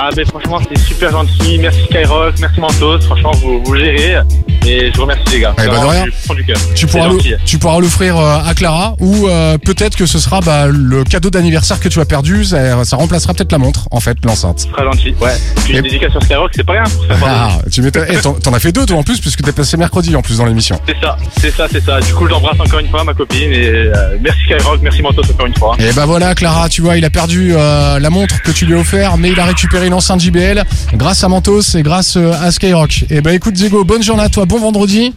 Ah, 0.00 0.10
mais 0.16 0.24
franchement, 0.24 0.60
c'est 0.68 0.78
super 0.78 1.10
gentil. 1.10 1.58
Merci 1.58 1.80
Skyrock, 1.84 2.34
merci 2.38 2.60
Mentos. 2.60 3.00
Franchement, 3.00 3.32
vous, 3.42 3.62
vous 3.64 3.74
gérez. 3.74 4.18
Et 4.66 4.90
je 4.92 4.96
vous 4.96 5.02
remercie, 5.02 5.22
les 5.32 5.40
gars. 5.40 5.54
Eh 5.64 5.66
bah, 5.66 5.78
de 5.80 5.86
rien. 5.86 6.04
du 6.36 6.44
cœur. 6.44 6.56
Tu 6.74 6.86
pourras, 6.86 7.08
gentil. 7.08 7.30
le- 7.30 7.38
tu 7.44 7.58
pourras 7.58 7.80
l'offrir 7.80 8.16
euh, 8.18 8.38
à 8.46 8.54
Clara 8.54 8.94
ou 9.00 9.26
euh, 9.26 9.56
peut-être 9.58 9.96
que 9.96 10.04
ce 10.06 10.18
sera 10.18 10.40
bah, 10.40 10.66
le 10.66 11.04
cadeau 11.04 11.30
d'anniversaire 11.30 11.80
que 11.80 11.88
tu 11.88 12.00
as 12.00 12.04
perdu. 12.04 12.44
Ça, 12.44 12.84
ça 12.84 12.96
remplacera 12.96 13.34
peut-être 13.34 13.50
la 13.52 13.58
montre, 13.58 13.88
en 13.90 14.00
fait, 14.00 14.18
l'enceinte. 14.24 14.68
Très 14.72 14.84
gentil, 14.84 15.14
ouais. 15.20 15.32
Puis 15.64 15.74
une 15.76 15.82
dédicace 15.82 16.12
sur 16.12 16.22
Skyrock, 16.22 16.50
c'est 16.54 16.64
pas 16.66 16.74
rien. 16.74 16.82
pour 16.84 17.04
faire 17.06 17.16
Ah, 17.26 17.58
tu. 17.70 17.82
Eh, 17.86 18.16
t'en 18.20 18.34
t'en 18.34 18.52
as 18.52 18.58
fait 18.60 18.72
deux, 18.72 18.84
toi, 18.86 18.98
en 18.98 19.02
plus, 19.02 19.20
puisque 19.20 19.42
t'es 19.42 19.52
passé 19.52 19.76
mercredi, 19.76 20.14
en 20.14 20.22
plus, 20.22 20.38
dans 20.38 20.44
l'émission. 20.46 20.78
C'est 20.86 20.96
ça, 21.00 21.16
c'est 21.40 21.50
ça, 21.54 21.66
c'est 21.70 21.82
ça. 21.84 22.00
Du 22.00 22.12
coup, 22.14 22.28
j'embrasse 22.28 22.60
encore 22.60 22.78
une 22.80 22.88
fois 22.88 23.02
ma 23.04 23.14
copine 23.14 23.50
et 23.52 23.68
euh, 23.68 24.16
merci 24.20 24.40
Skyrock, 24.44 24.80
merci 24.82 25.00
Mentos 25.02 25.22
encore 25.30 25.46
une 25.46 25.56
fois. 25.56 25.76
Et 25.78 25.92
bah 25.92 26.04
voilà, 26.06 26.34
Clara, 26.34 26.68
tu 26.68 26.82
vois, 26.82 26.96
il 26.98 27.04
a 27.04 27.10
perdu 27.10 27.54
euh, 27.56 27.98
la 27.98 28.10
montre 28.10 28.42
que 28.42 28.50
tu 28.50 28.66
lui 28.66 28.74
as 28.74 28.78
offert, 28.78 29.16
mais 29.16 29.30
il 29.30 29.40
a 29.40 29.44
récupéré 29.46 29.87
l'enceinte 29.88 30.20
JBL 30.20 30.64
grâce 30.94 31.24
à 31.24 31.28
Mentos 31.28 31.76
et 31.76 31.82
grâce 31.82 32.16
euh, 32.16 32.32
à 32.40 32.50
Skyrock. 32.50 33.04
Et 33.10 33.20
bah 33.20 33.32
écoute, 33.32 33.54
Diego, 33.54 33.84
bonne 33.84 34.02
journée 34.02 34.22
à 34.22 34.28
toi, 34.28 34.44
bon 34.44 34.58
vendredi. 34.58 35.14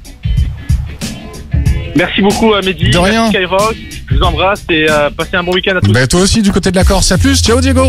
Merci 1.96 2.22
beaucoup 2.22 2.54
à 2.54 2.62
Mehdi, 2.62 2.90
De 2.90 2.98
rien. 2.98 3.24
merci 3.32 3.36
Skyrock. 3.38 3.76
Je 4.10 4.16
vous 4.16 4.24
embrasse 4.24 4.64
et 4.70 4.90
euh, 4.90 5.10
passez 5.10 5.36
un 5.36 5.44
bon 5.44 5.54
week-end 5.54 5.76
à 5.78 5.82
tous. 5.82 5.92
Bah 5.92 6.08
toi 6.08 6.22
aussi, 6.22 6.42
du 6.42 6.52
côté 6.52 6.72
de 6.72 6.76
la 6.76 6.84
Corse. 6.84 7.12
À 7.12 7.18
plus, 7.18 7.42
ciao, 7.42 7.60
Diego. 7.62 7.88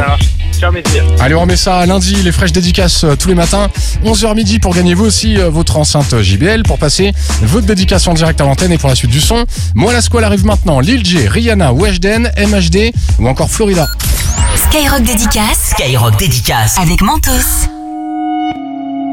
Ciao 0.60 0.72
Mehdi. 0.72 0.88
Allez, 1.20 1.34
on 1.34 1.40
remet 1.40 1.56
ça 1.56 1.78
à 1.78 1.86
lundi, 1.86 2.14
les 2.16 2.32
fraîches 2.32 2.52
dédicaces 2.52 3.04
euh, 3.04 3.16
tous 3.16 3.28
les 3.28 3.34
matins, 3.34 3.68
11h 4.04 4.34
midi 4.34 4.58
pour 4.58 4.74
gagner 4.74 4.94
vous 4.94 5.04
aussi 5.04 5.36
euh, 5.38 5.50
votre 5.50 5.76
enceinte 5.76 6.20
JBL 6.20 6.62
pour 6.64 6.78
passer 6.78 7.12
votre 7.42 7.66
dédicace 7.66 8.06
en 8.06 8.14
direct 8.14 8.40
à 8.40 8.44
l'antenne 8.44 8.72
et 8.72 8.78
pour 8.78 8.88
la 8.88 8.94
suite 8.94 9.10
du 9.10 9.20
son. 9.20 9.44
Moi, 9.74 9.92
la 9.92 10.00
squale 10.00 10.24
arrive 10.24 10.44
maintenant. 10.44 10.80
Lil 10.80 11.04
J, 11.04 11.26
Rihanna, 11.28 11.72
Weshden, 11.72 12.30
MHD 12.38 12.92
ou 13.18 13.28
encore 13.28 13.50
Florida. 13.50 13.88
Skyrock 14.56 15.02
dédicace. 15.02 15.74
Skyrock 15.76 16.18
dédicace. 16.18 16.78
Avec 16.78 17.00
Mentos. 17.02 17.68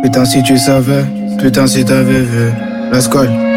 Putain 0.04 0.26
si 0.26 0.42
tu 0.44 0.58
savais, 0.58 1.04
putain 1.42 1.68
si 1.68 1.84
t'avais 1.86 2.22
vu 2.22 2.52
la 2.92 3.02
scolle. 3.02 3.49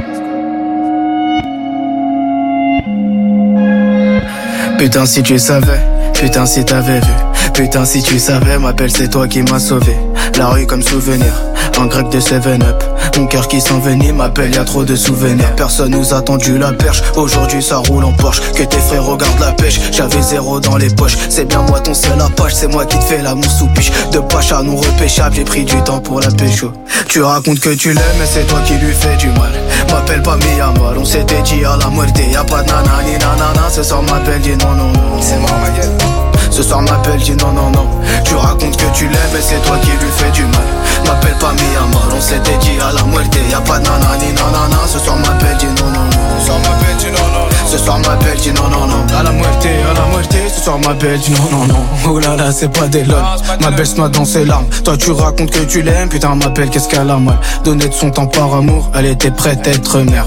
Putain 4.83 5.07
si 5.07 5.23
tu 5.23 5.39
savais, 5.39 5.87
putain 6.23 6.47
si 6.47 6.65
t'avais 6.65 7.01
vu. 7.01 7.15
Putain 7.53 7.85
si 7.85 8.01
tu 8.01 8.21
savais, 8.21 8.57
ma 8.57 8.73
belle 8.73 8.93
c'est 8.93 9.09
toi 9.09 9.27
qui 9.27 9.43
m'as 9.43 9.59
sauvé. 9.59 9.97
La 10.39 10.51
rue 10.51 10.67
comme 10.67 10.83
souvenir, 10.83 11.33
un 11.81 11.87
grec 11.87 12.09
de 12.11 12.21
7-up. 12.21 12.85
Mon 13.19 13.27
cœur 13.27 13.49
qui 13.49 13.61
s'envenime, 13.61 14.17
m'appelle, 14.17 14.55
y 14.55 14.59
a 14.59 14.65
trop 14.65 14.85
de 14.85 14.95
souvenirs. 14.95 15.53
Personne 15.57 15.91
nous 15.91 16.15
a 16.15 16.23
tendu 16.23 16.59
la 16.59 16.73
perche, 16.73 17.03
aujourd'hui 17.17 17.61
ça 17.61 17.79
roule 17.79 18.05
en 18.05 18.13
Porsche. 18.13 18.41
Que 18.55 18.63
tes 18.63 18.79
frères 18.79 19.05
regardent 19.05 19.41
la 19.41 19.51
pêche, 19.51 19.81
j'avais 19.91 20.23
zéro 20.23 20.61
dans 20.61 20.77
les 20.77 20.91
poches. 20.91 21.17
C'est 21.29 21.45
bien 21.45 21.63
moi 21.63 21.81
ton 21.81 21.93
seul 21.93 22.21
apache, 22.21 22.55
c'est 22.55 22.69
moi 22.69 22.87
qui 22.87 22.99
te 22.99 23.05
fais 23.05 23.21
la 23.21 23.35
mousse 23.35 23.59
sous 23.59 23.67
piche. 23.67 23.91
De 24.13 24.21
pache 24.21 24.53
à 24.53 24.63
non 24.63 24.77
repêchable, 24.77 25.35
j'ai 25.35 25.45
pris 25.45 25.65
du 25.65 25.77
temps 25.83 26.01
pour 26.01 26.21
la 26.21 26.31
pécho. 26.31 26.73
Tu 27.09 27.21
racontes 27.21 27.59
que 27.59 27.71
tu 27.71 27.93
l'aimes, 27.93 28.17
mais 28.21 28.27
c'est 28.27 28.47
toi 28.47 28.61
qui 28.65 28.75
lui 28.75 28.93
fais 28.93 29.17
du 29.17 29.27
mal. 29.31 29.53
M'appelle 29.91 30.23
pas 30.23 30.37
Miyamar, 30.37 30.95
on 30.97 31.05
s'était 31.05 31.43
dit 31.43 31.65
à 31.65 31.77
la 31.77 31.89
muerte. 31.91 32.17
Y'a 32.31 32.45
pas 32.45 32.63
de 32.63 32.69
nanani 32.69 33.13
nanana, 33.15 33.69
ce 33.71 33.83
soir 33.83 34.03
m'appelle, 34.03 34.41
dis 34.41 34.57
non, 34.65 34.73
non, 34.73 34.93
non. 34.93 35.21
C'est 35.21 35.39
moi 35.39 35.51
ma. 35.51 36.12
Ce 36.53 36.63
soir 36.63 36.83
m'appelle, 36.83 37.19
dis 37.19 37.33
non, 37.33 37.51
non, 37.53 37.71
non. 37.71 37.89
Tu 38.25 38.35
racontes 38.35 38.77
que 38.77 38.85
tu 38.95 39.05
l'aimes, 39.05 39.33
mais 39.33 39.41
c'est 39.41 39.61
toi 39.63 39.79
qui 39.81 39.91
lui 39.91 40.11
fais 40.19 40.31
du 40.33 40.43
mal. 40.43 40.61
M'appelle 41.07 41.35
pas 41.41 41.53
Miyamar, 41.53 42.09
on 42.15 42.21
s'était 42.21 42.59
dit 42.59 42.79
à 42.79 42.93
la 42.93 43.03
muerte. 43.05 43.35
Y'a 43.51 43.61
pas 43.61 43.79
de 43.79 43.85
nanani 43.85 44.33
nanana, 44.35 44.77
ce 44.87 44.99
soir 44.99 45.17
m'appelle, 45.17 45.57
dis 45.59 45.65
non, 45.67 45.89
non, 45.89 46.05
non. 46.05 46.39
Ce 46.39 46.47
soir 46.47 46.59
m'appelle, 46.59 46.97
dis 46.99 47.07
non, 47.07 47.27
non, 47.33 47.41
non. 47.41 47.69
Ce 47.71 47.79
soir 47.79 47.99
m'appelle, 48.01 48.37
dis 48.37 48.53
non, 48.53 48.69
non, 48.69 48.87
non. 48.87 49.19
À 49.19 49.23
la 49.23 49.31
muerte, 49.31 49.67
à 49.67 49.95
la 49.99 50.07
muerte, 50.09 50.37
ce 50.55 50.61
soir 50.61 50.79
m'appelle, 50.79 51.19
dis 51.21 51.33
non, 51.33 51.59
non, 51.59 51.67
non. 51.67 51.85
Oh 52.07 52.19
là 52.19 52.37
là, 52.37 52.53
c'est 52.53 52.69
pas 52.69 52.87
des 52.87 53.05
lol. 53.05 53.23
Ma 53.63 53.71
belle 53.71 53.87
se 53.87 53.97
noie 53.97 54.11
dans 54.11 54.27
ses 54.27 54.45
larmes. 54.45 54.67
Toi, 54.85 54.99
tu 54.99 55.11
racontes 55.11 55.51
que 55.51 55.65
tu 55.65 55.81
l'aimes, 55.81 56.11
putain, 56.11 56.35
m'appelle, 56.35 56.69
qu'est-ce 56.69 56.89
qu'elle 56.89 57.11
a 57.11 57.17
mal. 57.17 57.39
Donner 57.65 57.89
de 57.89 57.95
son 57.95 58.11
temps 58.11 58.27
par 58.27 58.53
amour, 58.55 58.91
elle 58.95 59.07
était 59.07 59.31
prête 59.31 59.67
à 59.67 59.71
être 59.71 60.01
mère. 60.01 60.27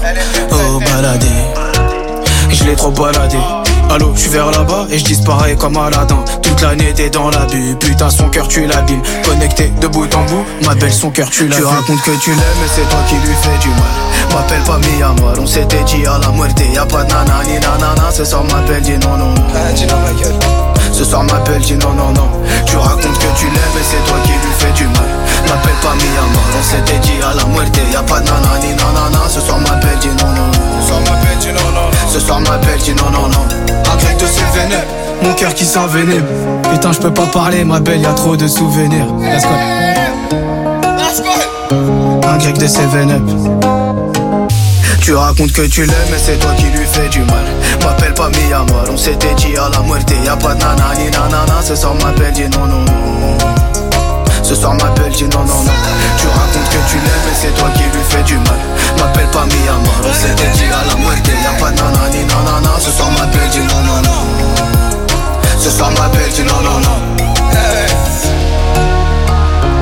Oh, 0.50 0.80
baladé. 0.80 1.26
Je 2.50 2.64
l'ai 2.64 2.74
trop 2.74 2.90
baladé. 2.90 3.38
Allô, 3.90 4.12
je 4.14 4.20
suis 4.20 4.30
vers 4.30 4.50
là-bas 4.50 4.86
et 4.90 4.98
je 4.98 5.04
disparais 5.04 5.54
comme 5.56 5.76
Aladdin. 5.76 6.18
Toute 6.42 6.60
l'année 6.60 6.92
t'es 6.94 7.08
dans 7.08 7.30
la 7.30 7.46
bulle, 7.46 7.76
putain 7.78 8.10
son 8.10 8.28
cœur 8.28 8.48
tu 8.48 8.66
l'abîmes. 8.66 9.02
Connecté 9.24 9.72
de 9.80 9.86
bout 9.86 10.12
en 10.14 10.24
bout, 10.24 10.44
ma 10.64 10.74
belle 10.74 10.92
son 10.92 11.10
cœur 11.10 11.30
tu 11.30 11.48
l'as. 11.48 11.56
Tu 11.56 11.64
racontes 11.64 12.02
que 12.02 12.10
tu 12.22 12.30
l'aimes 12.30 12.56
mais 12.60 12.68
c'est 12.74 12.88
toi 12.88 12.98
qui 13.08 13.14
lui 13.14 13.34
fais 13.42 13.58
du 13.62 13.68
mal. 13.68 14.34
M'appelle 14.34 14.62
pas 14.62 14.78
Miyamar, 14.78 15.34
on 15.38 15.46
s'était 15.46 15.82
dit 15.84 16.04
à 16.06 16.18
la 16.18 16.28
muerte. 16.30 16.60
Y'a 16.74 16.84
pas 16.84 17.04
de 17.04 17.12
nanani 17.12 17.54
nanana, 17.54 18.10
ce 18.12 18.24
soir 18.24 18.44
m'appelle, 18.44 18.82
dis 18.82 18.98
non 18.98 19.16
non 19.16 19.32
non. 19.32 19.44
Ce 20.92 21.04
soir 21.04 21.22
m'appelle, 21.24 21.60
dis 21.60 21.74
non 21.74 21.92
non 21.92 22.12
non. 22.12 22.28
Tu 22.66 22.76
racontes 22.76 23.18
que 23.18 23.38
tu 23.38 23.46
l'aimes 23.46 23.74
mais 23.74 23.82
c'est 23.82 24.04
toi 24.08 24.18
qui 24.24 24.32
lui 24.32 24.54
fais 24.58 24.72
du 24.72 24.84
mal. 24.84 25.08
M'appelle 25.48 25.78
pas 25.82 25.94
Miyamar, 25.94 26.48
on 26.58 26.62
s'était 26.62 26.98
dit 26.98 27.22
à 27.22 27.34
la 27.34 27.44
muerte. 27.46 27.78
Y'a 27.92 28.02
pas 28.02 28.20
de 28.20 28.26
nanani 28.26 28.74
nanana, 28.76 29.28
ce 29.28 29.40
soir 29.40 29.58
m'appelle, 29.60 29.98
dis 30.00 30.08
non 30.08 30.30
non 30.32 30.46
non. 30.52 30.82
Ce 30.82 30.88
soir 30.88 31.00
m'appelle, 31.00 31.25
Ce 32.08 32.20
soir 32.20 32.40
m'appelle, 32.40 32.78
dis 32.82 32.94
non 32.94 33.10
non 33.10 33.28
non. 33.28 33.46
Un 33.92 33.96
grec 33.96 34.16
de 34.18 34.26
ses 34.26 34.42
mon 35.22 35.32
cœur 35.34 35.54
qui 35.54 35.64
s'envenime. 35.64 36.24
Putain, 36.70 36.92
je 36.92 36.98
peux 36.98 37.12
pas 37.12 37.26
parler, 37.26 37.64
ma 37.64 37.80
belle, 37.80 38.00
y 38.00 38.06
a 38.06 38.12
trop 38.12 38.36
de 38.36 38.46
souvenirs. 38.46 39.06
Un 42.28 42.38
grec 42.38 42.58
de 42.58 42.66
7-up. 42.66 43.22
Tu 45.00 45.14
racontes 45.14 45.52
que 45.52 45.62
tu 45.62 45.84
l'aimes, 45.84 45.94
mais 46.10 46.18
c'est 46.18 46.38
toi 46.38 46.50
qui 46.56 46.64
lui 46.64 46.84
fais 46.84 47.08
du 47.08 47.20
mal. 47.20 47.44
M'appelle 47.84 48.14
pas 48.14 48.28
Miyamar, 48.28 48.84
on 48.90 48.96
s'était 48.96 49.34
dit 49.34 49.56
à 49.56 49.68
la 49.68 49.80
muerte. 49.82 50.12
Y'a 50.24 50.36
pas 50.36 50.54
de 50.54 50.60
nanani 50.60 51.10
nanana, 51.12 51.62
ce 51.62 51.76
soir 51.76 51.94
m'appelle, 51.94 52.32
dis 52.32 52.48
non, 52.48 52.66
non, 52.66 52.80
non. 52.80 53.65
Ce 54.46 54.54
soir 54.54 54.74
m'appelle, 54.74 55.10
dis 55.10 55.24
non, 55.24 55.40
non, 55.40 55.64
non. 55.64 55.72
Tu 56.18 56.28
racontes 56.28 56.68
que 56.70 56.78
tu 56.88 56.96
l'aimes, 56.98 57.24
mais 57.26 57.34
c'est 57.34 57.52
toi 57.58 57.68
qui 57.74 57.82
lui 57.82 58.04
fais 58.08 58.22
du 58.22 58.36
mal. 58.36 58.60
M'appelle 58.96 59.26
pas 59.26 59.44
Miyamar, 59.44 60.00
on 60.04 60.12
s'était 60.14 60.50
dit 60.50 60.66
à 60.66 60.84
la 60.88 60.94
muerte. 60.94 61.26
Y'a 61.26 61.50
pas 61.58 61.72
nanani 61.72 62.24
nanana, 62.24 62.78
ce 62.78 62.92
soir 62.92 63.10
m'appelle, 63.10 63.48
dis 63.50 63.58
non, 63.58 63.82
non, 63.82 64.02
non. 64.02 64.22
Ce 65.58 65.68
soir 65.68 65.90
m'appelle, 65.90 66.30
dis 66.32 66.44
non, 66.44 66.60
non, 66.62 66.78
non. 66.78 67.16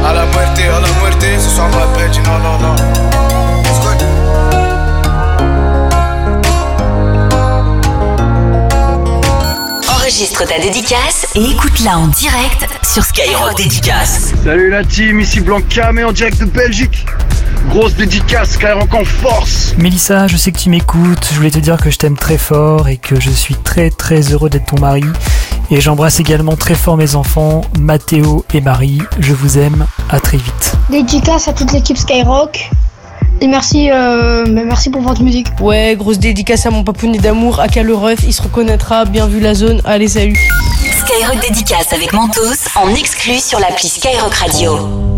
À 0.09 0.13
la 0.15 0.25
muerte, 0.25 0.59
à 0.59 0.81
la 0.81 0.89
muerte, 0.99 1.27
ce 1.39 1.51
soir 1.55 1.69
m'appelle, 1.69 2.11
dis 2.11 2.21
non, 2.21 2.39
non, 2.39 2.59
non. 2.59 2.75
Enregistre 9.95 10.45
ta 10.47 10.59
dédicace 10.59 11.27
et 11.35 11.51
écoute-la 11.51 11.99
en 11.99 12.07
direct 12.09 12.67
sur 12.95 13.03
Skyrock 13.03 13.57
dédicace. 13.57 14.33
Salut 14.45 14.71
la 14.71 14.85
team, 14.85 15.19
ici 15.19 15.41
Blanca, 15.41 15.91
mais 15.91 16.05
en 16.05 16.13
direct 16.13 16.39
de 16.39 16.45
Belgique. 16.45 17.05
Grosse 17.69 17.97
dédicace, 17.97 18.53
Skyrock 18.53 18.95
en 18.95 19.05
force. 19.05 19.75
Mélissa, 19.77 20.29
je 20.29 20.37
sais 20.37 20.53
que 20.53 20.59
tu 20.59 20.71
m'écoutes. 20.71 21.29
Je 21.33 21.35
voulais 21.35 21.51
te 21.51 21.59
dire 21.59 21.77
que 21.77 21.91
je 21.91 21.99
t'aime 21.99 22.17
très 22.17 22.39
fort 22.39 22.87
et 22.87 22.97
que 22.97 23.19
je 23.19 23.31
suis 23.31 23.57
très 23.57 23.91
très 23.91 24.21
heureux 24.33 24.49
d'être 24.49 24.67
ton 24.67 24.79
mari. 24.79 25.03
Et 25.73 25.81
j'embrasse 25.81 26.21
également 26.21 26.55
très 26.55 26.77
fort 26.77 26.97
mes 26.97 27.17
enfants, 27.17 27.63
Mathéo 27.81 28.45
et 28.55 28.61
Marie. 28.61 29.03
Je 29.19 29.33
vous 29.33 29.59
aime. 29.59 29.87
À 30.09 30.21
très 30.21 30.37
vite. 30.37 30.77
Dédicace 30.89 31.49
à 31.49 31.53
toute 31.53 31.73
l'équipe 31.73 31.99
Skyrock. 31.99 32.71
Et 33.41 33.47
merci, 33.47 33.91
euh, 33.91 34.45
merci 34.49 34.91
pour 34.91 35.03
votre 35.03 35.23
musique. 35.23 35.49
Ouais, 35.61 35.97
grosse 35.97 36.19
dédicace 36.19 36.67
à 36.67 36.71
mon 36.71 36.85
papounet 36.85 37.19
d'amour, 37.19 37.61
à 37.61 37.67
le 37.67 37.95
ref, 37.95 38.21
il 38.27 38.33
se 38.33 38.43
reconnaîtra, 38.43 39.05
bien 39.05 39.27
vu 39.27 39.41
la 39.41 39.55
zone, 39.55 39.81
allez 39.85 40.09
salut. 40.09 40.39
Skyrock 41.05 41.41
dédicace 41.41 41.93
avec 41.93 42.13
Mentos 42.13 42.69
en 42.77 42.95
exclu 42.95 43.39
sur 43.39 43.59
l'appli 43.59 43.89
Skyrock 43.89 44.35
Radio. 44.35 45.14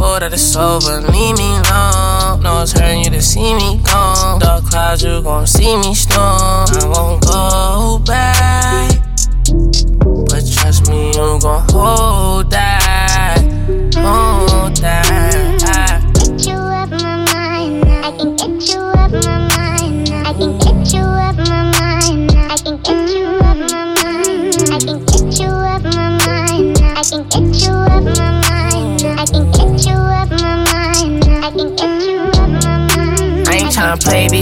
That 0.00 0.32
it's 0.32 0.56
over. 0.56 1.00
Leave 1.00 1.36
me 1.38 1.48
alone. 1.64 2.42
No, 2.42 2.62
it's 2.62 2.72
hurting 2.72 3.04
you 3.04 3.10
to 3.10 3.22
see 3.22 3.54
me 3.54 3.80
gone. 3.84 4.38
Dark 4.40 4.64
clouds, 4.64 5.02
you 5.02 5.22
gon' 5.22 5.46
see 5.46 5.76
me 5.76 5.94
storm. 5.94 6.22
I 6.22 6.86
won't 6.86 7.22
go 7.24 7.98
back. 8.04 8.90
But 10.28 10.42
trust 10.52 10.88
me, 10.88 11.08
you 11.08 11.38
gon' 11.40 11.64
hold 11.70 12.50
that. 12.50 12.75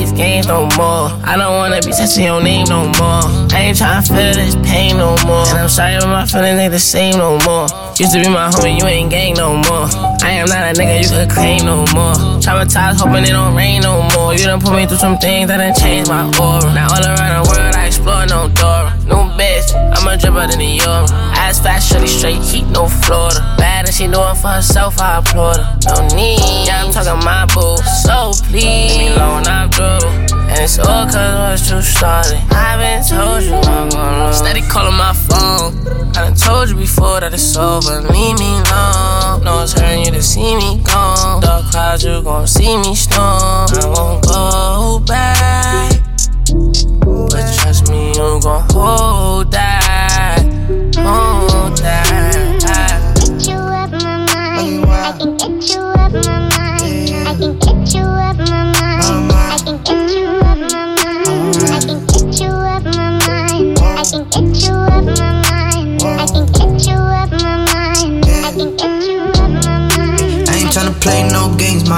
These 0.04 0.12
games 0.12 0.46
no 0.46 0.68
more. 0.76 1.08
I 1.24 1.36
don't 1.36 1.56
wanna 1.56 1.80
be 1.80 1.92
touching 1.92 2.24
your 2.24 2.42
name 2.42 2.66
no 2.68 2.84
more. 3.00 3.24
I 3.52 3.72
ain't 3.72 3.78
tryna 3.78 4.06
feel 4.06 4.34
this 4.34 4.56
pain 4.56 4.96
no 4.96 5.16
more. 5.24 5.46
And 5.48 5.58
I'm 5.58 5.68
sorry, 5.68 5.96
but 5.98 6.08
my 6.08 6.26
feelings 6.26 6.58
ain't 6.60 6.72
the 6.72 6.78
same 6.78 7.18
no 7.18 7.38
more. 7.46 7.66
Used 7.96 8.12
to 8.12 8.20
be 8.20 8.28
my 8.28 8.48
homie, 8.50 8.78
you 8.78 8.86
ain't 8.86 9.10
gang 9.10 9.34
no 9.34 9.56
more. 9.56 9.88
I 10.20 10.32
am 10.40 10.48
not 10.48 10.62
a 10.68 10.72
nigga 10.78 11.02
you 11.02 11.08
could 11.08 11.30
claim 11.30 11.64
no 11.64 11.86
more. 11.96 12.14
Traumatized, 12.42 13.00
hoping 13.00 13.24
it 13.24 13.32
don't 13.32 13.54
rain 13.54 13.82
no 13.82 14.02
more. 14.14 14.34
You 14.34 14.44
done 14.44 14.60
put 14.60 14.74
me 14.74 14.86
through 14.86 14.98
some 14.98 15.18
things 15.18 15.48
that 15.48 15.58
done 15.58 15.74
changed 15.74 16.10
my 16.10 16.24
aura. 16.38 16.72
Now 16.74 16.92
all 16.92 17.04
around 17.04 17.44
the 17.44 17.50
world, 17.50 17.74
I 17.74 17.86
explore 17.86 18.26
no 18.26 18.48
door. 18.48 18.83
New 19.74 19.80
bitch, 19.80 19.98
I'm 19.98 20.06
a 20.06 20.16
dripper 20.16 20.50
than 20.50 20.58
the 20.58 20.66
York. 20.66 21.10
Ass 21.36 21.60
fat, 21.60 21.80
shorty 21.80 22.06
straight 22.06 22.42
heat, 22.42 22.66
no 22.68 22.88
Florida. 22.88 23.54
Bad 23.58 23.86
and 23.86 23.94
she 23.94 24.06
doing 24.06 24.34
for 24.36 24.48
herself, 24.48 25.00
I 25.00 25.18
applaud 25.18 25.56
her. 25.56 25.78
No 25.86 26.06
need, 26.14 26.38
yeah, 26.66 26.84
I'm 26.84 26.92
talking 26.92 27.24
my 27.24 27.46
boo. 27.46 27.76
So 28.04 28.32
please, 28.48 28.64
leave 28.64 28.98
me 28.98 29.14
alone, 29.14 29.46
I'm. 29.46 29.64
And 30.54 30.62
it's 30.62 30.78
all 30.78 31.04
cause 31.06 31.14
what's 31.14 31.68
too 31.68 31.82
started. 31.82 32.38
I've 32.50 32.78
been 32.78 33.02
told 33.02 33.42
you 33.42 33.54
I'm 33.54 33.88
gonna. 33.88 34.32
Steady 34.32 34.62
calling 34.62 34.94
my 34.94 35.12
phone. 35.12 35.74
I 36.16 36.22
done 36.22 36.34
told 36.34 36.68
you 36.68 36.76
before 36.76 37.18
that 37.18 37.34
it's 37.34 37.56
over. 37.56 38.00
Leave 38.02 38.38
me 38.38 38.62
alone. 38.62 39.42
No, 39.42 39.62
it's 39.62 39.72
hurting 39.72 40.04
you 40.04 40.12
to 40.12 40.22
see 40.22 40.54
me 40.54 40.80
gone. 40.84 41.42
Dark 41.42 41.72
clouds, 41.72 42.04
you 42.04 42.22
gon' 42.22 42.46
see 42.46 42.76
me 42.76 42.94
storm. 42.94 43.66
I 43.74 43.92
won't 43.96 44.22
go 44.22 45.00
back. 45.04 45.92
But 47.02 47.52
trust 47.58 47.90
me, 47.90 48.08
you 48.10 48.38
gon' 48.40 48.62
hold 48.70 49.50
that. 49.50 49.63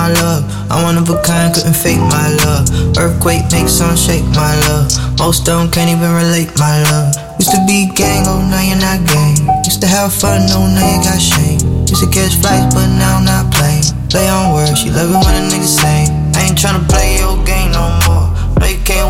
My 0.07 0.12
love. 0.22 0.44
I'm 0.70 0.82
one 0.84 0.98
of 0.98 1.11
a 1.11 1.18
kind, 1.22 1.52
couldn't 1.54 1.74
fake 1.74 1.98
my 1.98 2.28
love. 2.46 2.70
Earthquake 2.96 3.50
makes 3.50 3.72
sun 3.72 3.96
shake, 3.96 4.24
my 4.38 4.54
love. 4.70 4.86
Most 5.18 5.44
don't 5.44 5.70
can't 5.72 5.90
even 5.90 6.12
relate, 6.14 6.50
my 6.59 6.82
love. 6.90 7.11
Used 7.38 7.50
to 7.50 7.61
be 7.66 7.90
gang, 7.94 8.22
oh 8.26 8.38
now 8.46 8.62
you're 8.62 8.78
not 8.78 9.02
gang. 9.02 9.34
Used 9.64 9.80
to 9.82 9.88
have 9.88 10.12
fun, 10.12 10.46
oh 10.54 10.70
now 10.70 10.86
you 10.86 11.02
got 11.02 11.18
shame. 11.18 11.59
Used 11.90 12.02
to 12.02 12.11
catch 12.11 12.38
flights, 12.38 12.74
but 12.74 12.86
now 12.94 13.18
I'm 13.18 13.24
not 13.26 13.50
playing. 13.50 13.82
Play 14.07 14.28
on 14.28 14.54
words, 14.54 14.78
she 14.78 14.90
love 14.90 15.11
it 15.11 15.18
when 15.18 15.34
a 15.34 15.42
nigga 15.50 15.66
sing. 15.66 16.07
I 16.38 16.46
ain't 16.46 16.59
tryna 16.59 16.86
play 16.86 17.18
your 17.18 17.34
game 17.42 17.72
no 17.74 17.90
more. 18.07 18.30
No, 18.62 18.66
you 18.66 18.78
can't 18.86 19.05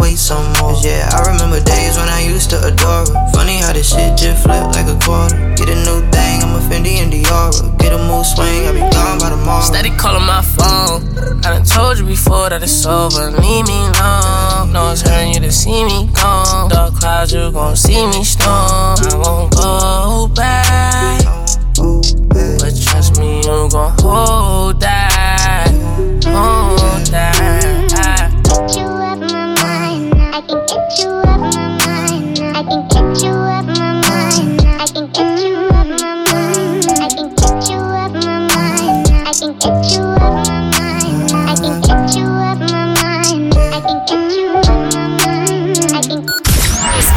your 0.00 0.08
king, 0.08 0.16
you 0.16 0.16
could 0.16 0.16
wait 0.16 0.18
some 0.18 0.52
more. 0.60 0.74
Yeah, 0.82 1.08
I 1.12 1.30
remember 1.30 1.60
days 1.60 1.96
when 1.96 2.08
I 2.08 2.22
used 2.22 2.50
to 2.50 2.58
adore 2.64 3.04
her. 3.06 3.32
Funny 3.32 3.58
how 3.58 3.72
this 3.72 3.90
shit 3.90 4.16
just 4.16 4.42
flipped 4.42 4.74
like 4.74 4.88
a 4.88 4.98
quarter. 5.04 5.36
Get 5.56 5.68
a 5.68 5.76
new 5.76 6.00
thing, 6.10 6.42
I'm 6.42 6.54
a 6.56 6.60
Fendi 6.60 6.98
and 6.98 7.12
Diora. 7.12 7.78
Get 7.78 7.92
a 7.92 7.98
move 7.98 8.26
swing, 8.26 8.66
I'll 8.66 8.72
be 8.72 8.80
gone 8.80 9.18
by 9.18 9.30
tomorrow. 9.30 9.62
Steady 9.62 9.90
calling 9.96 10.26
my 10.26 10.42
phone. 10.42 11.18
I 11.44 11.50
done 11.50 11.64
told 11.64 11.98
you 11.98 12.06
before 12.06 12.50
that 12.50 12.62
it's 12.62 12.86
over. 12.86 13.30
Leave 13.30 13.66
me 13.66 13.80
alone. 13.96 14.72
No, 14.72 14.90
it's 14.92 15.02
hurting 15.02 15.34
you 15.34 15.40
to 15.40 15.52
see 15.52 15.84
me 15.84 16.08
gone. 16.14 16.70
Dark 16.70 16.94
clouds, 16.94 17.32
you 17.32 17.50
gon' 17.52 17.76
see 17.76 18.06
me 18.06 18.24
storm. 18.24 18.96
I 19.00 19.14
won't 19.16 19.54
go 19.56 20.28
back. 20.34 21.24
But 22.60 22.76
trust 22.76 23.18
me, 23.18 23.38
you 23.38 23.68
gon' 23.70 23.94
hold 23.98 24.69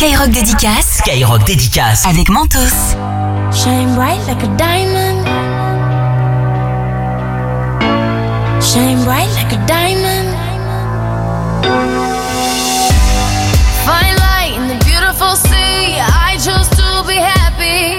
Skyrock 0.04 0.32
dédicace 0.32 0.98
Skyrock 0.98 1.44
dédicace. 1.46 2.06
avec 2.06 2.28
Mentos. 2.30 2.60
Shine 3.54 3.96
bright 3.96 4.20
like 4.28 4.44
a 4.44 4.50
diamond. 4.58 5.26
Shine 8.62 9.02
bright 9.06 9.30
like 9.36 9.54
a 9.54 9.66
diamond. 9.66 10.36
Fine 13.86 14.18
light 14.18 14.58
in 14.58 14.68
the 14.68 14.76
beautiful 14.84 15.38
sea. 15.38 15.98
I 16.02 16.36
chose 16.36 16.68
to 16.76 17.08
be 17.08 17.16
happy. 17.16 17.96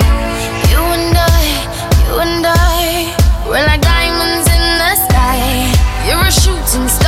You 0.71 0.83
and 0.85 1.17
I, 1.17 1.57
you 2.07 2.19
and 2.21 2.45
I, 2.47 3.15
we're 3.49 3.65
like 3.65 3.81
diamonds 3.81 4.47
in 4.47 4.61
the 4.77 4.95
sky. 5.09 5.73
You're 6.07 6.21
a 6.21 6.31
shooting 6.31 6.87
star, 6.87 7.04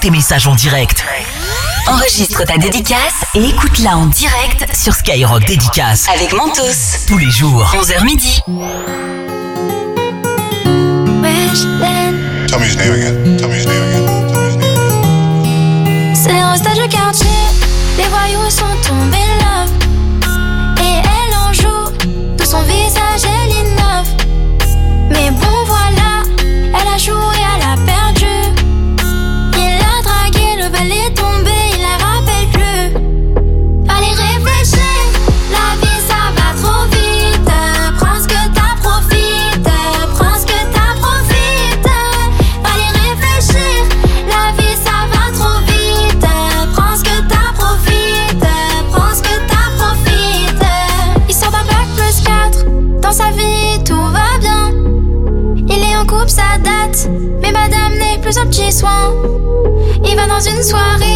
tes 0.00 0.10
messages 0.10 0.46
en 0.46 0.54
direct. 0.54 1.04
Enregistre 1.86 2.44
ta 2.44 2.56
dédicace 2.56 3.24
et 3.34 3.44
écoute-la 3.44 3.96
en 3.98 4.06
direct 4.06 4.74
sur 4.74 4.94
Skyrock 4.94 5.44
Dédicace. 5.44 6.08
Avec 6.14 6.32
Mentos. 6.32 7.06
Tous 7.06 7.18
les 7.18 7.30
jours, 7.30 7.70
11h 7.74 8.04
midi. 8.04 8.40
Again. 12.82 13.89
une 60.48 60.62
soirée. 60.62 61.09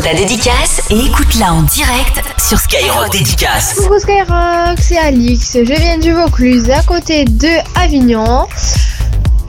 ta 0.00 0.12
dédicace 0.12 0.82
et 0.90 0.98
écoute-la 0.98 1.52
en 1.52 1.62
direct 1.62 2.20
sur 2.36 2.58
Skyrock 2.58 3.12
Dédicace. 3.12 3.74
Coucou 3.76 4.00
Skyrock, 4.00 4.76
c'est 4.80 4.98
Alix. 4.98 5.52
Je 5.54 5.72
viens 5.72 5.98
du 5.98 6.12
Vaucluse, 6.12 6.68
à 6.70 6.82
côté 6.82 7.24
de 7.24 7.48
Avignon. 7.80 8.48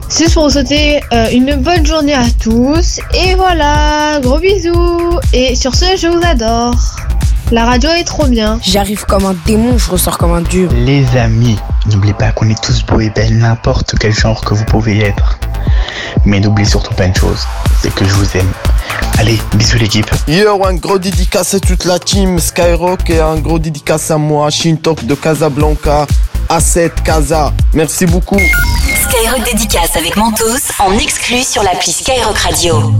C'est 0.08 0.32
pour 0.32 0.44
vous 0.44 0.50
souhaiter 0.50 1.00
euh, 1.12 1.26
une 1.32 1.56
bonne 1.56 1.84
journée 1.84 2.14
à 2.14 2.26
tous. 2.40 3.00
Et 3.12 3.34
voilà, 3.34 4.20
gros 4.22 4.38
bisous. 4.38 5.18
Et 5.32 5.56
sur 5.56 5.74
ce, 5.74 5.96
je 5.96 6.06
vous 6.06 6.24
adore. 6.24 6.76
La 7.50 7.64
radio 7.64 7.90
est 7.90 8.04
trop 8.04 8.26
bien. 8.26 8.60
J'arrive 8.62 9.04
comme 9.04 9.26
un 9.26 9.36
démon, 9.46 9.78
je 9.78 9.90
ressors 9.90 10.16
comme 10.16 10.32
un 10.32 10.42
dieu. 10.42 10.68
Les 10.74 11.04
amis, 11.16 11.56
n'oubliez 11.90 12.14
pas 12.14 12.30
qu'on 12.30 12.48
est 12.48 12.62
tous 12.62 12.84
beaux 12.84 13.00
et 13.00 13.10
belles, 13.10 13.36
n'importe 13.36 13.94
quel 13.98 14.12
genre 14.12 14.44
que 14.44 14.54
vous 14.54 14.64
pouvez 14.64 14.98
être. 15.00 15.35
Mais 16.24 16.40
n'oubliez 16.40 16.68
surtout 16.68 16.94
pas 16.94 17.04
une 17.04 17.14
chose, 17.14 17.46
c'est 17.80 17.94
que 17.94 18.04
je 18.04 18.12
vous 18.14 18.36
aime. 18.36 18.50
Allez, 19.18 19.38
bisous 19.54 19.78
l'équipe. 19.78 20.10
Yo, 20.26 20.64
un 20.64 20.74
gros 20.74 20.98
dédicace 20.98 21.54
à 21.54 21.60
toute 21.60 21.84
la 21.84 21.98
team 21.98 22.38
Skyrock 22.38 23.08
et 23.10 23.20
un 23.20 23.36
gros 23.36 23.58
dédicace 23.58 24.10
à 24.10 24.18
moi, 24.18 24.50
Shintok 24.50 25.04
de 25.04 25.14
Casablanca, 25.14 26.06
A7 26.48 27.02
Casa. 27.04 27.52
Merci 27.72 28.06
beaucoup. 28.06 28.40
Skyrock 29.08 29.44
dédicace 29.44 29.96
avec 29.96 30.16
Mentos 30.16 30.72
en 30.78 30.92
exclu 30.98 31.42
sur 31.42 31.62
l'appli 31.62 31.92
Skyrock 31.92 32.38
Radio. 32.38 32.92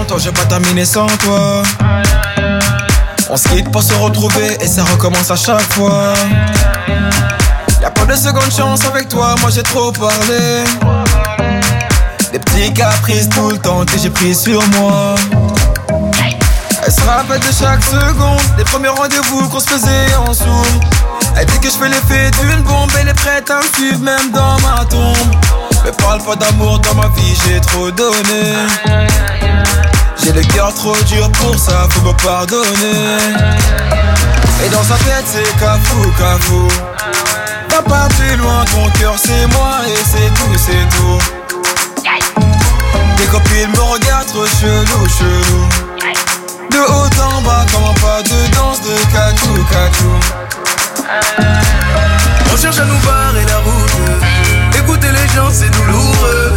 longtemps, 0.00 0.18
j'ai 0.18 0.32
pas 0.32 0.46
terminé 0.46 0.84
sans 0.84 1.06
toi. 1.06 1.62
On 3.28 3.36
se 3.36 3.48
quitte 3.48 3.70
pour 3.70 3.82
se 3.82 3.94
retrouver 3.94 4.56
et 4.60 4.66
ça 4.66 4.82
recommence 4.84 5.30
à 5.30 5.36
chaque 5.36 5.72
fois. 5.72 6.14
Y'a 7.82 7.90
pas 7.90 8.06
de 8.06 8.14
seconde 8.14 8.50
chance 8.50 8.80
avec 8.86 9.08
toi, 9.08 9.34
moi 9.40 9.50
j'ai 9.50 9.62
trop 9.62 9.92
parlé. 9.92 10.64
Des 12.32 12.38
petits 12.38 12.72
caprices 12.72 13.28
tout 13.28 13.50
le 13.50 13.58
temps 13.58 13.84
que 13.84 13.98
j'ai 13.98 14.10
pris 14.10 14.34
sur 14.34 14.66
moi. 14.78 15.14
Elle 16.82 16.92
se 16.92 17.02
rappelle 17.02 17.40
de 17.40 17.52
chaque 17.52 17.84
seconde, 17.84 18.40
des 18.56 18.64
premiers 18.64 18.88
rendez-vous 18.88 19.48
qu'on 19.48 19.60
se 19.60 19.68
faisait 19.68 20.14
en 20.26 20.32
sourd. 20.32 20.66
Elle 21.36 21.46
dit 21.46 21.60
que 21.60 21.68
je 21.68 21.76
fais 21.76 21.88
l'effet 21.88 22.30
d'une 22.40 22.62
bombe, 22.62 22.90
elle 23.00 23.08
est 23.08 23.14
prête 23.14 23.50
à 23.50 23.58
me 23.58 23.68
suivre 23.74 24.00
même 24.00 24.30
dans 24.32 24.58
ma 24.60 24.84
tombe. 24.86 25.36
Mais 25.84 25.92
parle 25.92 26.22
pas 26.22 26.36
d'amour 26.36 26.78
dans 26.78 26.94
ma 26.94 27.08
vie, 27.08 27.34
j'ai 27.46 27.60
trop 27.60 27.90
donné. 27.90 28.54
J'ai 30.22 30.32
le 30.32 30.42
cœur 30.42 30.72
trop 30.74 30.96
dur 31.06 31.30
pour 31.32 31.58
ça, 31.58 31.88
faut 31.90 32.02
me 32.02 32.12
pardonner. 32.12 33.18
Et 34.64 34.68
dans 34.68 34.82
sa 34.82 34.94
tête, 35.04 35.24
c'est 35.24 35.58
cafou, 35.58 36.10
cafou. 36.18 36.68
Va 37.70 37.82
pas 37.82 38.08
plus 38.18 38.36
loin, 38.36 38.64
ton 38.66 38.90
cœur 38.98 39.14
c'est 39.16 39.46
moi 39.54 39.78
et 39.86 39.96
c'est 40.04 40.30
tout, 40.34 40.56
c'est 40.56 40.86
tout. 40.96 41.20
Tes 43.16 43.26
copines 43.26 43.70
me 43.70 43.80
regardent 43.80 44.26
trop 44.26 44.46
chelou, 44.46 45.08
chelou. 45.18 45.68
De 46.70 46.78
haut 46.78 47.10
en 47.22 47.42
bas, 47.42 47.64
comme 47.72 47.84
un 47.84 47.94
pas 47.94 48.22
de 48.22 48.54
danse 48.54 48.80
de 48.82 48.94
cachou, 49.12 49.54
cachou. 49.70 50.14
On 52.52 52.56
cherche 52.56 52.78
à 52.78 52.84
nous 52.84 52.98
barrer 52.98 53.44
la 53.46 53.58
route. 53.58 54.78
Écouter 54.78 55.10
les 55.10 55.28
gens, 55.34 55.50
c'est 55.50 55.70
douloureux. 55.70 56.49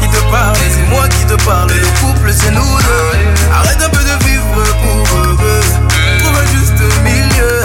Qui 0.00 0.08
te 0.08 0.20
parle. 0.30 0.56
C'est 0.70 0.88
moi 0.90 1.08
qui 1.08 1.24
te 1.24 1.44
parle. 1.44 1.70
Le 1.70 1.86
couple, 2.00 2.32
c'est 2.32 2.50
nous 2.50 2.60
deux. 2.60 3.52
Arrête 3.52 3.82
un 3.82 3.88
peu 3.88 4.02
de 4.02 4.24
vivre 4.24 4.44
pour 4.82 5.18
eux. 5.18 5.36
Trouve 6.18 6.36
un 6.36 6.46
juste 6.56 6.80
milieu. 7.02 7.62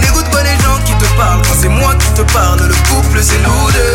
N'écoute 0.00 0.28
pas 0.30 0.42
les 0.42 0.56
gens 0.62 0.78
qui 0.84 0.94
te 0.94 1.06
parlent. 1.16 1.42
Quand 1.42 1.56
c'est 1.60 1.68
moi 1.68 1.94
qui 1.94 2.10
te 2.10 2.22
parle, 2.32 2.60
le 2.60 2.74
couple, 2.88 3.18
c'est 3.22 3.42
nous 3.42 3.70
deux. 3.72 3.93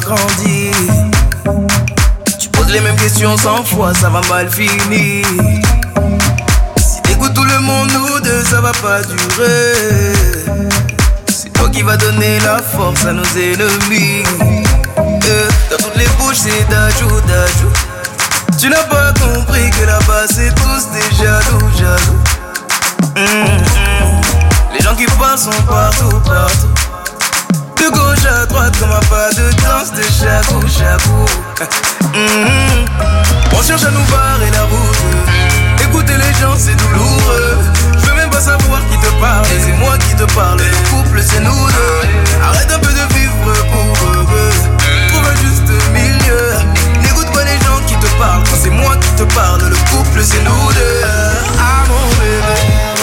Grandir. 0.00 0.72
Tu 2.38 2.48
poses 2.48 2.70
les 2.70 2.80
mêmes 2.80 2.96
questions 2.96 3.36
cent 3.36 3.62
fois, 3.64 3.92
ça 3.94 4.08
va 4.08 4.20
mal 4.28 4.50
finir. 4.50 5.26
Si 6.78 7.02
t'écoutes 7.02 7.34
tout 7.34 7.44
le 7.44 7.58
monde, 7.60 7.90
nous 7.92 8.20
deux, 8.20 8.42
ça 8.44 8.60
va 8.60 8.72
pas 8.72 9.02
durer. 9.02 10.14
C'est 11.28 11.52
toi 11.52 11.68
qui 11.68 11.82
vas 11.82 11.96
donner 11.96 12.38
la 12.40 12.62
force 12.62 13.04
à 13.04 13.12
nos 13.12 13.24
ennemis. 13.36 14.24
Euh, 14.98 15.48
dans 15.70 15.76
toutes 15.76 15.96
les 15.96 16.08
bouches, 16.18 16.38
c'est 16.44 16.68
d'ajout, 16.68 17.20
d'ajout. 17.28 18.58
Tu 18.58 18.68
n'as 18.70 18.84
pas 18.84 19.12
compris 19.12 19.70
que 19.70 19.84
là-bas, 19.84 20.26
c'est 20.28 20.54
tous 20.54 20.88
des 20.92 21.16
jaloux, 21.16 21.70
jaloux. 21.78 22.20
Hum, 23.16 23.26
hum. 23.26 24.20
Les 24.72 24.80
gens 24.82 24.94
qui 24.94 25.06
passent 25.18 25.44
sont 25.44 25.62
partout, 25.66 26.20
partout. 26.24 26.73
De 27.84 27.90
gauche 27.90 28.24
à 28.24 28.46
droite, 28.46 28.74
comme 28.80 28.92
un 28.92 29.00
pas 29.10 29.28
de 29.34 29.50
danse 29.62 29.92
de 29.92 30.02
chabou, 30.04 30.66
chabou. 30.66 31.26
Hum, 32.14 32.86
On 33.52 33.62
cherche 33.62 33.84
à 33.84 33.90
nous 33.90 34.04
barrer 34.04 34.50
la 34.52 34.62
route. 34.62 35.82
Écouter 35.82 36.14
les 36.16 36.32
gens, 36.40 36.54
c'est 36.56 36.74
douloureux. 36.76 37.58
Je 37.98 38.06
veux 38.06 38.14
même 38.14 38.30
pas 38.30 38.40
savoir 38.40 38.80
qui 38.90 38.96
te 38.96 39.12
parle. 39.20 39.44
C'est 39.60 39.76
moi 39.76 39.98
qui 39.98 40.14
te 40.16 40.24
parle. 40.32 40.60
Le 40.60 40.88
couple, 40.88 41.20
c'est 41.22 41.40
nous 41.40 41.66
deux. 41.66 42.08
Arrête 42.42 42.72
un 42.72 42.78
peu 42.78 42.90
de 42.90 43.14
vivre 43.14 43.52
pour 43.70 44.08
eux. 44.08 44.50
Trouve 45.08 45.26
un 45.26 45.36
juste 45.44 45.70
milieu. 45.92 46.54
N'écoute 47.02 47.30
pas 47.34 47.44
les 47.44 47.58
gens 47.66 47.80
qui 47.86 47.96
te 47.96 48.06
parlent. 48.18 48.44
C'est 48.62 48.70
moi 48.70 48.96
qui 48.96 49.10
te 49.10 49.24
parle, 49.34 49.60
le 49.60 49.76
couple, 49.90 50.22
c'est 50.22 50.42
nous 50.42 50.72
deux. 50.72 51.02
Ah. 51.58 52.93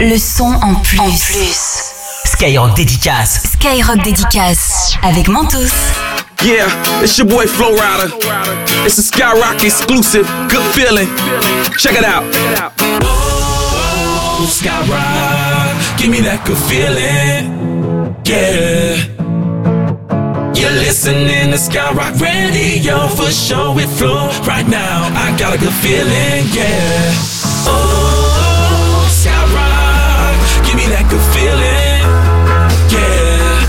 Le 0.00 0.16
son 0.16 0.54
en 0.62 0.74
plus. 0.76 0.98
En 0.98 1.10
plus. 1.10 1.92
Skyrock 2.24 2.74
dédicace. 2.76 3.42
Skyrock 3.52 4.02
dédicace 4.02 4.94
avec 5.02 5.28
Mentos. 5.28 5.68
Yeah, 6.42 6.66
it's 7.02 7.18
your 7.18 7.26
boy 7.26 7.46
Flow 7.46 7.76
Rider. 7.76 8.10
It's 8.86 8.98
a 8.98 9.02
Skyrock 9.02 9.62
exclusive. 9.62 10.26
Good 10.48 10.64
feeling. 10.72 11.08
Check 11.76 11.92
it 11.92 12.04
out. 12.04 12.24
Oh, 13.02 14.46
Skyrock, 14.48 15.98
give 15.98 16.08
me 16.08 16.20
that 16.22 16.42
good 16.46 16.56
feeling. 16.56 18.16
Yeah. 18.24 18.96
You're 20.54 20.78
listening 20.78 21.50
to 21.50 21.58
Skyrock 21.58 22.18
Radio 22.18 23.08
for 23.08 23.30
sure 23.30 23.74
with 23.74 23.90
Flow. 23.98 24.30
Right 24.46 24.66
now, 24.66 25.10
I 25.14 25.36
got 25.38 25.54
a 25.54 25.58
good 25.58 25.74
feeling, 25.74 26.46
yeah. 26.54 27.12
Oh, 27.66 28.29
That 30.90 31.06
good 31.06 31.22
feeling, 31.30 32.02
yeah. 32.90 33.62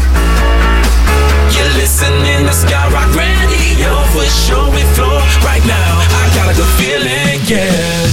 You're 1.53 1.73
listening 1.77 2.49
to 2.49 2.53
Skyrock 2.65 3.14
Radio 3.14 3.93
for 4.10 4.26
sure 4.26 4.65
with 4.73 4.89
Flow. 4.98 5.22
Right 5.45 5.61
now, 5.69 6.02
I 6.02 6.34
got 6.34 6.49
a 6.49 6.57
good 6.57 6.73
feeling, 6.81 7.38
yeah. 7.45 8.10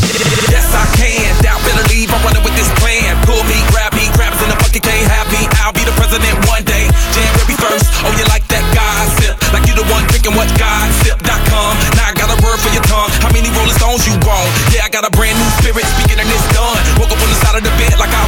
Yes, 0.53 0.69
I 0.77 0.85
can. 0.93 1.33
Doubt, 1.41 1.57
better 1.65 1.89
leave. 1.89 2.13
I'm 2.13 2.21
running 2.21 2.45
with 2.45 2.53
this 2.53 2.69
plan. 2.77 3.17
Pull 3.25 3.41
me, 3.49 3.57
grab 3.73 3.97
me, 3.97 4.13
crabs 4.13 4.45
in 4.45 4.53
the 4.53 4.61
bucket, 4.61 4.85
can't 4.85 5.09
have 5.09 5.25
me. 5.33 5.41
I'll 5.65 5.73
be 5.73 5.89
the 5.89 5.97
president 5.97 6.37
one 6.45 6.69
day. 6.69 6.85
January 7.17 7.57
1st. 7.57 8.05
Oh, 8.05 8.13
you 8.13 8.29
like 8.29 8.45
that 8.53 8.61
gossip? 8.77 9.41
Like 9.57 9.65
you 9.65 9.73
the 9.73 9.89
one 9.89 10.05
drinking 10.13 10.37
what 10.37 10.53
gossip.com. 10.61 11.73
Now 11.97 12.13
I 12.13 12.15
got 12.15 12.29
a 12.29 12.37
word 12.45 12.61
for 12.61 12.69
your 12.77 12.85
tongue. 12.85 13.09
How 13.25 13.33
many 13.33 13.49
Rolling 13.57 13.73
Stones 13.73 14.05
you 14.05 14.13
want? 14.21 14.53
Yeah, 14.69 14.85
I 14.85 14.93
got 14.93 15.09
a 15.09 15.13
brand 15.17 15.41
new 15.41 15.49
spirit 15.65 15.89
speaking 15.97 16.21
and 16.21 16.29
it's 16.29 16.45
done. 16.53 16.77
Woke 17.01 17.09
up 17.09 17.25
on 17.25 17.29
the 17.33 17.39
side 17.41 17.57
of 17.57 17.65
the 17.65 17.73
bed 17.81 17.97
like 17.97 18.13
I 18.13 18.28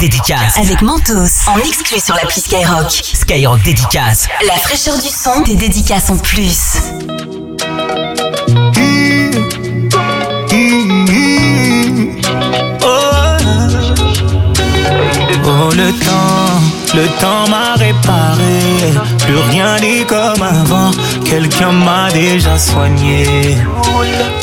Dédicace 0.00 0.56
avec 0.58 0.80
Mentos 0.82 1.48
en 1.48 1.58
exclu 1.58 1.98
sur 1.98 2.14
l'appli 2.14 2.40
Skyrock. 2.40 2.90
Skyrock 2.90 3.62
Dédicace. 3.62 4.28
La 4.46 4.54
fraîcheur 4.54 4.96
du 4.98 5.08
son, 5.08 5.40
des 5.40 5.56
dédicaces 5.56 6.10
en 6.10 6.16
plus. 6.16 6.76
Oh 15.50 15.70
le 15.74 15.92
temps, 15.92 16.94
le 16.94 17.06
temps 17.20 17.48
m'a 17.48 17.74
réparé 17.74 18.60
Plus 19.18 19.38
rien 19.50 19.78
n'est 19.80 20.04
comme 20.04 20.42
avant 20.42 20.90
Quelqu'un 21.24 21.72
m'a 21.72 22.10
déjà 22.10 22.58
soigné 22.58 23.56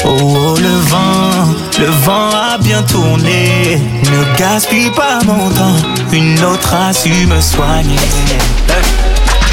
Oh, 0.03 0.09
oh, 0.21 0.55
le 0.59 0.75
vent, 0.89 1.53
le 1.79 1.85
vent 1.85 2.29
a 2.31 2.57
bien 2.57 2.83
tourné 2.83 3.79
Ne 4.15 4.37
gaspille 4.37 4.91
pas 4.91 5.19
mon 5.25 5.49
temps. 5.49 5.75
Une 6.13 6.41
autre 6.45 6.73
a 6.73 6.93
su 6.93 7.09
me 7.27 7.41
soigner. 7.41 7.99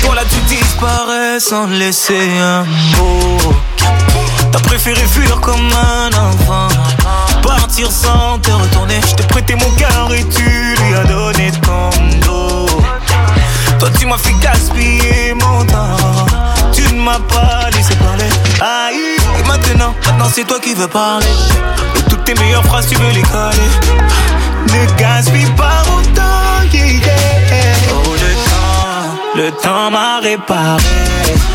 Toi 0.00 0.14
là 0.14 0.22
tu 0.30 0.38
disparais 0.54 1.40
sans 1.40 1.66
laisser 1.66 2.30
un 2.38 2.62
mot. 2.96 3.54
T'as 4.52 4.60
préféré 4.60 5.00
fuir 5.00 5.40
comme 5.40 5.68
un 5.72 6.10
enfant. 6.10 6.68
Partir 7.42 7.90
sans 7.90 8.38
te 8.38 8.52
retourner. 8.52 9.00
Je 9.08 9.16
t'ai 9.16 9.24
prêté 9.24 9.56
mon 9.56 9.70
cœur 9.72 10.08
et 10.14 10.22
tu 10.28 10.44
lui 10.44 10.94
as 10.94 11.04
donné 11.06 11.50
ton 11.62 11.90
dos. 12.24 12.66
Toi 13.80 13.88
tu 13.98 14.06
m'as 14.06 14.18
fait 14.18 14.34
gaspiller 14.40 15.34
mon 15.34 15.64
temps. 15.64 15.96
Tu 16.72 16.82
ne 16.82 17.00
m'as 17.00 17.18
pas 17.18 17.68
laissé 17.74 17.96
parler. 17.96 18.30
Aïe. 18.60 19.16
Et 19.40 19.48
maintenant, 19.48 19.92
maintenant 20.06 20.28
c'est 20.32 20.46
toi 20.46 20.60
qui 20.60 20.74
veux 20.74 20.86
parler. 20.86 21.26
De 21.96 22.00
toutes 22.10 22.22
tes 22.22 22.34
meilleures 22.34 22.64
phrases 22.64 22.86
tu 22.86 22.94
veux 22.94 23.10
les 23.10 23.22
coller 23.22 24.31
Ne 24.68 24.98
gaspille 24.98 25.50
pas 25.56 25.82
mon 25.88 26.02
temps 26.14 26.22
yeah, 26.72 26.80
yeah. 26.80 27.74
Oh 27.90 28.12
le 28.12 28.32
temps, 28.48 29.42
le 29.42 29.50
temps 29.62 29.90
m'a 29.90 30.20
réparé 30.20 30.82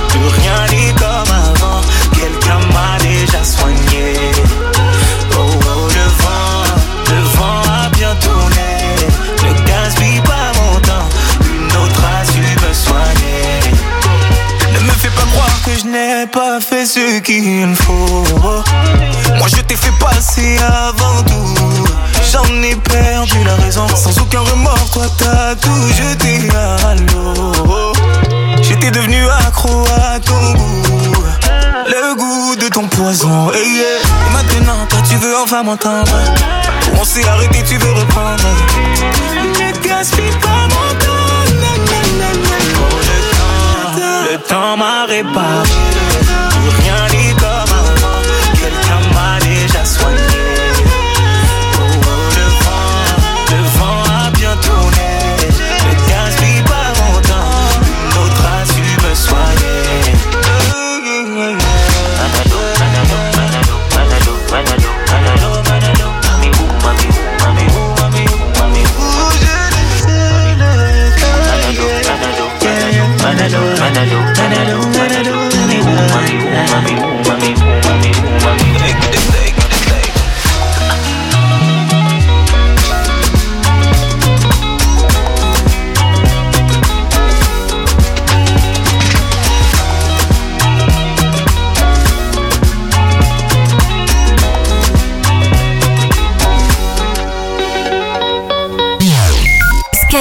Plus 0.10 0.28
rien 0.40 0.66
n'est 0.72 0.94
comme 0.94 1.34
avant 1.34 1.82
Quelqu'un 2.14 2.60
m'a 2.74 2.98
déjà 3.02 3.44
soigné 3.44 4.14
Oh, 5.40 5.50
oh, 5.54 5.88
le 5.88 6.06
vent, 6.22 6.64
le 7.10 7.22
vent 7.38 7.62
a 7.72 7.90
bien 7.90 8.16
tourné. 8.16 8.72
Ne 9.44 9.54
gaspille 9.68 10.22
pas 10.22 10.52
mon 10.60 10.80
temps, 10.80 11.08
une 11.46 11.72
autre 11.78 12.02
a 12.04 12.26
su 12.26 12.40
me 12.40 12.74
soigner. 12.74 13.60
Ne 14.74 14.80
me 14.80 14.92
fais 14.92 15.10
pas 15.10 15.28
croire 15.32 15.62
que 15.64 15.72
je 15.80 15.86
n'ai 15.86 16.26
pas 16.28 16.60
fait 16.60 16.86
ce 16.86 17.20
qu'il 17.20 17.76
faut. 17.76 18.24
Moi 19.38 19.48
je 19.56 19.62
t'ai 19.62 19.76
fait 19.76 19.94
passer 20.00 20.58
avant 20.58 21.22
tout. 21.24 21.86
J'en 22.32 22.44
ai 22.62 22.76
perdu 22.76 23.44
la 23.46 23.56
raison, 23.56 23.88
sans 23.96 24.18
aucun 24.22 24.42
remords. 24.42 24.90
Toi 24.92 25.06
t'as 25.18 25.56
tout 25.56 25.88
jeté 25.96 26.50
à 26.56 26.96
l'eau. 26.96 27.94
J'étais 28.62 28.92
devenu 28.92 29.28
accro 29.48 29.86
à 29.96 30.20
ton 30.20 30.54
goût. 30.54 31.14
Le 31.88 32.16
goût 32.16 32.56
de 32.58 32.68
ton 32.68 32.88
poison, 32.88 33.52
hey, 33.54 33.78
yeah. 33.78 33.84
Et 34.28 34.34
maintenant, 34.34 34.86
toi 34.90 35.00
tu 35.10 35.16
veux 35.16 35.38
enfin 35.38 35.64
m'entendre 35.64 36.12
On 37.00 37.04
s'est 37.04 37.26
arrêté, 37.28 37.64
tu 37.68 37.78
veux 37.78 37.92
reprendre 37.92 38.44
Ne 39.38 39.88
gaspille 39.88 40.32
pas 40.42 40.68
mon 40.70 40.90
temps 41.00 41.18
le 41.50 41.78
temps, 43.38 44.32
le 44.32 44.38
temps 44.40 44.78
m'a 44.78 45.06
réparé 45.06 45.70
Plus 46.50 46.70
rien 46.84 47.08
n'est 47.12 47.34
comme 47.36 47.74
avant 47.80 48.22
Quelqu'un 48.54 49.02
m'a 49.14 49.40
déjà 49.40 49.86
soigné 49.86 50.37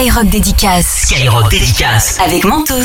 Skyrock 0.06 0.28
dédicace. 0.30 0.86
Skyrock 1.02 1.50
dédicace. 1.50 2.14
Avec 2.20 2.44
Mentos. 2.44 2.76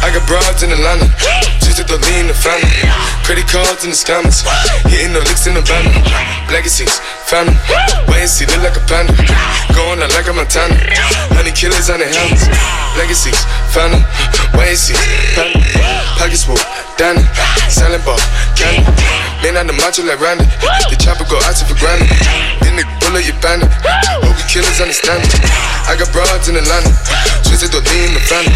I 0.00 0.10
got 0.10 0.26
broads 0.26 0.64
in 0.64 0.72
Atlanta. 0.72 1.06
Just 1.78 1.86
to 1.86 1.96
lean 2.10 2.26
the 2.26 2.34
family. 2.34 2.66
Credit 3.22 3.46
cards 3.46 3.84
in 3.84 3.90
the 3.90 3.96
scammers. 3.96 4.42
Hitting 4.90 5.12
the 5.12 5.20
licks 5.20 5.46
in 5.46 5.54
the 5.54 5.62
banner. 5.62 5.94
Legacies, 6.50 7.00
family. 7.28 7.52
And 8.18 8.28
see, 8.28 8.46
look 8.46 8.64
like 8.64 8.76
a 8.76 8.84
panda. 8.88 9.12
Going 9.76 10.02
out 10.02 10.10
like 10.16 10.26
a 10.26 10.32
Montana. 10.32 10.74
Honey 11.36 11.52
killers 11.52 11.88
on 11.92 12.00
the 12.00 12.08
helmets. 12.08 12.48
Legacies, 12.96 13.38
family. 13.70 14.02
See, 14.74 14.96
panda. 15.36 15.60
Pockets 16.18 16.44
full, 16.44 16.58
Danny. 16.96 17.22
Selling 17.68 18.02
ball, 18.04 18.18
candy. 18.56 18.84
Man 19.38 19.54
on 19.54 19.70
the 19.70 19.76
macho 19.78 20.02
like 20.02 20.18
Randy. 20.18 20.42
The 20.90 20.98
chopper 20.98 21.22
go 21.30 21.38
out 21.46 21.54
to 21.54 21.62
for 21.62 21.78
granted. 21.78 22.10
Then 22.58 22.74
the 22.74 22.84
bullet 22.98 23.22
you 23.22 23.34
bandit. 23.38 23.70
Hope 24.18 24.34
the 24.34 24.46
killers 24.50 24.82
understand 24.82 25.22
me. 25.22 25.30
I 25.86 25.94
got 25.94 26.10
broads 26.10 26.50
in 26.50 26.58
Atlanta. 26.58 26.90
Twisted 27.46 27.70
the 27.70 27.78
lean 27.78 28.18
the 28.18 28.22
family. 28.26 28.50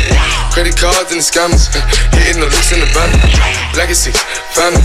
Credit 0.51 0.75
cards 0.75 1.15
and 1.15 1.23
the 1.23 1.27
scammers. 1.27 1.71
Hitting 2.19 2.43
the 2.43 2.51
looks 2.51 2.75
in 2.75 2.83
the 2.83 2.91
van. 2.91 3.09
Legacy, 3.79 4.11
family. 4.59 4.83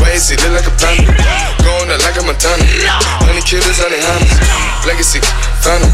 Why 0.00 0.16
is 0.16 0.32
it 0.32 0.40
look 0.40 0.56
like 0.56 0.68
a 0.68 0.74
panda? 0.80 1.12
Going 1.60 1.92
out 1.92 2.00
like 2.08 2.16
a 2.16 2.24
Montana. 2.24 2.64
Honey 3.28 3.44
killers 3.44 3.84
on 3.84 3.92
the 3.92 4.00
hands. 4.00 4.32
Legacy, 4.88 5.20
family. 5.60 5.92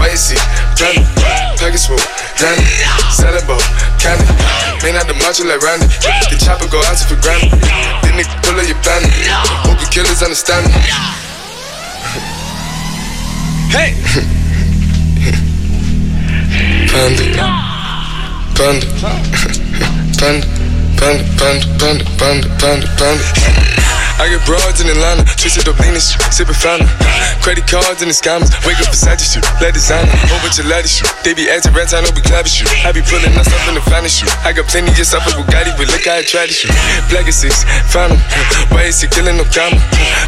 Why 0.00 0.08
is 0.08 0.32
it 0.32 0.40
panda? 0.80 1.04
Package 1.60 1.84
full, 1.84 2.00
Danny. 2.40 2.64
Selling 3.12 3.44
ball, 3.44 3.60
candy. 4.00 4.24
Man 4.80 4.96
out 4.96 5.04
the 5.04 5.16
macho 5.20 5.44
like 5.44 5.60
Randy. 5.60 5.88
The 6.32 6.36
chopper 6.40 6.68
go 6.72 6.80
out 6.88 6.96
to 6.96 7.04
for 7.04 7.20
granted. 7.20 7.52
Then 8.04 8.16
they 8.16 8.26
pull 8.40 8.56
up 8.56 8.66
your 8.86 9.00
bandit. 9.00 9.26
Hope 9.66 9.78
the 9.78 9.86
killers 9.90 10.22
understand 10.22 10.66
me. 10.66 10.80
Hey! 13.70 13.94
Panda. 16.90 17.24
Panda. 18.54 18.86
Panda. 19.00 19.26
Panda, 20.18 20.46
panda, 20.96 21.24
panda, 21.36 22.04
panda, 22.18 22.48
panda, 22.58 22.86
panda. 22.96 23.95
I 24.16 24.32
get 24.32 24.40
broads 24.48 24.80
in 24.80 24.88
Atlanta, 24.88 25.28
up 25.28 25.76
lean 25.84 25.92
shit, 26.00 26.16
sippin' 26.32 26.56
fountain. 26.56 26.88
Credit 27.44 27.66
cards 27.68 28.00
and 28.00 28.08
the 28.08 28.16
scammers, 28.16 28.48
wake 28.64 28.80
up 28.80 28.88
beside 28.88 29.20
you, 29.20 29.28
shoot, 29.28 29.44
let 29.60 29.76
designer, 29.76 30.08
of 30.08 30.66
laddies 30.66 30.96
shoot. 30.96 31.10
They 31.20 31.36
be 31.36 31.52
acting 31.52 31.76
rats, 31.76 31.92
I 31.92 32.00
know 32.00 32.08
we 32.16 32.24
clapping 32.24 32.48
shoot. 32.48 32.70
I 32.80 32.96
be 32.96 33.04
pulling 33.04 33.36
us 33.36 33.46
up 33.52 33.60
in 33.68 33.76
the 33.76 33.84
finest 33.84 34.16
shoot. 34.16 34.32
I 34.40 34.56
got 34.56 34.72
plenty 34.72 34.88
just 34.96 35.12
up 35.12 35.20
with 35.28 35.36
Bugatti, 35.36 35.76
but 35.76 35.92
look 35.92 36.08
how 36.08 36.16
I 36.16 36.24
try 36.24 36.48
to 36.48 36.54
shoot. 36.54 36.72
Black 37.12 37.28
is 37.28 37.36
six, 37.36 37.68
found. 37.92 38.16
Why 38.72 38.88
is 38.88 39.04
he 39.04 39.06
killing 39.12 39.36
no 39.36 39.44
comma? 39.52 39.76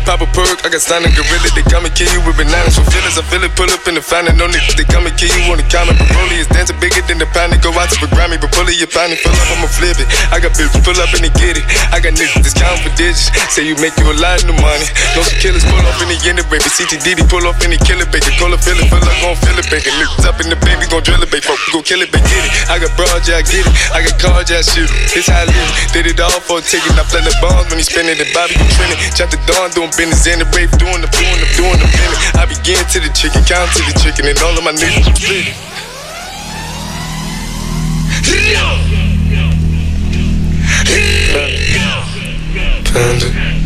Pop 0.05 0.21
a 0.21 0.29
perk, 0.37 0.61
I 0.63 0.69
got 0.69 0.85
stunning 0.85 1.17
gorilla, 1.17 1.49
they 1.57 1.65
come 1.65 1.89
and 1.89 1.95
kill 1.97 2.13
you 2.13 2.21
with 2.29 2.37
bananas. 2.37 2.77
For 2.77 2.85
feelings, 2.93 3.17
I 3.17 3.25
feel 3.25 3.41
it, 3.41 3.57
pull 3.57 3.73
up 3.73 3.89
in 3.89 3.97
the 3.97 4.05
fountain, 4.05 4.37
no 4.37 4.45
niggas, 4.45 4.77
they 4.77 4.85
come 4.85 5.09
and 5.09 5.17
kill 5.17 5.33
you 5.33 5.49
on 5.49 5.57
the 5.57 5.67
comment. 5.73 5.97
Broly 6.13 6.45
is 6.45 6.51
dancing 6.53 6.77
bigger 6.77 7.01
than 7.09 7.17
the 7.17 7.29
pound, 7.33 7.57
go 7.65 7.73
out 7.73 7.89
to 7.89 7.97
the 8.05 8.11
Grammy, 8.13 8.37
but 8.37 8.53
pull 8.53 8.69
it, 8.69 8.77
you 8.77 8.85
pound 8.85 9.17
fill 9.17 9.33
up, 9.33 9.49
I'ma 9.57 9.69
flip 9.73 9.97
it. 9.97 10.09
I 10.29 10.45
got 10.45 10.53
bitches, 10.53 10.77
pull 10.85 10.99
up 11.01 11.09
and 11.17 11.25
they 11.25 11.33
get 11.41 11.57
it. 11.57 11.65
I 11.89 12.05
got 12.05 12.13
niggas 12.21 12.53
counting 12.53 12.85
for 12.85 12.93
digits, 12.93 13.33
say 13.49 13.65
you 13.65 13.78
make 13.79 13.95
you 13.99 14.11
a 14.11 14.17
lot 14.19 14.43
of 14.43 14.55
money. 14.59 14.87
No 15.15 15.23
killers 15.39 15.63
pull 15.63 15.83
off 15.87 15.99
in 16.03 16.11
the 16.11 16.19
end 16.27 16.43
baby. 16.51 16.67
CTDD 16.67 17.23
pull 17.31 17.47
off 17.47 17.63
in 17.63 17.71
the 17.71 17.79
killer 17.79 18.07
baby. 18.11 18.31
Call 18.39 18.51
a 18.51 18.59
feeling, 18.59 18.87
feel 18.91 19.03
like 19.03 19.19
gon' 19.23 19.39
feel 19.39 19.59
it, 19.59 19.67
baby. 19.71 19.91
Niggas 19.95 20.27
up 20.27 20.39
in 20.43 20.51
the 20.51 20.59
baby, 20.63 20.85
gon' 20.91 21.03
drill 21.03 21.23
it, 21.23 21.31
baby. 21.31 21.47
Fuck, 21.47 21.59
gon' 21.71 21.87
kill 21.87 22.03
it, 22.03 22.11
baby. 22.11 22.27
Get 22.27 22.43
it. 22.43 22.53
I 22.71 22.77
got 22.83 22.93
broad, 22.99 23.23
yeah, 23.27 23.39
I 23.39 23.45
get 23.47 23.63
it. 23.63 23.75
I 23.95 24.03
got 24.03 24.17
cards, 24.19 24.51
yeah, 24.51 24.63
I 24.63 24.67
shoot 24.67 24.91
it. 24.91 25.15
This 25.15 25.31
how 25.31 25.43
I 25.43 25.51
live. 25.51 25.71
Did 25.95 26.11
it 26.11 26.19
all 26.19 26.43
for 26.43 26.59
a 26.59 26.63
ticket. 26.63 26.91
I 26.99 27.07
play 27.07 27.23
the 27.23 27.35
bombs 27.39 27.71
when 27.71 27.79
he 27.79 27.87
spinning 27.87 28.19
the 28.19 28.27
Bobby, 28.35 28.59
you 28.59 28.69
trending. 28.75 28.99
Chop 29.15 29.31
the 29.31 29.39
dawn, 29.47 29.71
doing 29.73 29.93
business 29.95 30.27
in 30.27 30.43
the 30.43 30.49
rave, 30.51 30.71
doing 30.77 30.99
the, 30.99 31.11
doing 31.15 31.39
the, 31.39 31.49
doing 31.55 31.79
the 31.79 31.89
feeling. 31.89 32.21
I 32.35 32.45
begin 32.51 32.83
to 32.83 32.99
the 32.99 33.11
chicken, 33.15 33.47
count 33.47 33.71
to 33.79 33.83
the 33.87 33.95
chicken, 34.03 34.27
and 34.27 34.39
all 34.43 34.55
of 34.59 34.65
my 34.67 34.75
niggas 34.75 35.07
split. 35.15 35.55
Panda. 42.89 43.48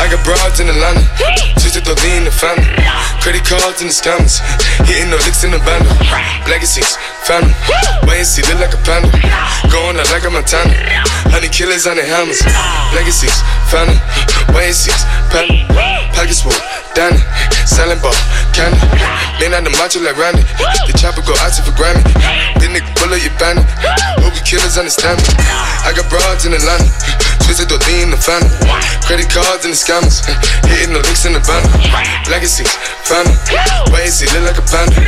I 0.00 0.10
got 0.10 0.20
broads 0.26 0.60
in 0.60 0.68
Atlanta, 0.68 1.04
twisted 1.60 1.84
the 1.84 1.94
lean 2.02 2.24
the 2.24 2.32
family. 2.34 2.66
Credit 3.22 3.44
cards 3.46 3.80
and 3.80 3.88
the 3.88 3.96
scammers, 3.96 4.42
hitting 4.84 5.08
the 5.08 5.16
licks 5.24 5.44
in 5.44 5.50
the 5.54 5.60
band. 5.62 5.86
Legacies, 6.50 6.98
family. 7.24 7.54
Wait 8.04 8.20
and 8.20 8.28
see, 8.28 8.42
look 8.50 8.60
like 8.60 8.74
a 8.74 8.80
panda. 8.82 9.08
Going 9.70 9.96
out 9.96 10.10
like 10.10 10.26
a 10.26 10.30
Montana. 10.30 10.74
Honey 11.30 11.48
killers 11.48 11.86
on 11.86 11.96
the 11.96 12.04
hammers. 12.04 12.42
Legacies, 12.92 13.38
family. 13.70 13.96
Wait 14.52 14.74
and 14.74 14.76
see, 14.76 14.92
panda. 15.30 15.54
Pockets 16.12 16.42
full, 16.42 16.52
Danny. 16.92 17.22
Selling 17.64 17.98
ball, 18.02 18.14
candy. 18.52 18.76
Man 19.40 19.54
on 19.54 19.64
the 19.64 19.72
macho 19.78 20.02
like 20.02 20.18
Randy. 20.18 20.42
The 20.90 20.92
chopper 20.98 21.22
go 21.22 21.32
out 21.40 21.54
to 21.54 21.62
for 21.62 21.72
Grammy. 21.78 22.02
Then 22.58 22.74
nigga 22.74 22.90
pull 22.98 23.14
up 23.14 23.22
your 23.22 23.32
bandit. 23.38 23.64
Hope 24.20 24.34
you 24.34 24.44
killers 24.44 24.76
understand 24.76 25.22
me. 25.22 25.30
I 25.84 25.92
got 25.94 26.10
broads 26.10 26.44
in 26.44 26.52
Atlanta, 26.52 26.88
twisted 27.44 27.68
the 27.68 27.78
lean 27.88 28.10
the 28.10 28.18
family. 28.20 28.50
Credit 29.04 29.28
cards 29.28 29.64
and 29.64 29.72
the 29.72 29.78
scammers, 29.78 29.93
hitting 30.02 30.92
the 30.92 30.98
licks 30.98 31.24
in 31.24 31.34
the 31.34 31.40
van. 31.40 31.62
Legacies, 32.26 32.74
family. 33.06 33.36
And 34.02 34.10
see, 34.10 34.26
look 34.34 34.50
like 34.50 34.58
a 34.58 34.66
panda. 34.66 34.98